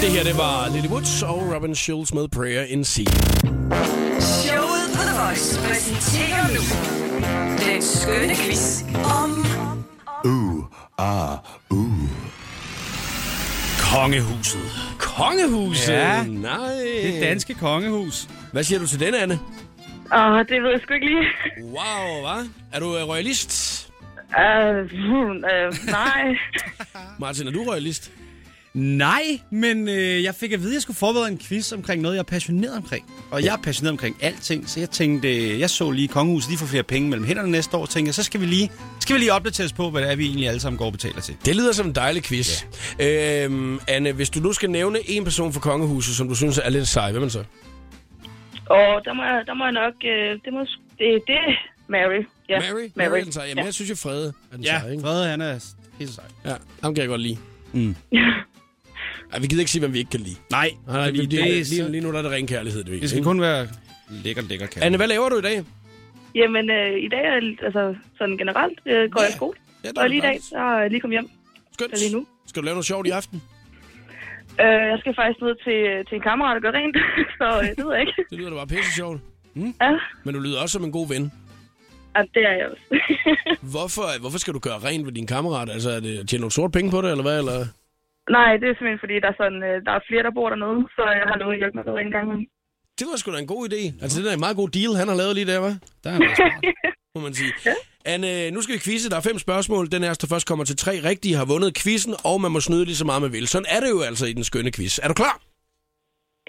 Det 0.00 0.10
her, 0.10 0.24
det 0.24 0.36
var 0.36 0.68
Lily 0.68 0.88
Woods 0.88 1.22
og 1.22 1.54
Robin 1.54 1.74
Schulz 1.74 2.12
med 2.12 2.28
Prayer 2.28 2.62
in 2.62 2.84
Sea. 2.84 3.04
Showet 4.20 4.86
på 4.94 5.02
The 5.08 5.14
Voice 5.22 5.60
præsenterer 5.60 6.48
nu 6.48 6.62
den 7.66 7.82
skønne 7.82 8.34
quiz 8.34 8.82
om 9.04 9.46
Kongehuset. 13.94 14.60
Kongehuset? 14.98 15.92
Ja. 15.92 16.22
Nej. 16.26 16.58
Det 17.02 17.22
danske 17.22 17.54
kongehus. 17.54 18.28
Hvad 18.52 18.64
siger 18.64 18.78
du 18.78 18.86
til 18.86 19.00
den, 19.00 19.14
Anne? 19.14 19.38
Åh, 20.14 20.38
det 20.38 20.62
ved 20.62 20.70
jeg 20.70 20.80
sgu 20.82 20.94
ikke 20.94 21.06
lige. 21.06 21.26
Wow, 21.62 22.20
hvad? 22.20 22.48
Er 22.72 22.80
du 22.80 22.96
øh, 22.96 23.08
royalist? 23.08 23.86
Uh, 24.16 24.84
uh, 24.84 25.34
nej. 25.86 26.36
Martin, 27.18 27.46
er 27.46 27.50
du 27.50 27.62
royalist? 27.62 28.12
Nej, 28.74 29.22
men 29.50 29.88
øh, 29.88 30.22
jeg 30.22 30.34
fik 30.34 30.52
at 30.52 30.60
vide, 30.60 30.70
at 30.70 30.74
jeg 30.74 30.82
skulle 30.82 30.96
forberede 30.96 31.28
en 31.28 31.38
quiz 31.38 31.72
omkring 31.72 32.02
noget, 32.02 32.14
jeg 32.14 32.20
er 32.20 32.24
passioneret 32.24 32.76
omkring. 32.76 33.12
Og 33.30 33.44
jeg 33.44 33.52
er 33.54 33.62
passioneret 33.62 33.92
omkring 33.92 34.16
alting, 34.20 34.68
så 34.68 34.80
jeg 34.80 34.90
tænkte, 34.90 35.36
øh, 35.36 35.60
jeg 35.60 35.70
så 35.70 35.90
lige 35.90 36.08
kongehuset, 36.08 36.50
de 36.52 36.56
får 36.56 36.66
flere 36.66 36.82
penge 36.82 37.08
mellem 37.08 37.26
hænderne 37.26 37.50
næste 37.50 37.76
år, 37.76 37.86
tænkte 37.86 38.08
jeg, 38.08 38.14
så 38.14 38.22
skal 38.22 38.40
vi 38.40 38.46
lige, 38.46 38.70
skal 39.00 39.14
vi 39.14 39.20
lige 39.20 39.32
opdateres 39.32 39.72
på, 39.72 39.90
hvad 39.90 40.02
det 40.02 40.10
er, 40.10 40.16
vi 40.16 40.24
egentlig 40.26 40.48
alle 40.48 40.60
sammen 40.60 40.78
går 40.78 40.86
og 40.86 40.92
betaler 40.92 41.20
til. 41.20 41.36
Det 41.44 41.56
lyder 41.56 41.72
som 41.72 41.86
en 41.86 41.94
dejlig 41.94 42.22
quiz. 42.22 42.64
Ja. 42.98 43.44
Øhm, 43.44 43.80
Anne, 43.88 44.12
hvis 44.12 44.30
du 44.30 44.40
nu 44.40 44.52
skal 44.52 44.70
nævne 44.70 44.98
en 45.06 45.24
person 45.24 45.52
fra 45.52 45.60
kongehuset, 45.60 46.14
som 46.14 46.28
du 46.28 46.34
synes 46.34 46.58
er 46.58 46.70
lidt 46.70 46.88
sej, 46.88 47.12
hvem 47.12 47.22
er 47.22 47.28
så? 47.28 47.44
Og 48.66 49.02
der 49.04 49.12
må, 49.12 49.22
jeg, 49.22 49.42
der 49.46 49.54
må 49.54 49.64
jeg 49.64 49.72
nok... 49.72 49.94
Uh, 50.04 50.10
det, 50.44 50.52
må, 50.52 50.60
det, 50.98 51.22
det 51.26 51.34
er 51.34 51.52
Mary. 51.88 52.22
Ja, 52.48 52.60
Mary? 52.60 52.88
Mary 52.94 53.18
er 53.18 53.24
den 53.24 53.32
sej. 53.32 53.44
Jamen, 53.44 53.58
ja. 53.58 53.64
jeg 53.64 53.74
synes 53.74 53.90
jo, 53.90 53.96
Frede 53.96 54.32
er 54.52 54.56
den 54.56 54.64
Ja, 54.64 54.80
sej, 54.80 54.90
ikke? 54.90 55.02
Frede, 55.02 55.28
han 55.28 55.40
er 55.40 55.74
helt 55.98 56.10
sej. 56.10 56.24
Ja, 56.44 56.54
ham 56.82 56.94
kan 56.94 57.00
jeg 57.02 57.08
godt 57.08 57.20
lide. 57.20 57.38
Mm. 57.72 57.96
Ej, 59.32 59.38
vi 59.38 59.46
gider 59.46 59.60
ikke 59.60 59.70
sige, 59.70 59.80
hvem 59.80 59.92
vi 59.92 59.98
ikke 59.98 60.10
kan 60.10 60.20
lide. 60.20 60.36
Nej, 60.50 60.70
Nej, 60.86 60.96
nej, 60.96 61.04
fordi 61.06 61.16
lige, 61.18 61.42
det, 61.42 61.66
lige, 61.68 61.82
er 61.84 61.88
lige, 61.88 62.00
nu 62.00 62.12
der 62.12 62.18
er 62.18 62.22
det 62.22 62.30
ren 62.30 62.46
kærlighed, 62.46 62.84
det, 62.84 63.00
det 63.02 63.08
skal 63.10 63.18
ikke? 63.18 63.26
kun 63.26 63.40
være 63.40 63.68
lækker, 64.24 64.42
lækker 64.42 64.66
kærlighed. 64.66 64.82
Anne, 64.86 64.96
hvad 64.96 65.06
laver 65.08 65.28
du 65.28 65.36
i 65.38 65.42
dag? 65.42 65.64
Jamen, 66.34 66.70
uh, 66.70 66.98
i 67.06 67.08
dag 67.08 67.24
er 67.30 67.40
altså 67.66 67.94
sådan 68.18 68.36
generelt 68.36 68.78
uh, 68.86 68.92
går 69.12 69.20
Ja. 69.20 69.24
jeg 69.26 69.28
i 69.30 69.36
skole. 69.36 69.56
Ja, 69.84 69.88
der 69.90 70.02
Og 70.02 70.08
lige 70.08 70.18
i 70.18 70.20
dag, 70.20 70.38
så 70.42 70.56
er 70.56 70.80
jeg 70.80 70.90
lige 70.90 71.00
kommet 71.00 71.18
hjem. 71.18 71.28
Skønt. 71.72 71.98
Lige 71.98 72.14
nu. 72.16 72.26
Skal 72.46 72.62
du 72.62 72.64
lave 72.64 72.74
noget 72.74 72.86
sjovt 72.86 73.06
i 73.06 73.10
aften? 73.10 73.42
Uh, 74.52 74.74
jeg 74.92 74.96
skal 75.00 75.14
faktisk 75.14 75.40
ned 75.46 75.54
til, 75.66 75.78
til 76.08 76.14
en 76.16 76.22
kammerat 76.22 76.56
og 76.56 76.62
gøre 76.62 76.72
rent, 76.80 76.96
så 77.38 77.46
uh, 77.62 77.68
det 77.76 77.84
ved 77.86 77.92
jeg 77.96 78.00
ikke. 78.00 78.14
Det 78.30 78.38
lyder 78.38 78.50
da 78.50 78.56
bare 78.56 78.66
pisse 78.66 78.92
sjovt. 79.00 79.20
Ja, 79.56 79.92
Men 80.24 80.34
du 80.34 80.40
lyder 80.40 80.60
også 80.62 80.72
som 80.72 80.84
en 80.84 80.92
god 80.92 81.08
ven. 81.08 81.32
ja 82.16 82.20
det 82.34 82.42
er 82.50 82.54
jeg 82.60 82.66
også. 82.72 82.84
Hvorfor, 83.72 84.20
hvorfor 84.20 84.38
skal 84.38 84.54
du 84.54 84.58
gøre 84.58 84.78
rent 84.78 85.06
ved 85.06 85.12
din 85.12 85.26
kammerat? 85.26 85.70
Altså, 85.70 85.90
er 85.90 86.00
det 86.00 86.28
tjene 86.28 86.40
nogle 86.40 86.52
sort 86.52 86.72
penge 86.72 86.90
på 86.90 87.00
det, 87.02 87.10
eller 87.10 87.22
hvad? 87.22 87.38
Eller? 87.38 87.66
Nej, 88.36 88.50
det 88.60 88.66
er 88.68 88.74
simpelthen 88.76 89.02
fordi, 89.04 89.14
der 89.24 89.30
er, 89.34 89.38
sådan, 89.42 89.60
uh, 89.70 89.76
der 89.86 89.92
er 89.98 90.02
flere, 90.08 90.22
der 90.26 90.32
bor 90.38 90.48
dernede, 90.52 90.78
så 90.96 91.02
jeg 91.20 91.26
har 91.30 91.36
lovet 91.42 91.54
at 91.56 91.60
hjælpe 91.60 91.76
med 91.78 91.84
det 91.86 92.00
en 92.06 92.12
gang. 92.16 92.26
Det 92.98 93.06
var 93.10 93.16
sgu 93.16 93.26
da 93.32 93.38
en 93.38 93.52
god 93.56 93.62
idé. 93.70 93.82
Altså, 94.02 94.14
det 94.16 94.24
er 94.26 94.30
da 94.30 94.34
en 94.34 94.44
meget 94.46 94.56
god 94.62 94.68
deal, 94.78 94.92
han 95.00 95.08
har 95.12 95.16
lavet 95.22 95.34
lige 95.38 95.46
der, 95.52 95.58
hva'? 95.64 95.74
Der 96.04 96.10
er 96.10 96.16
smart. 96.16 96.64
Må 97.14 97.20
man 97.26 97.34
sige. 97.34 97.52
Anne, 98.04 98.50
nu 98.50 98.62
skal 98.62 98.74
vi 98.74 98.80
quizze. 98.80 99.10
Der 99.10 99.16
er 99.16 99.20
fem 99.30 99.38
spørgsmål. 99.38 99.92
Den 99.92 100.04
er, 100.04 100.14
der 100.14 100.26
først 100.26 100.46
kommer 100.46 100.64
til 100.64 100.76
tre 100.76 100.94
rigtige, 101.10 101.34
har 101.36 101.44
vundet 101.44 101.74
quizzen, 101.82 102.14
og 102.24 102.40
man 102.40 102.50
må 102.52 102.60
snyde 102.60 102.84
lige 102.84 102.96
så 102.96 103.04
meget 103.04 103.22
man 103.22 103.32
vil. 103.32 103.48
Sådan 103.48 103.66
er 103.68 103.80
det 103.80 103.90
jo 103.90 104.00
altså 104.00 104.26
i 104.26 104.32
den 104.32 104.44
skønne 104.44 104.72
quiz. 104.72 104.98
Er 105.02 105.08
du 105.08 105.14
klar? 105.14 105.34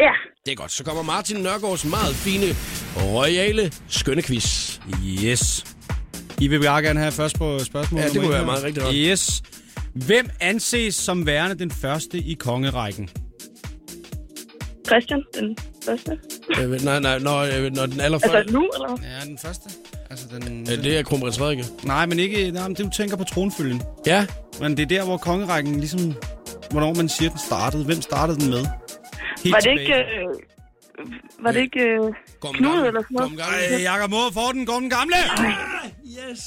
Ja. 0.06 0.12
Det 0.46 0.52
er 0.52 0.56
godt. 0.56 0.72
Så 0.72 0.84
kommer 0.86 1.04
Martin 1.04 1.38
Nørgaards 1.44 1.86
meget 1.86 2.16
fine, 2.26 2.48
royale 3.16 3.72
skønne 3.90 4.22
quiz. 4.22 4.80
Yes. 5.26 5.44
I 6.42 6.48
vil 6.48 6.60
bare 6.66 6.82
gerne 6.82 7.00
have 7.00 7.12
først 7.12 7.38
på 7.38 7.60
spørgsmål 7.60 8.02
Ja, 8.02 8.08
det 8.08 8.20
kunne 8.22 8.30
være 8.30 8.38
her. 8.38 8.46
meget 8.46 8.64
rigtigt. 8.64 8.86
Yes. 9.10 9.44
Hvem 9.96 10.30
anses 10.40 10.96
som 10.96 11.26
værende 11.26 11.56
den 11.60 11.72
første 11.72 12.18
i 12.18 12.34
kongerækken? 12.34 13.10
Christian, 14.88 15.24
den 15.40 15.58
første. 15.86 16.20
Øh, 16.60 16.84
nej, 16.84 17.00
nej, 17.00 17.20
når, 17.20 17.38
øh, 17.40 17.72
når 17.76 17.86
den 17.86 18.00
allerførste... 18.00 18.38
Altså 18.38 18.54
nu, 18.54 18.70
eller 18.76 18.88
hvad? 18.98 19.08
Ja, 19.10 19.26
den 19.26 19.38
første. 19.38 19.70
Altså 20.10 20.26
den... 20.40 20.62
Øh, 20.62 20.84
det 20.84 20.98
er 20.98 21.04
kronprins 21.04 21.38
Frederik. 21.40 21.66
Nej, 21.84 22.06
men 22.06 22.20
ikke... 22.20 22.52
Nej, 22.52 22.68
men 22.68 22.76
det, 22.76 22.86
du 22.86 22.90
tænker 22.98 23.18
på 23.18 23.24
tronfølgen. 23.24 23.82
Ja, 24.06 24.26
Men 24.60 24.78
det 24.78 24.84
er 24.84 24.88
der, 24.88 25.06
hvor 25.06 25.18
kongerækken 25.18 25.80
ligesom... 25.80 26.14
Hvornår 26.72 26.94
man 26.94 27.10
siger, 27.10 27.30
den 27.30 27.40
startede. 27.40 27.86
Hvem 27.86 28.02
startede 28.02 28.40
den 28.40 28.50
med? 28.50 28.66
Helt 29.44 29.54
Var 29.54 29.60
det 29.60 29.64
tilbage. 29.64 29.82
ikke... 29.82 29.96
Øh, 29.96 30.36
var 31.44 31.52
det 31.52 31.62
ikke 31.62 31.80
øh, 31.80 32.14
Knud 32.54 32.86
eller 32.88 33.02
sådan 33.02 33.06
noget? 33.10 33.30
Gorm 33.30 33.38
Gamle. 33.38 33.76
Ej, 33.76 33.82
Jakob 33.82 34.10
Moore 34.10 34.32
får 34.34 34.52
den. 34.54 34.66
Går 34.66 34.80
den 34.80 34.90
gamle? 34.90 35.16
Yes. 36.06 36.42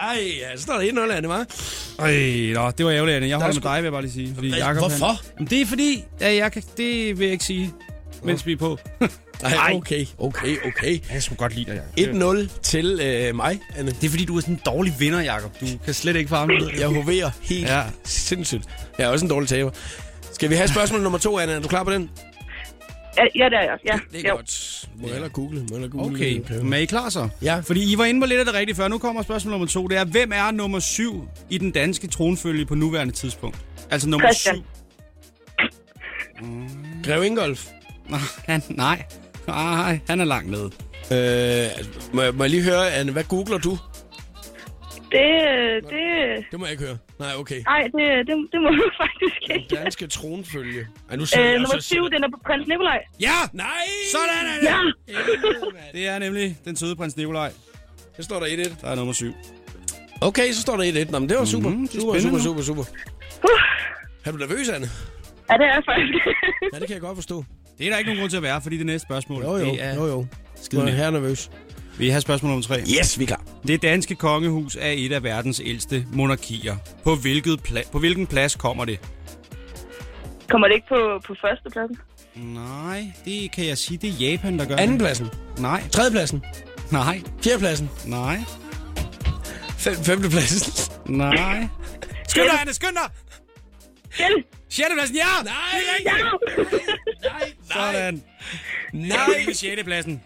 Ej, 0.00 0.32
ja, 0.40 0.56
så 0.56 0.62
står 0.62 0.74
der 0.74 1.06
1-0, 1.06 1.12
Anne, 1.12 1.28
hva'? 1.28 1.44
Ej, 1.98 2.52
nå, 2.54 2.70
det 2.70 2.86
var 2.86 2.92
ærgerligt, 2.92 3.16
Anne. 3.16 3.28
Jeg 3.28 3.36
holder 3.36 3.54
med 3.54 3.62
dig, 3.62 3.76
vil 3.76 3.84
jeg 3.84 3.92
bare 3.92 4.02
lige 4.02 4.12
sige. 4.12 4.32
Fordi 4.34 4.48
Jacob, 4.56 4.78
hvorfor? 4.78 5.06
Han... 5.06 5.16
Jamen, 5.38 5.50
det 5.50 5.60
er 5.60 5.66
fordi, 5.66 6.04
ja, 6.20 6.34
jeg 6.34 6.52
kan... 6.52 6.62
det 6.76 7.18
vil 7.18 7.24
jeg 7.24 7.32
ikke 7.32 7.44
sige, 7.44 7.72
mens 8.24 8.46
vi 8.46 8.52
er 8.52 8.56
på. 8.56 8.78
Nej, 9.42 9.72
okay, 9.74 10.06
okay, 10.18 10.56
okay. 10.66 11.00
jeg 11.12 11.22
skulle 11.22 11.38
godt 11.38 11.54
lide 11.54 11.70
dig, 11.70 11.82
Jacob. 11.98 12.38
1-0 12.38 12.60
til 12.62 13.00
øh, 13.02 13.34
mig, 13.36 13.60
Anne. 13.76 13.90
Det 13.90 14.04
er 14.04 14.10
fordi, 14.10 14.24
du 14.24 14.36
er 14.36 14.40
sådan 14.40 14.54
en 14.54 14.60
dårlig 14.66 14.94
vinder, 14.98 15.20
Jacob. 15.20 15.60
Du 15.60 15.66
kan 15.84 15.94
slet 15.94 16.16
ikke 16.16 16.28
farme 16.28 16.52
det. 16.52 16.80
Jeg 16.80 16.88
hoverer 16.88 17.30
helt. 17.42 17.68
Ja. 17.68 17.82
sindssygt. 18.04 18.64
Jeg 18.98 19.04
er 19.06 19.08
også 19.08 19.24
en 19.24 19.30
dårlig 19.30 19.48
taber. 19.48 19.70
Skal 20.32 20.50
vi 20.50 20.54
have 20.54 20.68
spørgsmål 20.68 21.00
nummer 21.00 21.18
to, 21.18 21.38
Anne? 21.38 21.52
Er 21.52 21.60
du 21.60 21.68
klar 21.68 21.84
på 21.84 21.90
den? 21.90 22.10
Ja, 23.18 23.24
ja, 23.36 23.44
det 23.44 23.54
er 23.58 23.60
jeg. 23.62 23.78
Ja, 23.86 23.98
Det 24.12 24.24
er 24.24 24.28
jo. 24.28 24.34
godt. 24.36 24.84
Må 24.96 25.06
jeg 25.06 25.12
hellere 25.12 25.30
google? 25.30 25.58
Må 25.60 25.66
jeg 25.70 25.74
hellere 25.80 25.90
google? 25.90 26.14
Okay, 26.16 26.40
men 26.62 26.72
er 26.72 26.76
I 26.78 26.84
klar 26.84 27.08
så? 27.08 27.28
Ja. 27.42 27.60
Fordi 27.60 27.92
I 27.92 27.98
var 27.98 28.04
inde 28.04 28.20
på 28.20 28.26
lidt 28.26 28.38
af 28.40 28.44
det 28.46 28.54
rigtige 28.54 28.76
før. 28.76 28.88
Nu 28.88 28.98
kommer 28.98 29.22
spørgsmål 29.22 29.50
nummer 29.50 29.66
to. 29.66 29.86
Det 29.86 29.98
er, 29.98 30.04
hvem 30.04 30.32
er 30.34 30.50
nummer 30.50 30.78
syv 30.78 31.28
i 31.50 31.58
den 31.58 31.70
danske 31.70 32.06
tronfølge 32.08 32.66
på 32.66 32.74
nuværende 32.74 33.12
tidspunkt? 33.12 33.58
Altså 33.90 34.08
nummer 34.08 34.28
Christian. 34.28 34.54
syv. 34.56 34.64
Grev 37.04 37.24
Ingolf. 37.24 37.66
Nej, 38.08 38.20
han, 38.46 38.62
nej. 38.68 39.02
Nej, 39.46 39.98
han 40.08 40.20
er 40.20 40.24
langt 40.24 40.50
nede. 40.50 40.70
Øh, 41.12 41.84
må, 42.12 42.22
jeg, 42.22 42.34
må 42.34 42.44
jeg 42.44 42.50
lige 42.50 42.62
høre, 42.62 42.90
Anne, 42.92 43.12
hvad 43.12 43.24
googler 43.24 43.58
du? 43.58 43.78
Det, 45.12 45.90
det... 45.92 46.04
Det 46.50 46.58
må 46.60 46.64
jeg 46.66 46.72
ikke 46.72 46.84
høre. 46.84 46.98
Nej, 47.18 47.32
okay. 47.36 47.60
Nej, 47.66 47.82
det, 47.82 48.26
det, 48.26 48.34
det 48.52 48.60
må 48.62 48.68
du 48.68 48.90
faktisk 49.02 49.36
ikke. 49.54 49.74
Danske 49.74 50.06
tronfølge. 50.06 50.86
Ej, 51.10 51.16
nu 51.16 51.26
siger 51.26 51.42
Øh, 51.42 51.46
jeg 51.48 51.54
nummer 51.58 51.74
også- 51.74 51.88
7, 51.88 52.10
den 52.10 52.24
er 52.24 52.28
på 52.34 52.40
prins 52.46 52.68
Nikolaj. 52.68 52.98
Ja! 53.20 53.36
Nej! 53.52 53.66
Sådan 54.12 54.28
er 54.38 54.42
det! 54.60 54.68
Ja! 54.68 54.78
Det 55.98 56.08
er 56.08 56.18
nemlig 56.18 56.56
den 56.64 56.76
søde 56.76 56.96
prins 56.96 57.16
Nikolaj, 57.16 57.52
Så 58.16 58.22
står 58.22 58.40
der 58.40 58.46
1-1. 58.46 58.80
der 58.82 58.88
er 58.90 58.94
nummer 58.94 59.12
syv. 59.12 59.32
Okay, 60.20 60.52
så 60.52 60.60
står 60.60 60.76
der 60.76 61.04
1-1. 61.04 61.10
Nå, 61.10 61.18
men 61.18 61.28
det 61.28 61.38
var 61.38 61.44
super. 61.44 61.68
Mhm, 61.68 61.88
det 61.88 61.96
er 61.96 62.00
super, 62.00 62.18
super, 62.20 62.38
super, 62.38 62.62
super. 62.62 62.82
Er 64.24 64.30
du 64.32 64.36
nervøs, 64.38 64.68
Anne? 64.68 64.86
Ja, 65.50 65.54
det 65.54 65.64
er 65.66 65.74
jeg 65.74 65.82
faktisk. 65.84 66.26
Ja, 66.72 66.78
det 66.78 66.86
kan 66.86 66.94
jeg 66.94 67.00
godt 67.00 67.16
forstå. 67.16 67.44
Det 67.78 67.86
er 67.86 67.90
der 67.90 67.98
ikke 67.98 68.08
nogen 68.08 68.20
grund 68.20 68.30
til 68.30 68.36
at 68.36 68.42
være, 68.42 68.60
fordi 68.62 68.76
det 68.78 68.86
næste 68.86 69.06
spørgsmål, 69.06 69.42
Jo, 69.42 69.56
jo, 69.56 69.64
det 69.64 69.82
er... 69.84 69.94
jo, 69.94 70.06
jo. 70.06 70.26
skide 70.62 70.90
her 70.90 71.06
er 71.06 71.36
Vi 72.00 72.08
har 72.08 72.20
spørgsmål 72.20 72.48
nummer 72.50 72.66
tre. 72.66 72.80
Yes, 72.80 73.18
vi 73.18 73.24
er 73.24 73.26
klar. 73.26 73.42
Det 73.66 73.82
danske 73.82 74.14
kongehus 74.14 74.76
er 74.80 74.90
et 74.90 75.12
af 75.12 75.22
verdens 75.22 75.60
ældste 75.64 76.06
monarkier. 76.12 76.76
På, 77.04 77.14
hvilket 77.16 77.60
pla- 77.68 77.90
på 77.90 77.98
hvilken 77.98 78.26
plads 78.26 78.54
kommer 78.56 78.84
det? 78.84 79.00
Kommer 80.50 80.68
det 80.68 80.74
ikke 80.74 80.88
på, 80.88 81.20
på 81.26 81.34
første 81.40 81.70
pladsen? 81.72 81.96
Nej, 82.54 83.04
det 83.24 83.52
kan 83.52 83.66
jeg 83.66 83.78
sige. 83.78 83.98
Det 83.98 84.08
er 84.10 84.30
Japan, 84.30 84.58
der 84.58 84.64
gør 84.64 84.76
det. 84.76 84.82
Andenpladsen. 84.82 85.28
Nej, 85.58 85.82
Tredjepladsen. 85.92 86.44
nej, 86.92 87.20
Fjerdepladsen. 87.44 87.90
nej, 88.06 88.38
Fem, 89.78 89.94
femtepladsen. 89.94 90.92
nej. 91.06 91.66
Skynd 92.28 92.44
dig, 92.50 92.60
Anne, 92.60 92.72
skynd 92.74 92.90
dig! 92.94 93.10
Fjell! 94.10 94.44
Sjettepladsen, 94.68 95.16
ja! 95.16 95.42
Nej, 95.44 95.54
Ja! 96.04 96.12
Sådan. 97.74 98.22
Nej. 98.92 99.16
På 99.48 99.54
sjettepladsen. 99.54 100.22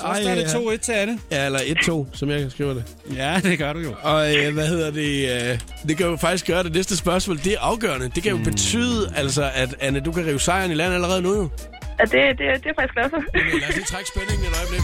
Så 0.00 0.06
Ej, 0.06 0.22
står 0.22 0.34
det 0.34 0.42
ja. 0.70 0.74
2-1 0.74 0.76
til 0.76 0.92
Anne. 0.92 1.18
Ja, 1.30 1.46
eller 1.46 1.58
1-2, 1.58 2.06
som 2.18 2.30
jeg 2.30 2.50
skriver 2.50 2.74
det. 2.74 2.84
Ja, 3.16 3.40
det 3.42 3.58
gør 3.58 3.72
du 3.72 3.78
jo. 3.78 3.94
Og 4.02 4.36
øh, 4.36 4.54
hvad 4.54 4.66
hedder 4.66 4.90
det? 4.90 5.30
Øh, 5.52 5.58
det 5.88 5.96
kan 5.96 6.06
jo 6.06 6.16
faktisk 6.16 6.46
gøre 6.46 6.62
det 6.62 6.74
næste 6.74 6.96
spørgsmål. 6.96 7.36
Det 7.38 7.52
er 7.52 7.60
afgørende. 7.60 8.10
Det 8.14 8.22
kan 8.22 8.30
jo 8.30 8.36
Hmm. 8.36 8.44
betyde, 8.44 9.12
altså, 9.16 9.50
at 9.54 9.74
Anne, 9.80 10.00
du 10.00 10.12
kan 10.12 10.26
rive 10.26 10.40
sejren 10.40 10.70
i 10.70 10.74
land 10.74 10.94
allerede 10.94 11.22
nu 11.22 11.34
jo. 11.34 11.48
Ja, 11.98 12.04
det, 12.04 12.12
det, 12.12 12.38
det 12.38 12.46
er 12.46 12.52
jeg 12.70 12.74
faktisk 12.80 12.94
glad 12.94 13.10
for. 13.10 13.20
Lad 13.60 13.68
os 13.68 13.74
lige 13.76 13.84
trække 13.92 14.08
spændingen 14.14 14.46
et 14.50 14.54
øjeblik. 14.60 14.82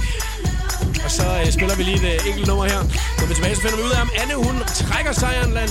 Og 1.04 1.10
så 1.18 1.22
øh, 1.40 1.46
spiller 1.56 1.76
vi 1.76 1.82
lige 1.90 2.00
et 2.06 2.20
øh, 2.20 2.28
enkelt 2.30 2.46
nummer 2.50 2.64
her. 2.72 2.80
Når 3.18 3.24
vi 3.26 3.32
er 3.32 3.36
tilbage, 3.38 3.54
så 3.58 3.62
finder 3.64 3.76
vi 3.80 3.82
ud 3.88 3.92
af, 3.96 4.00
om 4.06 4.10
Anne 4.22 4.34
hun 4.46 4.54
trækker 4.82 5.12
sejren 5.22 5.52
land 5.58 5.70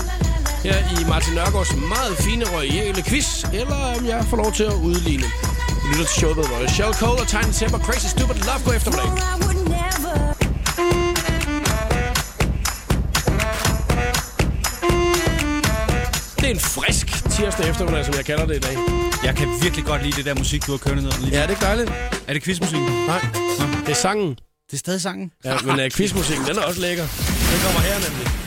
her 0.65 0.79
i 0.95 1.03
Martin 1.13 1.33
Nørgaards 1.33 1.73
meget 1.93 2.13
fine 2.25 2.45
royale 2.55 3.01
quiz, 3.09 3.29
eller 3.59 3.79
om 3.97 4.05
jeg 4.05 4.25
får 4.29 4.37
lov 4.37 4.51
til 4.59 4.63
at 4.63 4.77
udligne. 4.89 5.27
Du 5.81 5.85
lytter 5.91 6.05
til 6.05 6.15
showet, 6.21 6.35
hvor 6.35 6.67
Shell 6.75 6.93
Cole 6.93 7.19
og 7.23 7.27
Tiny 7.27 7.53
Temper 7.59 7.79
Crazy 7.85 8.07
Stupid 8.15 8.35
Love 8.47 8.61
går 8.65 8.73
eftermiddag. 8.79 9.09
Det 16.39 16.45
er 16.51 16.55
en 16.59 16.65
frisk 16.75 17.07
tirsdag 17.35 17.69
eftermiddag, 17.69 18.05
som 18.05 18.13
jeg 18.19 18.25
kalder 18.25 18.45
det 18.45 18.55
i 18.55 18.59
dag. 18.59 18.77
Jeg 19.23 19.35
kan 19.35 19.47
virkelig 19.61 19.85
godt 19.85 20.03
lide 20.03 20.15
det 20.17 20.25
der 20.25 20.35
musik, 20.35 20.65
du 20.67 20.71
har 20.71 20.77
kørt 20.77 21.03
ned. 21.03 21.11
Lige. 21.21 21.39
Ja, 21.39 21.47
det 21.47 21.55
er 21.55 21.59
dejligt. 21.59 21.91
Er 22.27 22.33
det 22.33 22.43
quizmusik? 22.43 22.79
Nej, 23.07 23.21
det 23.85 23.91
er 23.91 24.01
sangen. 24.07 24.29
Det 24.69 24.73
er 24.73 24.77
stadig 24.77 25.01
sangen. 25.01 25.31
Ja, 25.45 25.57
men 25.65 25.79
uh, 25.79 25.85
quizmusikken, 25.95 26.45
den 26.45 26.57
er 26.57 26.61
også 26.61 26.81
lækker. 26.81 27.03
Den 27.51 27.59
kommer 27.65 27.81
her 27.81 28.09
nemlig. 28.09 28.44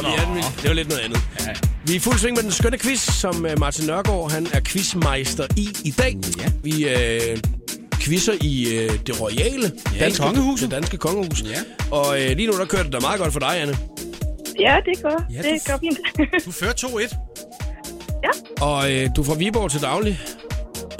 Og 0.00 0.06
vi 0.06 0.38
er, 0.40 0.50
det 0.56 0.64
er 0.64 0.68
jo 0.68 0.74
lidt 0.74 0.88
noget 0.88 1.02
andet. 1.02 1.20
Ja. 1.46 1.52
Vi 1.84 1.96
er 1.96 2.00
fuld 2.00 2.18
sving 2.18 2.36
med 2.36 2.42
den 2.42 2.52
skønne 2.52 2.78
quiz, 2.78 3.00
som 3.00 3.44
uh, 3.44 3.58
Martin 3.58 3.86
Nørgaard 3.86 4.30
han 4.32 4.46
er 4.52 4.60
quizmeister 4.66 5.46
i 5.56 5.68
i 5.84 5.90
dag. 5.90 6.16
Ja. 6.38 6.46
Vi 6.62 6.86
uh, 6.86 7.38
quizzer 8.00 8.32
i 8.40 8.66
uh, 8.88 8.94
det 9.06 9.20
royale 9.20 9.72
Ja, 9.98 10.06
i 10.06 10.10
kongehuset. 10.10 10.70
Det 10.70 10.76
danske 10.76 10.96
kongehus. 10.96 11.42
Ja. 11.42 11.60
Og 11.90 12.06
uh, 12.08 12.16
lige 12.36 12.46
nu, 12.46 12.52
der 12.58 12.64
kører 12.64 12.82
det 12.82 12.92
da 12.92 12.98
meget 13.00 13.20
godt 13.20 13.32
for 13.32 13.40
dig, 13.40 13.60
Anne. 13.62 13.76
Ja, 14.60 14.76
det 14.86 15.02
går. 15.02 15.24
Ja, 15.30 15.36
Ja, 15.36 15.42
det 15.54 15.60
går 15.66 15.78
fint. 15.80 15.98
Du 16.46 16.50
fører 16.52 16.72
2-1. 16.72 17.16
Og 18.60 18.76
uh, 18.78 19.16
du 19.16 19.20
er 19.20 19.24
fra 19.26 19.34
Viborg 19.34 19.70
til 19.70 19.80
daglig. 19.82 20.20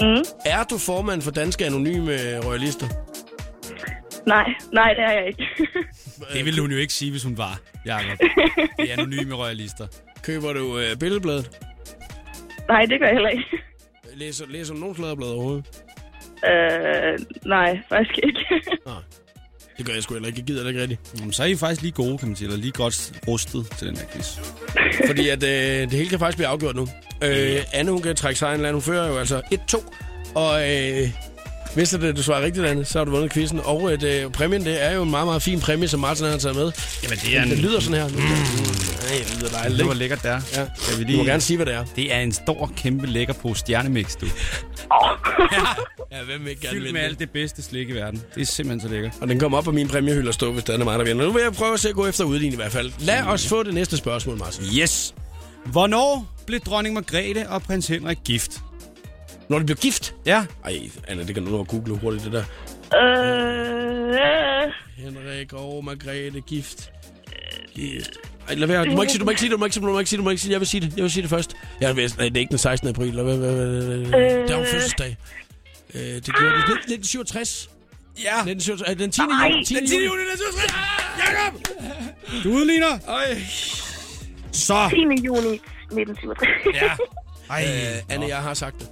mm. 0.01 0.23
Er 0.45 0.63
du 0.63 0.77
formand 0.77 1.21
for 1.21 1.31
Danske 1.31 1.65
Anonyme 1.65 2.39
Royalister? 2.45 2.87
Nej, 4.27 4.43
nej, 4.73 4.93
det 4.93 5.03
er 5.03 5.11
jeg 5.11 5.27
ikke. 5.27 5.43
Det 6.33 6.45
ville 6.45 6.61
hun 6.61 6.71
jo 6.71 6.77
ikke 6.77 6.93
sige, 6.93 7.11
hvis 7.11 7.23
hun 7.23 7.37
var, 7.37 7.59
Jacob. 7.85 8.19
Det 8.77 8.91
er 8.91 8.93
anonyme 8.93 9.35
royalister. 9.35 9.87
Køber 10.23 10.53
du 10.53 10.77
uh, 10.77 10.97
billedbladet? 10.99 11.49
nej, 12.67 12.85
det 12.85 12.99
gør 12.99 13.05
jeg 13.05 13.15
heller 13.15 13.29
ikke. 13.29 13.45
Læser, 14.15 14.45
læser 14.49 14.73
du 14.73 14.79
nogen 14.79 14.95
fladerblad 14.95 15.27
overhovedet? 15.27 15.65
Øh, 16.49 17.19
nej, 17.45 17.79
faktisk 17.89 18.19
ikke. 18.23 18.39
Det 19.77 19.85
gør 19.85 19.93
jeg 19.93 20.03
sgu 20.03 20.13
heller 20.13 20.27
ikke. 20.27 20.39
Jeg 20.39 20.45
gider 20.45 20.61
det 20.61 20.69
ikke 20.69 20.81
rigtigt. 20.81 21.01
Jamen, 21.19 21.33
så 21.33 21.43
er 21.43 21.47
I 21.47 21.55
faktisk 21.55 21.81
lige 21.81 21.91
gode, 21.91 22.17
kan 22.17 22.27
man 22.27 22.35
sige. 22.35 22.47
Eller 22.47 22.61
lige 22.61 22.71
godt 22.71 23.13
rustet 23.27 23.67
til 23.77 23.87
den 23.87 23.97
her 23.97 24.05
quiz. 24.13 24.37
Fordi 25.09 25.29
at, 25.29 25.43
øh, 25.43 25.81
det 25.81 25.91
hele 25.91 26.09
kan 26.09 26.19
faktisk 26.19 26.37
blive 26.37 26.47
afgjort 26.47 26.75
nu. 26.75 26.87
Øh, 27.23 27.59
Anne, 27.73 27.91
hun 27.91 28.01
kan 28.01 28.15
trække 28.15 28.39
sig 28.39 28.55
en 28.55 28.61
land. 28.61 28.73
Hun 28.73 28.81
fører 28.81 29.07
jo 29.07 29.17
altså 29.17 29.41
1-2. 29.71 30.33
Og 30.35 30.53
øh, 30.71 31.09
hvis 31.73 31.89
det, 31.89 32.17
du 32.17 32.23
svarer 32.23 32.41
rigtigt, 32.45 32.65
Anne, 32.65 32.85
så 32.85 32.97
har 32.97 33.05
du 33.05 33.11
vundet 33.11 33.33
quizzen. 33.33 33.59
Og 33.63 33.93
øh, 33.93 34.01
det, 34.01 34.31
præmien, 34.31 34.65
det 34.65 34.83
er 34.83 34.91
jo 34.91 35.03
en 35.03 35.09
meget, 35.11 35.27
meget 35.27 35.41
fin 35.41 35.59
præmie, 35.59 35.87
som 35.87 35.99
Martin 35.99 36.25
har 36.25 36.37
taget 36.37 36.55
med. 36.55 36.71
Jamen, 37.03 37.17
det 37.17 37.37
er 37.37 37.45
Den 37.45 37.57
lyder 37.57 37.79
sådan 37.79 38.01
her. 38.01 38.07
Mm. 38.07 38.15
Nej, 38.15 38.23
det 39.27 39.37
lyder 39.39 39.49
dejligt. 39.51 39.79
Det 39.79 39.87
var 39.87 39.93
lækkert 39.93 40.23
der. 40.23 40.41
Ja. 40.55 40.65
Skal 40.77 40.97
vi 40.99 41.03
Du 41.03 41.09
må 41.11 41.15
lige... 41.17 41.25
gerne 41.25 41.41
sige, 41.41 41.57
hvad 41.57 41.65
det 41.65 41.73
er. 41.75 41.85
Det 41.95 42.13
er 42.13 42.19
en 42.19 42.31
stor, 42.31 42.71
kæmpe 42.77 43.07
lækker 43.07 43.33
på 43.33 43.53
stjernemix, 43.53 44.15
du. 44.15 44.25
Ja, 46.11 46.23
hvem 46.25 46.41
vil 46.43 46.49
ikke 46.49 46.61
gerne 46.61 46.73
Fyldt 46.75 46.93
med 46.93 47.01
det? 47.01 47.07
alt 47.07 47.19
det 47.19 47.29
bedste 47.29 47.61
slik 47.61 47.89
i 47.89 47.91
verden. 47.91 48.21
Det 48.35 48.41
er 48.41 48.45
simpelthen 48.45 48.89
så 48.89 48.93
lækkert. 48.95 49.11
Og 49.21 49.27
den 49.27 49.39
kommer 49.39 49.57
op 49.57 49.63
på 49.63 49.71
min 49.71 49.87
præmiehylde 49.87 50.27
og 50.29 50.33
stå, 50.33 50.51
hvis 50.53 50.63
der 50.63 50.73
er 50.77 50.83
mig, 50.83 50.99
der 50.99 51.05
vinder. 51.05 51.25
Nu 51.25 51.31
vil 51.31 51.41
jeg 51.43 51.53
prøve 51.53 51.73
at 51.73 51.79
se 51.79 51.89
at 51.89 51.95
gå 51.95 52.05
efter 52.07 52.23
udligning 52.23 52.53
i 52.53 52.55
hvert 52.55 52.71
fald. 52.71 52.91
Lad 52.99 53.23
os 53.23 53.47
få 53.47 53.63
det 53.63 53.73
næste 53.73 53.97
spørgsmål, 53.97 54.37
Martin. 54.37 54.63
Yes! 54.81 55.13
Hvornår 55.65 56.27
blev 56.47 56.59
dronning 56.59 56.95
Margrethe 56.95 57.49
og 57.49 57.61
prins 57.63 57.87
Henrik 57.87 58.17
gift? 58.25 58.51
Når 59.51 59.59
de 59.59 59.65
bliver 59.65 59.77
gift? 59.77 60.15
Ja. 60.25 60.45
Ej, 60.65 60.79
Anna, 61.07 61.23
det 61.23 61.33
kan 61.35 61.45
du 61.45 61.51
nå 61.51 61.59
at 61.61 61.67
google 61.67 61.97
hurtigt, 61.97 62.23
det 62.23 62.31
der. 62.33 62.43
øh, 63.01 64.71
Henrik 64.97 65.53
og 65.53 65.85
Margrethe 65.85 66.41
gift. 66.41 66.91
Gift. 67.75 68.09
Ej, 68.47 68.55
lad 68.55 68.67
være. 68.67 68.85
Du 68.85 68.91
må 68.91 69.01
ikke 69.01 69.11
sige, 69.11 69.19
du 69.19 69.25
må 69.25 69.31
ikke 69.31 69.39
sige 69.41 69.49
det, 69.49 69.53
du 69.53 69.59
må 69.59 69.65
ikke 69.65 69.73
sige 69.73 69.81
det, 69.81 69.87
du 69.87 69.93
må 69.93 69.99
ikke 69.99 70.09
sige 70.09 70.17
det, 70.17 70.23
du 70.23 70.23
må 70.23 70.29
ikke 70.29 70.41
sige 70.41 70.49
det. 70.49 70.53
Jeg 70.53 70.59
vil 70.59 70.67
sige 70.67 70.81
det, 70.81 70.95
jeg 70.97 71.03
vil 71.03 71.11
sige 71.11 71.21
det 71.21 71.29
først. 71.29 71.55
Jeg 71.81 71.95
ved, 71.95 72.09
nej, 72.17 72.29
det 72.29 72.37
er 72.37 72.39
ikke 72.39 72.49
den 72.49 72.57
16. 72.57 72.89
april. 72.89 73.11
Hvad, 73.13 73.23
hvad, 73.23 73.37
hvad, 73.37 73.55
hvad, 73.55 73.97
hvad. 73.97 74.19
Det 74.47 74.51
er 74.51 74.59
jo 74.59 74.65
fødselsdag. 74.65 75.17
Øh, 75.93 76.01
det 76.01 76.25
gjorde 76.25 76.45
det. 76.45 76.59
1967. 76.59 77.69
Ja. 78.23 78.37
1967. 78.39 78.89
Øh, 78.91 78.99
Den 78.99 79.11
10. 79.11 79.21
Ej, 79.21 79.47
juni. 79.51 79.65
10. 79.65 79.75
Den 79.75 79.87
10. 79.87 79.93
juni. 79.93 80.05
juni 80.05 80.21
1967. 80.21 80.73
Jakob! 81.23 81.53
Du 82.43 82.49
udligner. 82.49 82.93
Øj. 83.07 83.37
Så. 84.51 84.89
10. 84.89 84.95
juni 85.25 85.53
1967. 85.91 86.75
Ja. 86.81 86.91
Ej. 87.55 87.63
Øh, 87.63 88.13
Anne, 88.15 88.27
jeg 88.27 88.37
har 88.37 88.53
sagt 88.53 88.79
det. 88.79 88.87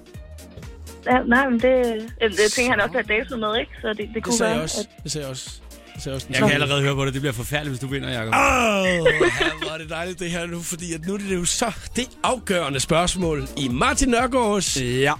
Ja, 1.06 1.18
nej, 1.26 1.48
men 1.50 1.60
det, 1.60 2.08
øh, 2.22 2.30
det 2.30 2.52
tænker 2.52 2.70
han 2.72 2.80
også 2.80 2.92
have 2.92 3.18
dato 3.18 3.36
med, 3.36 3.58
ikke? 3.60 3.72
Så 3.80 3.88
det, 3.88 3.98
det 3.98 4.08
Det 4.14 4.24
kunne 4.24 4.34
sagde 4.36 4.50
jeg 4.50 4.56
være, 4.56 4.64
også. 4.64 4.80
at 4.98 5.02
Det 5.04 5.12
sagde 5.12 5.24
jeg 5.24 5.30
også. 5.30 5.60
Det 5.94 6.02
sagde 6.02 6.12
jeg 6.12 6.14
også. 6.14 6.26
Jeg 6.30 6.38
kan 6.38 6.50
allerede 6.52 6.82
høre 6.82 6.94
på 6.94 7.04
det. 7.04 7.12
Det 7.14 7.22
bliver 7.22 7.32
forfærdeligt, 7.32 7.70
hvis 7.72 7.80
du 7.80 7.86
vinder, 7.86 8.08
Jacob. 8.10 8.34
Åh, 8.34 9.60
hvor 9.62 9.74
er 9.74 9.78
det 9.78 9.90
dejligt 9.90 10.18
det 10.18 10.30
her 10.30 10.46
nu, 10.46 10.60
fordi 10.60 10.94
at 10.94 11.06
nu 11.06 11.14
er 11.14 11.18
det 11.18 11.34
jo 11.34 11.44
så 11.44 11.72
det 11.96 12.08
afgørende 12.22 12.80
spørgsmål 12.80 13.48
i 13.56 13.68
Martin 13.68 14.08
Nørgaards 14.08 14.80
Ja. 14.82 15.12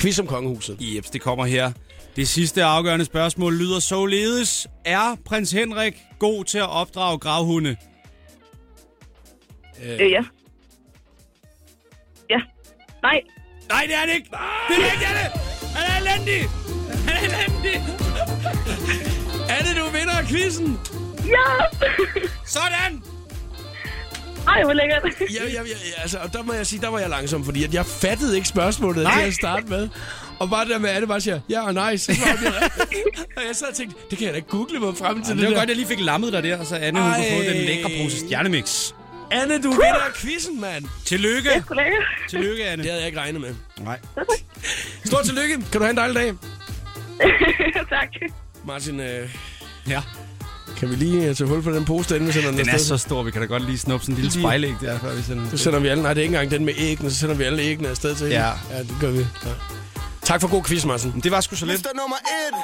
quiz 0.00 0.18
om 0.18 0.26
kongehuset. 0.26 0.76
Jeps, 0.80 1.10
det 1.10 1.20
kommer 1.20 1.44
her. 1.46 1.72
Det 2.16 2.28
sidste 2.28 2.64
afgørende 2.64 3.04
spørgsmål 3.04 3.54
lyder 3.58 3.78
således. 3.80 4.66
Er 4.84 5.16
prins 5.24 5.52
Henrik 5.52 5.96
god 6.18 6.44
til 6.44 6.58
at 6.58 6.68
opdrage 6.70 7.18
gravhunde? 7.18 7.76
øh, 9.84 10.10
ja. 10.10 10.24
Ja. 12.30 12.40
Nej. 13.02 13.20
Nej, 13.68 13.84
det 13.88 13.94
er 13.94 14.06
det 14.06 14.14
ikke. 14.14 14.30
Det 14.68 14.76
er 14.86 14.92
ikke, 14.92 15.06
Anne. 15.06 15.30
Han 15.76 15.84
er 15.90 16.12
elendig. 16.12 16.48
Han 17.06 17.16
er 17.16 17.20
elendig. 17.28 17.82
Anne, 19.48 19.80
du 19.80 19.84
vinder 19.90 20.22
quizzen! 20.28 20.78
Ja! 21.26 21.64
Sådan. 22.46 23.02
Ej, 24.48 24.62
hvor 24.64 24.72
lækkert. 24.72 25.02
Ja, 25.20 25.44
ja, 25.52 25.62
ja, 25.62 26.02
altså, 26.02 26.18
og 26.18 26.32
der 26.32 26.42
må 26.42 26.52
jeg 26.52 26.66
sige, 26.66 26.80
der 26.80 26.88
var 26.88 26.98
jeg 26.98 27.08
langsom, 27.10 27.44
fordi 27.44 27.64
at 27.64 27.74
jeg 27.74 27.86
fattede 27.86 28.36
ikke 28.36 28.48
spørgsmålet 28.48 29.02
Nej. 29.02 29.20
til 29.20 29.28
at 29.28 29.34
starte 29.34 29.66
med. 29.66 29.88
Og 30.38 30.50
bare 30.50 30.68
der 30.68 30.78
med, 30.78 30.90
Anne 30.90 31.06
bare 31.06 31.20
siger, 31.20 31.40
ja 31.50 31.66
og 31.66 31.74
nej, 31.74 31.96
så 31.96 32.12
jeg 32.12 32.52
Og 33.36 33.42
jeg 33.48 33.56
sad 33.56 33.66
og 33.68 33.74
tænkte, 33.74 33.96
det 34.10 34.18
kan 34.18 34.24
jeg 34.24 34.32
da 34.34 34.36
ikke 34.36 34.48
google 34.48 34.80
mig 34.80 34.96
frem 34.96 35.22
til 35.22 35.34
Det 35.34 35.36
det, 35.40 35.44
var 35.44 35.50
der. 35.50 35.58
godt, 35.60 35.68
jeg 35.68 35.76
lige 35.76 35.86
fik 35.88 36.00
lammet 36.00 36.32
dig 36.32 36.42
der, 36.42 36.64
så 36.64 36.76
Anne 36.76 37.00
hun 37.02 37.12
kunne 37.12 37.24
få 37.36 37.42
den 37.42 37.56
lækre 37.56 37.90
pose 38.02 38.18
stjernemix. 38.18 38.92
Anne, 39.30 39.62
du 39.62 39.70
vinder 39.70 40.10
quizzen, 40.14 40.60
mand. 40.60 40.84
Tillykke. 41.04 41.50
Er 41.50 41.74
lækkert. 41.74 42.04
Tillykke, 42.30 42.64
Anne. 42.64 42.82
Det 42.82 42.90
havde 42.90 43.00
jeg 43.02 43.06
ikke 43.08 43.20
regnet 43.20 43.40
med. 43.40 43.54
Nej. 43.80 43.98
Stort 45.04 45.24
tillykke. 45.24 45.54
Kan 45.54 45.72
du 45.72 45.78
have 45.78 45.90
en 45.90 45.96
dejlig 45.96 46.16
dag? 46.16 46.34
tak. 47.98 48.08
Martin, 48.64 49.00
øh, 49.00 49.28
Ja. 49.88 50.02
kan 50.76 50.90
vi 50.90 50.94
lige 50.94 51.28
øh, 51.28 51.36
tage 51.36 51.48
hul 51.48 51.62
på 51.62 51.70
den 51.70 51.84
pose, 51.84 52.08
derinde, 52.08 52.26
vi 52.26 52.32
sender 52.32 52.50
den 52.50 52.58
Den 52.58 52.68
er 52.68 52.78
så 52.78 52.96
stor, 52.96 53.22
vi 53.22 53.30
kan 53.30 53.40
da 53.40 53.46
godt 53.46 53.64
lige 53.66 53.78
snuppe 53.78 54.04
sådan 54.06 54.12
en 54.14 54.16
lille 54.22 54.30
Lige- 54.34 54.42
spejlæg 54.42 54.74
der, 54.80 54.98
før 54.98 55.14
vi 55.14 55.22
sender 55.22 55.42
den. 55.42 55.50
Så 55.50 55.64
sender 55.64 55.78
vi 55.78 55.88
alle, 55.88 56.02
nej, 56.02 56.14
det 56.14 56.20
er 56.20 56.22
ikke 56.22 56.34
engang 56.34 56.50
den 56.50 56.64
med 56.64 56.74
æggene, 56.76 57.10
så 57.10 57.16
sender 57.16 57.34
vi 57.34 57.44
alle 57.44 57.62
æggene 57.62 57.88
afsted 57.88 58.14
til 58.14 58.26
hende. 58.26 58.40
Ja. 58.46 58.52
Ja, 58.70 58.78
det 58.78 58.94
gør 59.00 59.10
vi. 59.10 59.18
Ja. 59.18 59.50
Tak 60.22 60.40
for 60.40 60.48
god 60.48 60.64
quiz, 60.64 60.84
Martin. 60.84 61.20
Det 61.20 61.30
var 61.32 61.40
sgu 61.40 61.56
så 61.56 61.66
lidt. 61.66 61.86
nummer 61.96 62.16
et. 62.16 62.54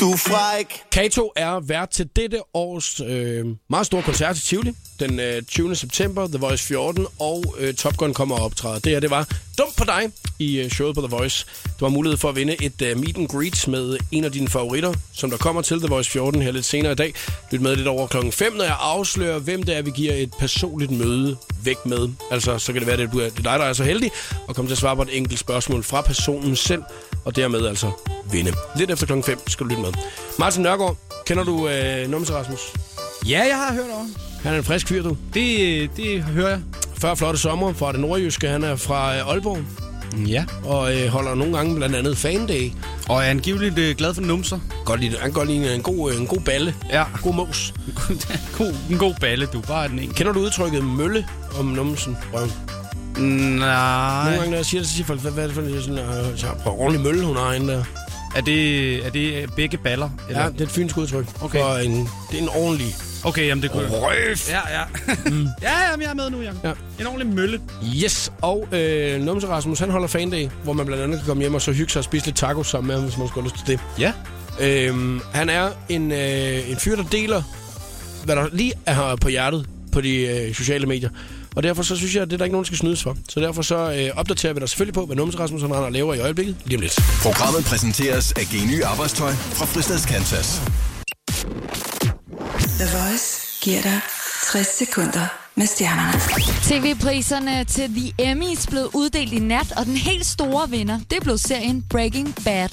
Du 0.00 0.12
er 0.12 0.16
fræk. 0.16 0.66
Kato 0.92 1.32
er 1.36 1.60
vært 1.60 1.90
til 1.90 2.08
dette 2.16 2.40
års 2.54 3.00
øh, 3.00 3.46
meget 3.70 3.86
store 3.86 4.02
koncert 4.02 4.36
i 4.38 4.42
Tivoli. 4.42 4.72
Den 5.00 5.20
øh, 5.20 5.42
20. 5.42 5.76
september, 5.76 6.26
The 6.26 6.38
Voice 6.38 6.64
14, 6.64 7.06
og 7.18 7.44
øh, 7.58 7.74
Top 7.74 7.96
Gun 7.96 8.14
kommer 8.14 8.36
og 8.36 8.44
optræder. 8.44 8.78
Det 8.78 8.92
her, 8.92 9.00
det 9.00 9.10
var 9.10 9.28
dumt 9.58 9.76
på 9.76 9.84
dig 9.84 10.10
i 10.38 10.60
øh, 10.60 10.70
showet 10.70 10.94
på 10.94 11.00
The 11.00 11.16
Voice. 11.16 11.46
Du 11.80 11.84
har 11.84 11.90
mulighed 11.90 12.18
for 12.18 12.28
at 12.28 12.36
vinde 12.36 12.64
et 12.64 12.82
øh, 12.82 12.98
meet 12.98 13.16
and 13.16 13.28
greet 13.28 13.68
med 13.68 13.98
en 14.12 14.24
af 14.24 14.32
dine 14.32 14.48
favoritter, 14.48 14.94
som 15.12 15.30
der 15.30 15.36
kommer 15.36 15.62
til 15.62 15.78
The 15.78 15.88
Voice 15.88 16.10
14 16.10 16.42
her 16.42 16.50
lidt 16.50 16.64
senere 16.64 16.92
i 16.92 16.96
dag. 16.96 17.14
Lyt 17.50 17.60
med 17.60 17.76
lidt 17.76 17.88
over 17.88 18.06
klokken 18.06 18.32
5, 18.32 18.52
når 18.52 18.64
jeg 18.64 18.76
afslører, 18.80 19.38
hvem 19.38 19.62
det 19.62 19.76
er, 19.76 19.82
vi 19.82 19.90
giver 19.90 20.14
et 20.14 20.34
personligt 20.38 20.90
møde 20.90 21.36
væk 21.64 21.86
med. 21.86 22.08
Altså, 22.30 22.58
så 22.58 22.72
kan 22.72 22.80
det 22.80 22.86
være, 22.86 23.02
at 23.02 23.12
det 23.12 23.24
er 23.24 23.30
dig, 23.30 23.44
der 23.44 23.64
er 23.64 23.72
så 23.72 23.84
heldig, 23.84 24.10
og 24.48 24.54
komme 24.54 24.68
til 24.68 24.74
at 24.74 24.78
svare 24.78 24.96
på 24.96 25.02
et 25.02 25.16
enkelt 25.16 25.38
spørgsmål 25.38 25.82
fra 25.82 26.00
personen 26.00 26.56
selv, 26.56 26.82
og 27.24 27.36
dermed 27.36 27.66
altså 27.66 27.90
vinde. 28.32 28.52
Lidt 28.76 28.90
efter 28.90 29.06
klokken 29.06 29.24
5 29.24 29.48
skal 29.48 29.64
du 29.64 29.68
lytte 29.68 29.82
med. 29.82 29.87
Martin 30.38 30.62
Nørgaard, 30.62 30.96
kender 31.26 31.44
du 31.44 31.68
øh, 31.68 32.08
Numse 32.10 32.32
Rasmus? 32.34 32.60
Ja, 33.28 33.38
jeg 33.48 33.56
har 33.56 33.72
hørt 33.74 33.90
over. 33.94 34.06
Han 34.42 34.54
er 34.54 34.58
en 34.58 34.64
frisk 34.64 34.88
fyr, 34.88 35.02
du. 35.02 35.16
Det, 35.34 35.90
det 35.96 36.22
hører 36.22 36.48
jeg. 36.48 36.60
Før 37.00 37.14
flotte 37.14 37.40
sommer 37.40 37.72
fra 37.72 37.92
det 37.92 38.00
nordjyske. 38.00 38.48
Han 38.48 38.64
er 38.64 38.76
fra 38.76 39.16
øh, 39.16 39.28
Aalborg 39.28 39.58
Ja. 40.26 40.44
og 40.64 40.96
øh, 40.96 41.08
holder 41.08 41.34
nogle 41.34 41.56
gange 41.56 41.76
blandt 41.76 41.96
andet 41.96 42.16
Fan 42.18 42.46
Day. 42.46 42.70
Og 43.08 43.16
er 43.16 43.22
angiveligt 43.30 43.78
øh, 43.78 43.96
glad 43.96 44.14
for 44.14 44.22
numser. 44.22 44.58
Godt 44.84 45.00
lide, 45.00 45.16
han 45.18 45.32
godt 45.32 45.48
lide 45.48 45.74
en 45.74 45.82
god, 45.82 46.12
øh, 46.12 46.20
en 46.20 46.26
god 46.26 46.40
balle. 46.40 46.74
Ja. 46.90 47.04
God 47.22 47.34
mos. 47.34 47.74
god, 48.58 48.74
en 48.90 48.98
god 48.98 49.14
balle, 49.20 49.46
du. 49.46 49.60
Bare 49.60 49.88
den 49.88 49.98
en. 49.98 50.10
Kender 50.10 50.32
du 50.32 50.40
udtrykket 50.40 50.84
mølle 50.84 51.26
om 51.58 51.64
numsen? 51.66 52.16
Røven? 52.34 52.52
Nej. 53.58 54.24
Nogle 54.24 54.36
gange, 54.36 54.50
når 54.50 54.56
jeg 54.56 54.66
siger 54.66 54.80
det, 54.80 54.88
så 54.88 54.94
siger 54.94 55.06
folk, 55.06 55.20
hvad, 55.20 55.32
hvad 55.32 55.42
er 55.42 55.46
det 55.46 55.54
for 55.56 55.62
en 55.62 55.82
sådan, 55.82 55.98
øh, 55.98 56.66
ordentlig 56.80 57.00
mølle, 57.02 57.24
hun 57.24 57.36
har 57.36 57.52
inde 57.52 57.72
der. 57.72 57.84
Er 58.36 58.40
det, 58.40 59.06
er 59.06 59.10
det 59.10 59.54
begge 59.56 59.76
baller? 59.76 60.10
Eller? 60.28 60.42
Ja, 60.42 60.48
det 60.48 60.60
er 60.60 60.64
et 60.64 60.70
fynsk 60.70 60.96
udtryk. 60.96 61.26
Okay. 61.42 61.60
For 61.60 61.76
en, 61.76 62.08
det 62.30 62.38
er 62.38 62.42
en 62.42 62.48
ordentlig 62.48 62.94
Okay, 63.24 63.46
jamen 63.46 63.62
det 63.62 63.70
kunne 63.70 63.88
røf. 63.88 64.50
Ja, 64.50 64.60
ja. 64.78 64.84
mm. 65.30 65.46
ja, 65.62 65.90
jamen, 65.90 66.02
jeg 66.02 66.10
er 66.10 66.14
med 66.14 66.30
nu, 66.30 66.40
Jacob. 66.40 66.64
Ja. 66.64 66.72
En 67.00 67.06
ordentlig 67.06 67.34
mølle. 67.34 67.60
Yes, 68.04 68.32
og 68.42 68.68
øh, 68.72 69.20
Numse 69.20 69.46
Rasmus, 69.48 69.78
han 69.78 69.90
holder 69.90 70.08
Fan 70.08 70.30
Day, 70.30 70.48
hvor 70.64 70.72
man 70.72 70.86
blandt 70.86 71.04
andet 71.04 71.18
kan 71.18 71.26
komme 71.26 71.40
hjem 71.40 71.54
og 71.54 71.62
så 71.62 71.72
hygge 71.72 71.92
sig 71.92 72.00
og 72.00 72.04
spise 72.04 72.26
lidt 72.26 72.36
tacos 72.36 72.66
sammen 72.66 72.86
med 72.86 72.94
ham, 72.94 73.04
hvis 73.04 73.18
man 73.18 73.28
skulle 73.28 73.44
have 73.44 73.54
lyst 73.54 73.66
til 73.66 73.78
det. 73.78 73.80
Ja. 73.98 74.12
Øhm, 74.60 75.20
han 75.32 75.48
er 75.48 75.70
en, 75.88 76.12
øh, 76.12 76.70
en 76.70 76.76
fyr, 76.76 76.96
der 76.96 77.02
deler, 77.02 77.42
hvad 78.24 78.36
der 78.36 78.48
lige 78.52 78.72
er 78.86 79.16
på 79.16 79.28
hjertet 79.28 79.66
på 79.92 80.00
de 80.00 80.16
øh, 80.16 80.54
sociale 80.54 80.86
medier. 80.86 81.10
Og 81.58 81.64
derfor 81.64 81.82
så 81.82 81.96
synes 81.96 82.14
jeg, 82.14 82.22
at 82.22 82.28
det 82.28 82.34
er 82.34 82.38
der 82.38 82.44
ikke 82.44 82.52
nogen, 82.52 82.64
der 82.64 82.66
skal 82.66 82.78
snydes 82.78 83.02
for. 83.02 83.16
Så 83.28 83.40
derfor 83.40 83.62
så 83.62 83.92
øh, 83.92 84.20
opdaterer 84.20 84.52
vi 84.52 84.60
dig 84.60 84.68
selvfølgelig 84.68 84.94
på, 84.94 85.06
hvad 85.06 85.16
Numse 85.16 85.38
Rasmus 85.38 85.62
og 85.62 85.92
laver 85.92 86.14
i 86.14 86.20
øjeblikket. 86.20 86.56
Lige 86.64 86.76
om 86.76 86.80
lidt. 86.80 86.98
Programmet 87.22 87.64
præsenteres 87.64 88.32
af 88.32 88.42
Geny 88.52 88.82
Arbejdstøj 88.82 89.32
fra 89.32 89.66
Fristads 89.66 90.06
Kansas. 90.06 90.62
The 92.80 92.88
Voice 92.98 93.28
giver 93.62 93.82
dig 93.82 94.00
60 94.52 94.78
sekunder 94.78 95.26
med 95.54 95.66
stjernerne. 95.66 96.20
TV-priserne 96.62 97.64
til 97.64 97.94
The 97.94 98.12
Emmys 98.18 98.66
blev 98.66 98.90
uddelt 98.94 99.32
i 99.32 99.38
nat, 99.38 99.72
og 99.76 99.86
den 99.86 99.96
helt 99.96 100.26
store 100.26 100.70
vinder, 100.70 101.00
det 101.10 101.22
blev 101.22 101.38
serien 101.38 101.84
Breaking 101.90 102.34
Bad. 102.44 102.68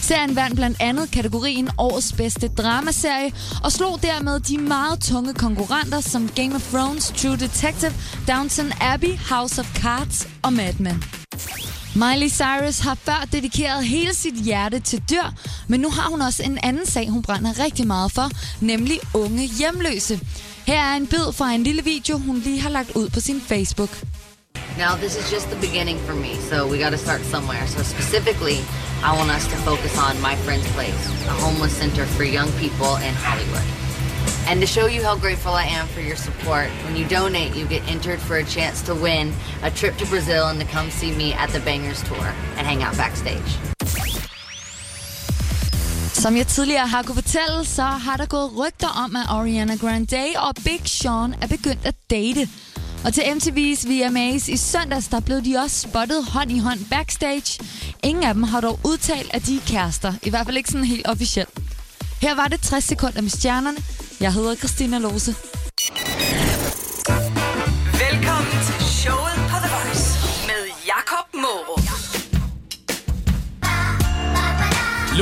Serien 0.00 0.36
vandt 0.36 0.56
blandt 0.56 0.76
andet 0.80 1.10
kategorien 1.10 1.70
Årets 1.78 2.12
bedste 2.12 2.48
dramaserie, 2.48 3.32
og 3.64 3.72
slog 3.72 4.02
dermed 4.02 4.40
de 4.40 4.58
meget 4.58 5.00
tunge 5.00 5.34
konkurrenter 5.34 6.00
som 6.00 6.28
Game 6.28 6.54
of 6.54 6.72
Thrones, 6.72 7.12
True 7.16 7.36
Detective, 7.36 7.92
Downton 8.28 8.72
Abbey, 8.80 9.18
House 9.30 9.60
of 9.60 9.66
Cards 9.82 10.28
og 10.42 10.52
Mad 10.52 10.74
Men. 10.78 11.04
Miley 11.94 12.28
Cyrus 12.28 12.78
har 12.78 12.94
før 12.94 13.28
dedikeret 13.32 13.84
hele 13.86 14.14
sit 14.14 14.34
hjerte 14.34 14.80
til 14.80 15.02
dyr, 15.10 15.32
men 15.68 15.80
nu 15.80 15.90
har 15.90 16.10
hun 16.10 16.22
også 16.22 16.42
en 16.42 16.58
anden 16.62 16.86
sag, 16.86 17.08
hun 17.08 17.22
brænder 17.22 17.64
rigtig 17.64 17.86
meget 17.86 18.12
for, 18.12 18.30
nemlig 18.60 18.98
unge 19.14 19.46
hjemløse. 19.46 20.20
Her 20.66 20.80
er 20.80 20.96
en 20.96 21.06
bid 21.06 21.32
fra 21.32 21.52
en 21.52 21.62
lille 21.62 21.84
video, 21.84 22.18
hun 22.18 22.38
lige 22.38 22.60
har 22.60 22.70
lagt 22.70 22.90
ud 22.96 23.08
på 23.08 23.20
sin 23.20 23.40
Facebook. 23.40 23.90
Now, 24.78 24.96
this 24.96 25.16
is 25.16 25.32
just 25.32 25.46
the 25.50 25.60
beginning 25.66 25.98
for 26.06 26.14
me, 26.14 26.34
so 26.50 26.66
we 26.70 26.78
got 26.78 26.90
to 26.90 26.98
start 26.98 27.20
somewhere. 27.20 27.66
So, 27.66 27.82
specifically, 27.82 28.58
I 29.08 29.10
want 29.18 29.30
us 29.36 29.44
to 29.52 29.56
focus 29.68 29.94
on 30.06 30.12
My 30.28 30.34
Friend's 30.44 30.70
Place, 30.76 31.02
a 31.28 31.36
homeless 31.44 31.74
center 31.82 32.06
for 32.06 32.24
young 32.24 32.50
people 32.62 32.92
in 33.08 33.14
Hollywood. 33.26 33.66
And 34.48 34.60
to 34.60 34.66
show 34.66 34.86
you 34.86 35.02
how 35.08 35.16
grateful 35.16 35.52
I 35.52 35.66
am 35.78 35.86
for 35.94 36.00
your 36.00 36.16
support, 36.16 36.68
when 36.84 36.96
you 36.96 37.04
donate, 37.18 37.54
you 37.58 37.66
get 37.66 37.82
entered 37.94 38.20
for 38.20 38.36
a 38.36 38.44
chance 38.44 38.82
to 38.88 38.94
win 38.94 39.32
a 39.62 39.70
trip 39.70 39.96
to 39.98 40.06
Brazil 40.06 40.44
and 40.48 40.58
to 40.60 40.66
come 40.66 40.90
see 40.90 41.12
me 41.14 41.34
at 41.34 41.50
the 41.50 41.60
Bangers 41.60 42.02
Tour 42.08 42.28
and 42.56 42.66
hang 42.66 42.82
out 42.82 42.96
backstage. 42.96 43.50
Som 46.24 46.36
jeg 46.36 46.46
tidligere 46.46 46.86
har 46.86 47.02
kunne 47.02 47.14
fortælle, 47.14 47.64
så 47.64 47.82
har 47.82 48.16
der 48.16 48.26
gået 48.26 48.58
rygter 48.58 48.88
om, 49.04 49.16
at 49.16 49.26
Ariana 49.28 49.76
Grande 49.76 50.24
og 50.36 50.54
Big 50.64 50.80
Sean 50.84 51.34
er 51.42 51.46
begyndt 51.46 51.86
at 51.86 51.94
date. 52.10 52.48
Og 53.04 53.14
til 53.14 53.22
MTV's 53.22 53.88
VMAs 53.88 54.48
i 54.48 54.56
søndags, 54.56 55.08
der 55.08 55.20
blev 55.20 55.44
de 55.44 55.56
også 55.56 55.80
spottet 55.80 56.24
hånd 56.24 56.50
i 56.50 56.58
hånd 56.58 56.80
backstage. 56.90 57.64
Ingen 58.02 58.24
af 58.24 58.34
dem 58.34 58.42
har 58.42 58.60
dog 58.60 58.78
udtalt, 58.84 59.34
at 59.34 59.46
de 59.46 59.56
er 59.56 59.60
kærester. 59.66 60.12
I 60.22 60.30
hvert 60.30 60.46
fald 60.46 60.56
ikke 60.56 60.70
sådan 60.70 60.86
helt 60.86 61.08
officielt. 61.08 61.58
Her 62.20 62.34
var 62.34 62.48
det 62.48 62.60
60 62.60 62.84
sekunder 62.84 63.20
med 63.20 63.30
stjernerne. 63.30 63.78
Jeg 64.20 64.32
hedder 64.32 64.54
Christina 64.54 64.98
Lose. 64.98 65.34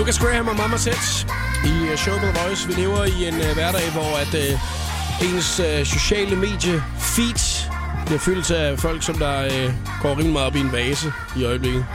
Lucas 0.02 0.18
Graham 0.18 0.48
og 0.48 0.56
Mama 0.56 0.76
Sets 0.76 1.26
i 1.64 1.90
øh, 1.90 1.96
Show 1.96 2.16
The 2.16 2.32
Voice. 2.42 2.68
Vi 2.68 2.72
lever 2.72 3.04
i 3.04 3.28
en 3.28 3.34
uh, 3.34 3.52
hverdag, 3.54 3.90
hvor 3.92 4.16
at 4.18 4.34
uh, 4.34 5.28
ens 5.34 5.60
uh, 5.60 5.86
sociale 5.86 6.36
medie 6.36 6.82
feed 6.98 7.68
bliver 8.06 8.18
fyldt 8.18 8.50
af 8.50 8.78
folk, 8.78 9.02
som 9.02 9.14
der 9.18 9.46
uh, 9.46 9.72
går 10.02 10.10
rimelig 10.10 10.32
meget 10.32 10.46
op 10.46 10.56
i 10.56 10.60
en 10.60 10.72
vase 10.72 11.12
i 11.36 11.44
øjeblikket. 11.44 11.86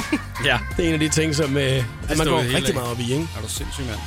Ja. 0.44 0.58
Det 0.76 0.84
er 0.84 0.88
en 0.88 0.94
af 0.94 1.00
de 1.00 1.08
ting, 1.08 1.34
som 1.34 1.56
uh, 1.56 1.62
at 1.62 2.18
man 2.18 2.26
går 2.26 2.38
rigtig 2.38 2.68
af. 2.68 2.74
meget 2.74 2.90
op 2.90 3.00
i. 3.00 3.12
Ikke? 3.12 3.28
Er 3.36 3.40
du 3.42 3.48
sindssyg, 3.48 3.84
mand? 3.84 3.98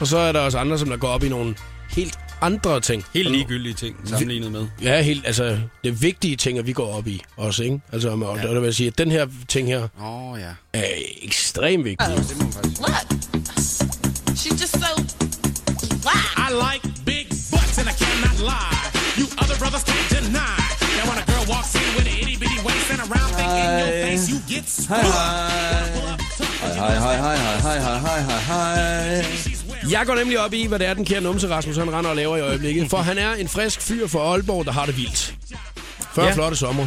Og 0.00 0.06
så 0.06 0.18
er 0.18 0.32
der 0.32 0.40
også 0.40 0.58
andre, 0.58 0.78
som 0.78 0.88
der 0.88 0.96
går 0.96 1.08
op 1.08 1.24
i 1.24 1.28
nogle 1.28 1.54
helt 1.90 2.18
andre 2.40 2.80
ting. 2.80 3.04
Helt 3.14 3.30
ligegyldige 3.30 3.74
ting 3.74 3.96
sammenlignet 4.04 4.52
med. 4.52 4.66
Ja, 4.82 5.02
helt, 5.02 5.26
altså, 5.26 5.44
det 5.84 5.88
er 5.88 5.92
vigtige 5.92 6.36
ting, 6.36 6.58
at 6.58 6.66
vi 6.66 6.72
går 6.72 6.94
op 6.94 7.06
i 7.06 7.22
også, 7.36 7.62
ikke? 7.62 7.80
Altså, 7.92 8.08
og, 8.10 8.22
og 8.22 8.38
der 8.38 8.60
vil 8.60 8.66
jeg 8.66 8.74
sige, 8.74 8.86
at 8.86 8.98
den 8.98 9.10
her 9.10 9.26
ting 9.48 9.68
her 9.68 9.88
Åh, 10.00 10.32
oh, 10.32 10.40
ja. 10.40 10.50
er 10.72 10.86
ekstremt 11.22 11.84
vigtig. 11.84 12.08
Det 12.08 12.36
må 12.38 12.44
man 12.44 12.52
faktisk. 12.52 12.80
Look, 12.80 13.06
she's 14.40 14.60
just 14.60 14.72
so. 14.72 14.92
Wow. 16.06 16.46
I 16.46 16.48
like 16.66 16.82
big 17.04 17.26
butts 17.52 17.78
and 17.78 17.88
cannot 18.02 18.38
lie. 18.52 18.86
You 19.18 19.26
other 19.42 19.56
brothers 19.62 19.84
can't 19.90 20.08
deny. 20.16 20.60
That 20.96 21.04
when 21.08 21.18
a 21.22 21.26
girl 21.32 21.44
walks 21.54 21.72
in 21.80 21.88
with 21.96 22.06
an 22.12 22.16
itty 22.22 22.36
bitty 22.42 22.58
waist 22.66 22.88
and 22.92 23.00
a 23.04 23.08
round 23.14 23.32
thing 23.38 23.50
in 23.62 23.70
your 23.82 23.92
face, 24.06 24.24
you 24.30 24.38
get 24.52 24.64
hej. 24.90 25.02
Hej, 26.62 26.98
hej, 27.04 27.16
hej, 27.24 27.36
hej, 27.36 27.38
hej, 27.66 27.78
hej, 27.80 27.98
hej, 28.06 28.20
hej, 28.28 29.22
hej. 29.22 29.55
Jeg 29.90 30.06
går 30.06 30.14
nemlig 30.14 30.40
op 30.40 30.52
i, 30.52 30.66
hvad 30.66 30.78
det 30.78 30.86
er, 30.86 30.94
den 30.94 31.04
kære 31.04 31.20
numse 31.20 31.48
Rasmus, 31.48 31.76
han 31.76 31.92
render 31.92 32.10
og 32.10 32.16
laver 32.16 32.36
i 32.36 32.40
øjeblikket. 32.40 32.90
For 32.90 32.96
han 32.96 33.18
er 33.18 33.34
en 33.34 33.48
frisk 33.48 33.80
fyr 33.80 34.06
fra 34.06 34.18
Aalborg, 34.18 34.64
der 34.64 34.72
har 34.72 34.86
det 34.86 34.96
vildt. 34.96 35.34
Før 36.14 36.24
ja. 36.24 36.32
Flotte 36.32 36.56
sommer. 36.56 36.86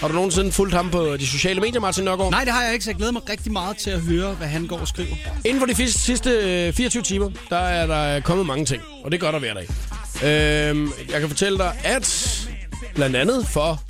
Har 0.00 0.08
du 0.08 0.14
nogensinde 0.14 0.52
fulgt 0.52 0.74
ham 0.74 0.90
på 0.90 1.16
de 1.16 1.26
sociale 1.26 1.60
medier, 1.60 1.80
Martin 1.80 2.04
Nørgaard? 2.04 2.30
Nej, 2.30 2.44
det 2.44 2.52
har 2.52 2.62
jeg 2.62 2.72
ikke, 2.72 2.84
så 2.84 2.90
jeg 2.90 2.96
glæder 2.96 3.12
mig 3.12 3.30
rigtig 3.30 3.52
meget 3.52 3.76
til 3.76 3.90
at 3.90 4.00
høre, 4.00 4.32
hvad 4.32 4.48
han 4.48 4.66
går 4.66 4.78
og 4.78 4.88
skriver. 4.88 5.16
Inden 5.44 5.60
for 5.60 5.66
de 5.66 5.92
sidste 5.92 6.30
øh, 6.30 6.72
24 6.72 7.02
timer, 7.02 7.30
der 7.50 7.56
er 7.56 7.86
der 7.86 8.20
kommet 8.20 8.46
mange 8.46 8.64
ting. 8.64 8.82
Og 9.04 9.12
det 9.12 9.20
gør 9.20 9.30
der 9.30 9.38
hver 9.38 9.54
dag. 9.54 9.68
Øhm, 10.70 10.92
jeg 11.12 11.20
kan 11.20 11.28
fortælle 11.28 11.58
dig, 11.58 11.76
at 11.84 12.38
blandt 12.94 13.16
andet 13.16 13.46
for 13.46 13.82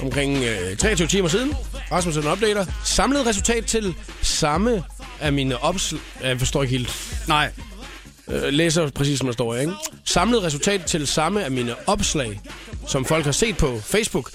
omkring 0.00 0.44
øh, 0.44 0.76
23 0.76 1.08
timer 1.08 1.28
siden, 1.28 1.54
Rasmus 1.92 2.14
han 2.14 2.26
opdater, 2.26 2.64
samlet 2.84 3.26
resultat 3.26 3.66
til 3.66 3.94
samme 4.22 4.82
af 5.22 5.32
mine 5.32 5.62
opslag... 5.62 6.00
Jeg 6.22 6.38
forstår 6.38 6.62
ikke 6.62 6.78
helt. 6.78 7.18
Nej. 7.28 7.50
Øh, 8.28 8.42
læser 8.52 8.90
præcis, 8.90 9.18
som 9.18 9.26
der 9.26 9.32
står 9.32 9.54
ikke? 9.54 9.72
Samlet 10.04 10.42
resultat 10.42 10.84
til 10.84 11.06
samme 11.06 11.44
af 11.44 11.50
mine 11.50 11.88
opslag, 11.88 12.40
som 12.88 13.04
folk 13.04 13.24
har 13.24 13.32
set 13.32 13.56
på 13.56 13.80
Facebook. 13.84 14.30
152.477. 14.30 14.34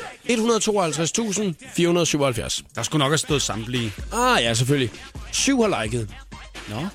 Der 2.75 2.83
skulle 2.83 2.99
nok 2.99 3.11
have 3.11 3.17
stået 3.17 3.41
samtlige. 3.41 3.93
Ah 4.13 4.43
ja, 4.43 4.53
selvfølgelig. 4.53 4.91
Syv 5.31 5.61
har 5.61 5.83
liket. 5.83 6.09
Nå. 6.69 6.87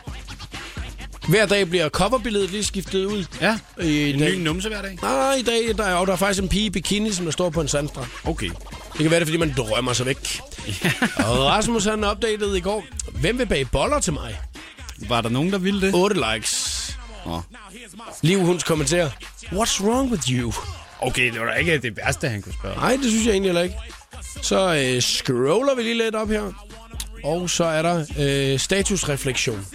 Hver 1.28 1.47
dag 1.47 1.68
bliver 1.68 1.88
coverbilledet 1.88 2.51
lige 2.51 2.64
skiftet 2.64 3.05
ud. 3.05 3.24
Ja, 3.40 3.59
I 3.82 4.11
en 4.11 4.18
dag. 4.18 4.30
ny 4.30 4.34
numse 4.43 4.68
hver 4.68 4.82
dag. 4.82 4.99
Nej, 5.03 5.34
i 5.34 5.43
dag 5.43 5.76
der 5.76 5.84
er, 5.84 5.95
og 5.95 6.07
der 6.07 6.12
er 6.12 6.16
faktisk 6.16 6.43
en 6.43 6.49
pige 6.49 6.66
i 6.66 6.70
bikini, 6.70 7.12
som 7.12 7.24
der 7.24 7.32
står 7.32 7.51
på 7.51 7.61
en 7.61 7.68
sandstrand. 7.68 8.09
Okay. 8.24 8.51
Det 9.03 9.05
kan 9.05 9.11
være 9.11 9.20
det, 9.20 9.28
fordi 9.28 9.38
man 9.38 9.55
drømmer 9.57 9.92
sig 9.92 10.07
væk. 10.07 10.40
og 11.16 11.38
Rasmus 11.38 11.84
han 11.84 12.05
opdatede 12.05 12.59
i 12.59 12.61
går. 12.61 12.84
Hvem 13.20 13.38
vil 13.38 13.46
bage 13.46 13.64
boller 13.64 14.00
til 14.00 14.12
mig? 14.12 14.40
Var 15.09 15.20
der 15.20 15.28
nogen, 15.28 15.53
der 15.53 15.59
ville 15.59 15.80
det? 15.86 15.94
8 15.94 16.16
likes. 16.34 16.98
Nå. 17.26 17.40
Liv, 18.22 18.40
hun 18.40 18.61
kommenterer. 18.66 19.11
What's 19.53 19.84
wrong 19.84 20.11
with 20.11 20.30
you? 20.30 20.53
Okay, 21.00 21.32
det 21.32 21.40
var 21.40 21.46
da 21.46 21.53
ikke 21.53 21.78
det 21.78 21.96
værste, 21.96 22.28
han 22.28 22.42
kunne 22.42 22.53
spørge. 22.53 22.76
Nej, 22.76 22.96
det 23.03 23.11
synes 23.11 23.26
jeg 23.26 23.32
egentlig 23.32 23.48
heller 23.48 23.62
ikke. 23.62 23.74
Så 24.42 24.74
øh, 24.74 25.03
scroller 25.03 25.74
vi 25.74 25.82
lige 25.82 25.98
lidt 25.98 26.14
op 26.14 26.28
her. 26.28 26.53
Og 27.25 27.51
så 27.51 27.64
er 27.64 27.83
der 27.83 28.05
øh, 28.18 28.59
statusreflektion. 28.59 29.66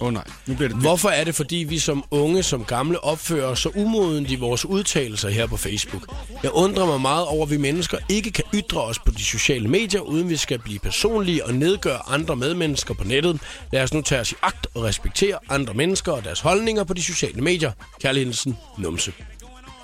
Åh 0.00 0.06
oh, 0.06 0.12
nej, 0.12 0.24
nu 0.46 0.54
bliver 0.54 0.68
det 0.68 0.78
Hvorfor 0.78 1.08
er 1.08 1.24
det, 1.24 1.34
fordi 1.34 1.56
vi 1.56 1.78
som 1.78 2.04
unge, 2.10 2.42
som 2.42 2.64
gamle 2.64 3.04
opfører 3.04 3.54
så 3.54 3.70
umodent 3.74 4.30
i 4.30 4.36
vores 4.36 4.64
udtalelser 4.64 5.28
her 5.28 5.46
på 5.46 5.56
Facebook? 5.56 6.14
Jeg 6.42 6.50
undrer 6.50 6.86
mig 6.86 7.00
meget 7.00 7.26
over, 7.26 7.44
at 7.44 7.50
vi 7.50 7.56
mennesker 7.56 7.98
ikke 8.08 8.30
kan 8.30 8.44
ytre 8.54 8.82
os 8.82 8.98
på 8.98 9.10
de 9.10 9.24
sociale 9.24 9.68
medier, 9.68 10.00
uden 10.00 10.28
vi 10.28 10.36
skal 10.36 10.58
blive 10.58 10.78
personlige 10.78 11.46
og 11.46 11.54
nedgøre 11.54 12.08
andre 12.08 12.36
medmennesker 12.36 12.94
på 12.94 13.04
nettet. 13.04 13.40
Lad 13.72 13.82
os 13.82 13.94
nu 13.94 14.02
tage 14.02 14.20
os 14.20 14.32
i 14.32 14.34
agt 14.42 14.66
og 14.74 14.84
respektere 14.84 15.38
andre 15.48 15.74
mennesker 15.74 16.12
og 16.12 16.24
deres 16.24 16.40
holdninger 16.40 16.84
på 16.84 16.94
de 16.94 17.02
sociale 17.02 17.42
medier. 17.42 17.72
Kærligheden 18.00 18.56
Numse. 18.78 19.12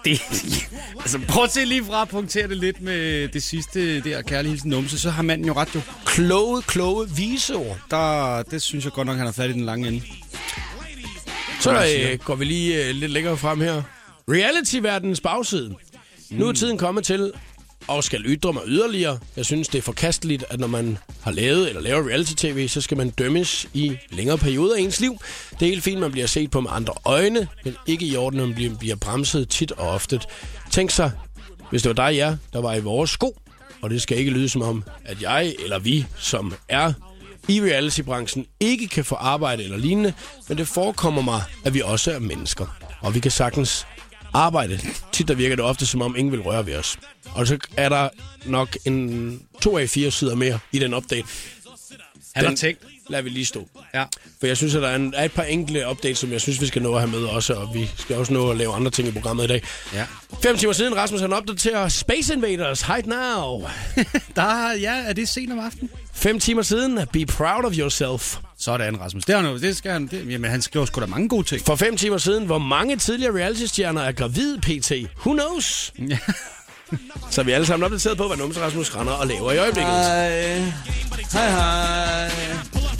Det. 0.04 0.20
altså, 1.00 1.20
prøv 1.28 1.48
se 1.48 1.64
lige 1.64 1.84
fra 1.84 2.02
at 2.02 2.08
punktere 2.08 2.48
det 2.48 2.56
lidt 2.56 2.80
med 2.80 3.28
det 3.28 3.42
sidste 3.42 4.00
der 4.00 4.22
kærlighedsen 4.22 4.70
numse, 4.70 4.98
så 4.98 5.10
har 5.10 5.22
manden 5.22 5.46
jo 5.46 5.52
ret 5.52 5.74
jo. 5.74 5.80
Kloge, 6.06 6.62
kloge 6.62 7.10
viseord. 7.16 7.78
Der, 7.90 8.42
det 8.42 8.62
synes 8.62 8.84
jeg 8.84 8.92
godt 8.92 9.06
nok, 9.06 9.16
han 9.16 9.26
har 9.26 9.32
fat 9.32 9.50
i 9.50 9.52
den 9.52 9.64
lange 9.64 9.88
ende. 9.88 10.02
Så 11.60 11.70
øh, 11.72 12.18
går 12.18 12.34
vi 12.34 12.44
lige 12.44 12.84
øh, 12.84 12.94
lidt 12.94 13.12
længere 13.12 13.36
frem 13.36 13.60
her. 13.60 13.82
Reality-verdenens 14.28 15.20
bagside. 15.20 15.68
Mm. 16.30 16.36
Nu 16.36 16.48
er 16.48 16.52
tiden 16.52 16.78
kommet 16.78 17.04
til 17.04 17.32
og 17.88 18.04
skal 18.04 18.20
ytre 18.24 18.52
mig 18.52 18.62
yderligere. 18.66 19.18
Jeg 19.36 19.44
synes, 19.44 19.68
det 19.68 19.78
er 19.78 19.82
forkasteligt, 19.82 20.44
at 20.50 20.60
når 20.60 20.66
man 20.66 20.98
har 21.20 21.32
lavet 21.32 21.68
eller 21.68 21.80
laver 21.82 22.08
reality-tv, 22.08 22.68
så 22.68 22.80
skal 22.80 22.96
man 22.96 23.10
dømmes 23.10 23.68
i 23.74 23.96
længere 24.10 24.38
perioder 24.38 24.76
af 24.76 24.80
ens 24.80 25.00
liv. 25.00 25.18
Det 25.50 25.62
er 25.62 25.70
helt 25.70 25.82
fint, 25.82 26.00
man 26.00 26.12
bliver 26.12 26.26
set 26.26 26.50
på 26.50 26.60
med 26.60 26.70
andre 26.72 26.94
øjne, 27.04 27.48
men 27.64 27.76
ikke 27.86 28.06
i 28.06 28.16
orden, 28.16 28.40
man 28.40 28.54
bliver, 28.54 28.78
bliver 28.78 28.96
bremset 28.96 29.48
tit 29.48 29.72
og 29.72 29.88
ofte. 29.88 30.20
Tænk 30.70 30.90
sig, 30.90 31.10
hvis 31.70 31.82
det 31.82 31.96
var 31.96 32.06
dig, 32.08 32.16
ja, 32.16 32.36
der 32.52 32.60
var 32.60 32.74
i 32.74 32.80
vores 32.80 33.10
sko, 33.10 33.38
og 33.82 33.90
det 33.90 34.02
skal 34.02 34.18
ikke 34.18 34.30
lyde 34.30 34.48
som 34.48 34.62
om, 34.62 34.84
at 35.04 35.22
jeg 35.22 35.54
eller 35.64 35.78
vi, 35.78 36.06
som 36.18 36.54
er 36.68 36.92
i 37.48 37.60
reality-branchen, 37.60 38.46
ikke 38.60 38.88
kan 38.88 39.04
få 39.04 39.14
arbejde 39.14 39.64
eller 39.64 39.76
lignende, 39.76 40.12
men 40.48 40.58
det 40.58 40.68
forekommer 40.68 41.22
mig, 41.22 41.42
at 41.64 41.74
vi 41.74 41.82
også 41.84 42.12
er 42.12 42.18
mennesker. 42.18 42.66
Og 43.00 43.14
vi 43.14 43.20
kan 43.20 43.30
sagtens 43.30 43.86
arbejde. 44.34 44.80
Tit 45.12 45.28
der 45.28 45.34
virker 45.34 45.56
det 45.56 45.64
ofte, 45.64 45.86
som 45.86 46.02
om 46.02 46.16
ingen 46.16 46.32
vil 46.32 46.40
røre 46.40 46.66
ved 46.66 46.76
os. 46.76 46.98
Og 47.34 47.46
så 47.46 47.58
er 47.76 47.88
der 47.88 48.08
nok 48.46 48.76
en 48.84 49.42
to 49.60 49.78
af 49.78 49.88
fire 49.88 50.10
sider 50.10 50.34
mere 50.34 50.58
i 50.72 50.78
den 50.78 50.94
update. 50.94 51.24
Han 52.34 52.44
har 52.44 52.54
tænkt. 52.54 52.82
lader 53.08 53.22
vi 53.22 53.30
lige 53.30 53.46
stå. 53.46 53.68
Ja. 53.94 54.04
For 54.40 54.46
jeg 54.46 54.56
synes, 54.56 54.74
at 54.74 54.82
der 54.82 54.88
er, 54.88 54.96
en, 54.96 55.14
er 55.16 55.24
et 55.24 55.32
par 55.32 55.42
enkelte 55.42 55.88
updates, 55.90 56.18
som 56.18 56.32
jeg 56.32 56.40
synes, 56.40 56.60
vi 56.60 56.66
skal 56.66 56.82
nå 56.82 56.94
at 56.94 57.00
have 57.00 57.10
med 57.10 57.24
også, 57.24 57.54
og 57.54 57.74
vi 57.74 57.90
skal 57.96 58.16
også 58.16 58.32
nå 58.32 58.50
at 58.50 58.56
lave 58.56 58.74
andre 58.74 58.90
ting 58.90 59.08
i 59.08 59.12
programmet 59.12 59.44
i 59.44 59.46
dag. 59.46 59.62
Ja. 59.94 60.06
Fem 60.42 60.56
timer 60.56 60.72
siden, 60.72 60.96
Rasmus 60.96 61.20
han 61.20 61.32
opdaterer 61.32 61.88
Space 61.88 62.34
Invaders 62.34 62.82
Hide 62.82 63.08
Now. 63.08 63.62
Der, 64.36 64.72
ja, 64.72 64.94
er 64.94 65.12
det 65.12 65.28
sent 65.28 65.52
om 65.52 65.58
aftenen? 65.58 65.90
Fem 66.14 66.40
timer 66.40 66.62
siden, 66.62 66.98
Be 67.12 67.26
Proud 67.26 67.64
of 67.64 67.72
Yourself. 67.78 68.36
Sådan, 68.58 69.00
Rasmus. 69.00 69.24
Det, 69.24 69.34
er 69.34 69.42
noget, 69.42 69.62
det 69.62 69.76
skal 69.76 69.92
han. 69.92 70.06
Det, 70.06 70.30
jamen, 70.30 70.50
han 70.50 70.62
skriver 70.62 70.86
sgu 70.86 71.00
da 71.00 71.06
mange 71.06 71.28
gode 71.28 71.46
ting. 71.46 71.66
For 71.66 71.76
fem 71.76 71.96
timer 71.96 72.18
siden, 72.18 72.46
hvor 72.46 72.58
mange 72.58 72.96
tidligere 72.96 73.38
reality-stjerner 73.38 74.02
er 74.02 74.12
gravid 74.12 74.58
pt. 74.58 74.92
Who 75.26 75.32
knows? 75.32 75.92
Ja. 76.08 76.18
Så 77.30 77.40
er 77.40 77.44
vi 77.44 77.52
alle 77.52 77.66
sammen 77.66 77.84
opdateret 77.84 78.16
på, 78.16 78.26
hvad 78.26 78.36
Numse 78.36 78.60
Rasmus 78.60 78.96
render 78.96 79.12
og 79.12 79.26
laver 79.26 79.52
i 79.52 79.58
øjeblikket. 79.58 79.92
Hej. 79.92 80.58
Hej, 81.32 81.50
hej. 81.50 82.28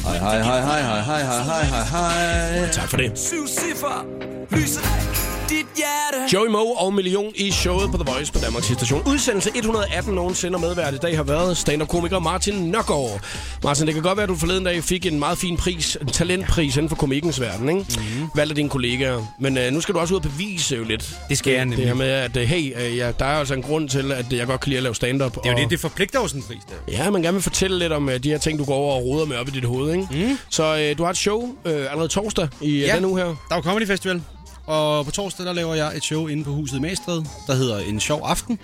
Hej, 0.03 0.19
hej, 0.19 0.43
hej, 0.43 0.61
hej, 0.61 0.81
hej, 0.83 1.03
hej, 1.03 1.23
hej, 1.23 1.43
hej, 1.43 1.85
hej, 1.85 2.59
hej. 2.59 2.69
Tak 2.73 2.89
for 2.89 2.97
det. 2.97 3.19
Syv 3.19 3.47
cifre. 3.49 4.05
Lyset. 4.51 5.22
Dit 5.53 5.67
hjerte. 5.77 6.33
Joey 6.37 6.49
Moe 6.49 6.79
og 6.79 6.95
Million 6.95 7.33
i 7.35 7.51
showet 7.51 7.91
på 7.91 7.97
The 7.97 8.13
Voice 8.13 8.33
på 8.33 8.39
Danmarks 8.39 8.67
station. 8.67 9.03
Udsendelse 9.07 9.51
118 9.55 10.15
nogensinde 10.15 10.57
og 10.57 10.61
medvært 10.61 10.95
i 10.95 10.97
dag 10.97 11.17
har 11.17 11.23
været 11.23 11.57
stand-up-komiker 11.57 12.19
Martin 12.19 12.55
Nørgaard. 12.55 13.21
Martin, 13.65 13.87
det 13.87 13.95
kan 13.95 14.03
godt 14.03 14.17
være, 14.17 14.23
at 14.23 14.29
du 14.29 14.37
forleden 14.37 14.65
dag 14.65 14.85
fik 14.85 15.07
en 15.07 15.19
meget 15.19 15.39
fin 15.39 15.57
pris, 15.57 15.99
en 16.01 16.07
talentpris 16.07 16.77
inden 16.77 16.89
for 16.89 16.97
komikkens 16.97 17.41
verden, 17.41 17.69
ikke? 17.69 17.81
Mm-hmm. 17.81 18.29
Valgt 18.35 18.51
af 18.53 18.57
dine 18.57 18.69
kollegaer. 18.69 19.23
Men 19.41 19.59
øh, 19.59 19.73
nu 19.73 19.81
skal 19.81 19.95
du 19.95 20.01
også 20.01 20.15
ud 20.15 20.19
og 20.19 20.23
bevise 20.23 20.77
jo 20.77 20.85
lidt. 20.85 21.17
Det 21.29 21.39
skal 21.39 21.51
jeg 21.53 21.61
Det 21.61 21.69
nemlig. 21.69 21.87
her 21.87 21.95
med, 21.95 22.07
at 22.11 22.37
øh, 22.37 22.43
hey, 22.43 22.73
øh, 22.87 22.97
ja, 22.97 23.13
der 23.19 23.25
er 23.25 23.39
altså 23.39 23.55
en 23.55 23.63
grund 23.63 23.89
til, 23.89 24.13
at 24.13 24.33
jeg 24.33 24.47
godt 24.47 24.61
kan 24.61 24.69
lide 24.69 24.77
at 24.77 24.83
lave 24.83 24.95
stand-up. 24.95 25.35
Det 25.35 25.41
er 25.45 25.51
jo 25.51 25.55
og... 25.57 25.61
det, 25.61 25.71
det 25.71 25.81
forpligter 25.81 26.21
jo 26.21 26.29
sådan 26.29 26.41
en 26.41 26.47
pris 26.47 26.63
der. 26.69 26.93
Ja, 27.05 27.11
man 27.11 27.23
gerne 27.23 27.35
vil 27.35 27.43
fortælle 27.43 27.79
lidt 27.79 27.93
om 27.93 28.09
uh, 28.09 28.15
de 28.15 28.29
her 28.31 28.39
ting, 28.39 28.59
du 28.59 28.65
går 28.65 28.75
over 28.75 28.95
og 28.95 29.05
roder 29.05 29.27
med 29.27 29.37
op 29.37 29.49
i 29.49 29.51
dit 29.51 29.65
hoved, 29.65 29.93
ikke? 29.93 30.07
Mm. 30.29 30.39
Så 30.51 30.91
uh, 30.91 30.99
du 30.99 31.03
har 31.05 31.11
et 31.11 31.17
show 31.17 31.43
uh, 31.43 31.51
allerede 31.65 32.09
torsdag 32.09 32.49
i 32.61 32.79
ja. 32.81 32.87
Ja. 32.87 32.97
den 32.97 33.05
uge 33.05 33.19
her. 33.19 33.27
Der 33.27 33.33
er 33.51 33.57
jo 33.57 33.63
Comedy 33.63 33.87
Festival, 33.87 34.23
og 34.67 35.05
på 35.05 35.11
torsdag 35.11 35.47
der 35.47 35.53
laver 35.53 35.75
jeg 35.75 35.97
et 35.97 36.05
show 36.05 36.27
inde 36.27 36.45
på 36.45 36.51
huset 36.51 36.77
i 36.77 36.81
Magstred, 36.81 37.23
der 37.47 37.55
hedder 37.55 37.79
En 37.79 38.01
Sjov 38.01 38.21
Aften, 38.25 38.59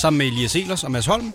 sammen 0.00 0.18
med 0.18 0.26
Elias 0.26 0.56
Elers 0.56 0.84
og 0.84 0.90
Mads 0.90 1.06
Holm. 1.06 1.32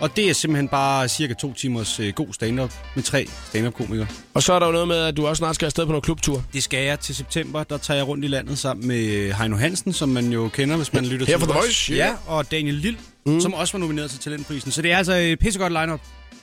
Og 0.00 0.16
det 0.16 0.30
er 0.30 0.32
simpelthen 0.32 0.68
bare 0.68 1.08
cirka 1.08 1.34
to 1.34 1.52
timers 1.52 2.00
øh, 2.00 2.12
god 2.12 2.26
stand-up 2.32 2.72
med 2.94 3.02
tre 3.02 3.26
stand-up-komikere. 3.48 4.06
Og 4.34 4.42
så 4.42 4.52
er 4.52 4.58
der 4.58 4.66
jo 4.66 4.72
noget 4.72 4.88
med, 4.88 4.96
at 4.96 5.16
du 5.16 5.26
også 5.26 5.38
snart 5.38 5.54
skal 5.54 5.66
afsted 5.66 5.84
på 5.86 5.92
noget 5.92 6.04
klubtur. 6.04 6.44
Det 6.52 6.62
skal 6.62 6.84
jeg 6.84 7.00
til 7.00 7.14
september. 7.14 7.64
Der 7.64 7.78
tager 7.78 7.98
jeg 7.98 8.08
rundt 8.08 8.24
i 8.24 8.28
landet 8.28 8.58
sammen 8.58 8.88
med 8.88 9.32
Heino 9.32 9.56
Hansen, 9.56 9.92
som 9.92 10.08
man 10.08 10.32
jo 10.32 10.48
kender, 10.48 10.76
hvis 10.76 10.92
man 10.92 11.06
lytter 11.06 11.26
Her 11.26 11.38
til 11.38 11.46
fra 11.46 11.52
The 11.52 11.58
os. 11.60 11.64
Voice, 11.64 11.92
Ja, 11.94 12.06
ja. 12.06 12.12
og 12.26 12.50
Daniel 12.50 12.74
Lille, 12.74 12.98
mm. 13.26 13.40
som 13.40 13.54
også 13.54 13.72
var 13.72 13.78
nomineret 13.80 14.10
til 14.10 14.20
Talentprisen. 14.20 14.70
Så 14.70 14.82
det 14.82 14.92
er 14.92 14.96
altså 14.98 15.12
et 15.12 15.38
pissegodt 15.38 15.72
lineup, 15.72 16.00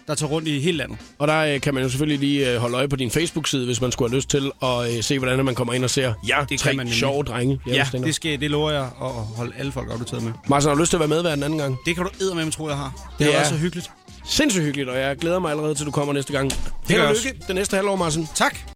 der 0.07 0.15
tager 0.15 0.29
rundt 0.31 0.47
i 0.47 0.59
hele 0.59 0.77
landet. 0.77 0.97
Og 1.19 1.27
der 1.27 1.55
uh, 1.55 1.61
kan 1.61 1.73
man 1.73 1.83
jo 1.83 1.89
selvfølgelig 1.89 2.19
lige 2.29 2.55
uh, 2.55 2.61
holde 2.61 2.77
øje 2.77 2.87
på 2.87 2.95
din 2.95 3.11
Facebook-side, 3.11 3.65
hvis 3.65 3.81
man 3.81 3.91
skulle 3.91 4.09
have 4.11 4.15
lyst 4.17 4.29
til 4.29 4.51
at 4.63 4.67
uh, 4.97 5.01
se, 5.01 5.19
hvordan 5.19 5.45
man 5.45 5.55
kommer 5.55 5.73
ind 5.73 5.83
og 5.83 5.89
ser 5.89 6.13
ja, 6.27 6.37
Det 6.49 6.59
tre 6.59 6.69
man 6.73 6.77
nemlig. 6.77 6.99
sjove 6.99 7.23
drenge. 7.23 7.59
Ja, 7.67 7.87
det, 7.91 8.15
skal, 8.15 8.39
det 8.41 8.51
lover 8.51 8.71
jeg 8.71 8.83
at 8.83 9.11
holde 9.37 9.51
alle 9.57 9.71
folk 9.71 9.91
opdateret 9.93 10.23
med. 10.23 10.31
Martin, 10.49 10.67
har 10.67 10.75
du 10.75 10.81
lyst 10.81 10.89
til 10.89 10.97
at 10.97 10.99
være 10.99 11.09
med 11.09 11.21
hver 11.21 11.35
den 11.35 11.43
anden 11.43 11.59
gang? 11.59 11.77
Det 11.85 11.95
kan 11.95 12.03
du 12.03 12.09
eddermame 12.21 12.51
tro, 12.51 12.67
jeg 12.67 12.77
har. 12.77 13.11
Det, 13.19 13.25
Det 13.27 13.35
er 13.35 13.39
også 13.39 13.51
så 13.51 13.57
hyggeligt. 13.57 13.91
Sindssygt 14.25 14.65
hyggeligt, 14.65 14.89
og 14.89 14.97
jeg 14.99 15.17
glæder 15.17 15.39
mig 15.39 15.51
allerede 15.51 15.75
til, 15.75 15.85
du 15.85 15.91
kommer 15.91 16.13
næste 16.13 16.33
gang. 16.33 16.51
Held 16.89 17.01
og 17.01 17.15
lykke 17.25 17.39
det 17.47 17.55
næste 17.55 17.75
halvår, 17.75 17.95
Martin. 17.95 18.27
Tak. 18.35 18.57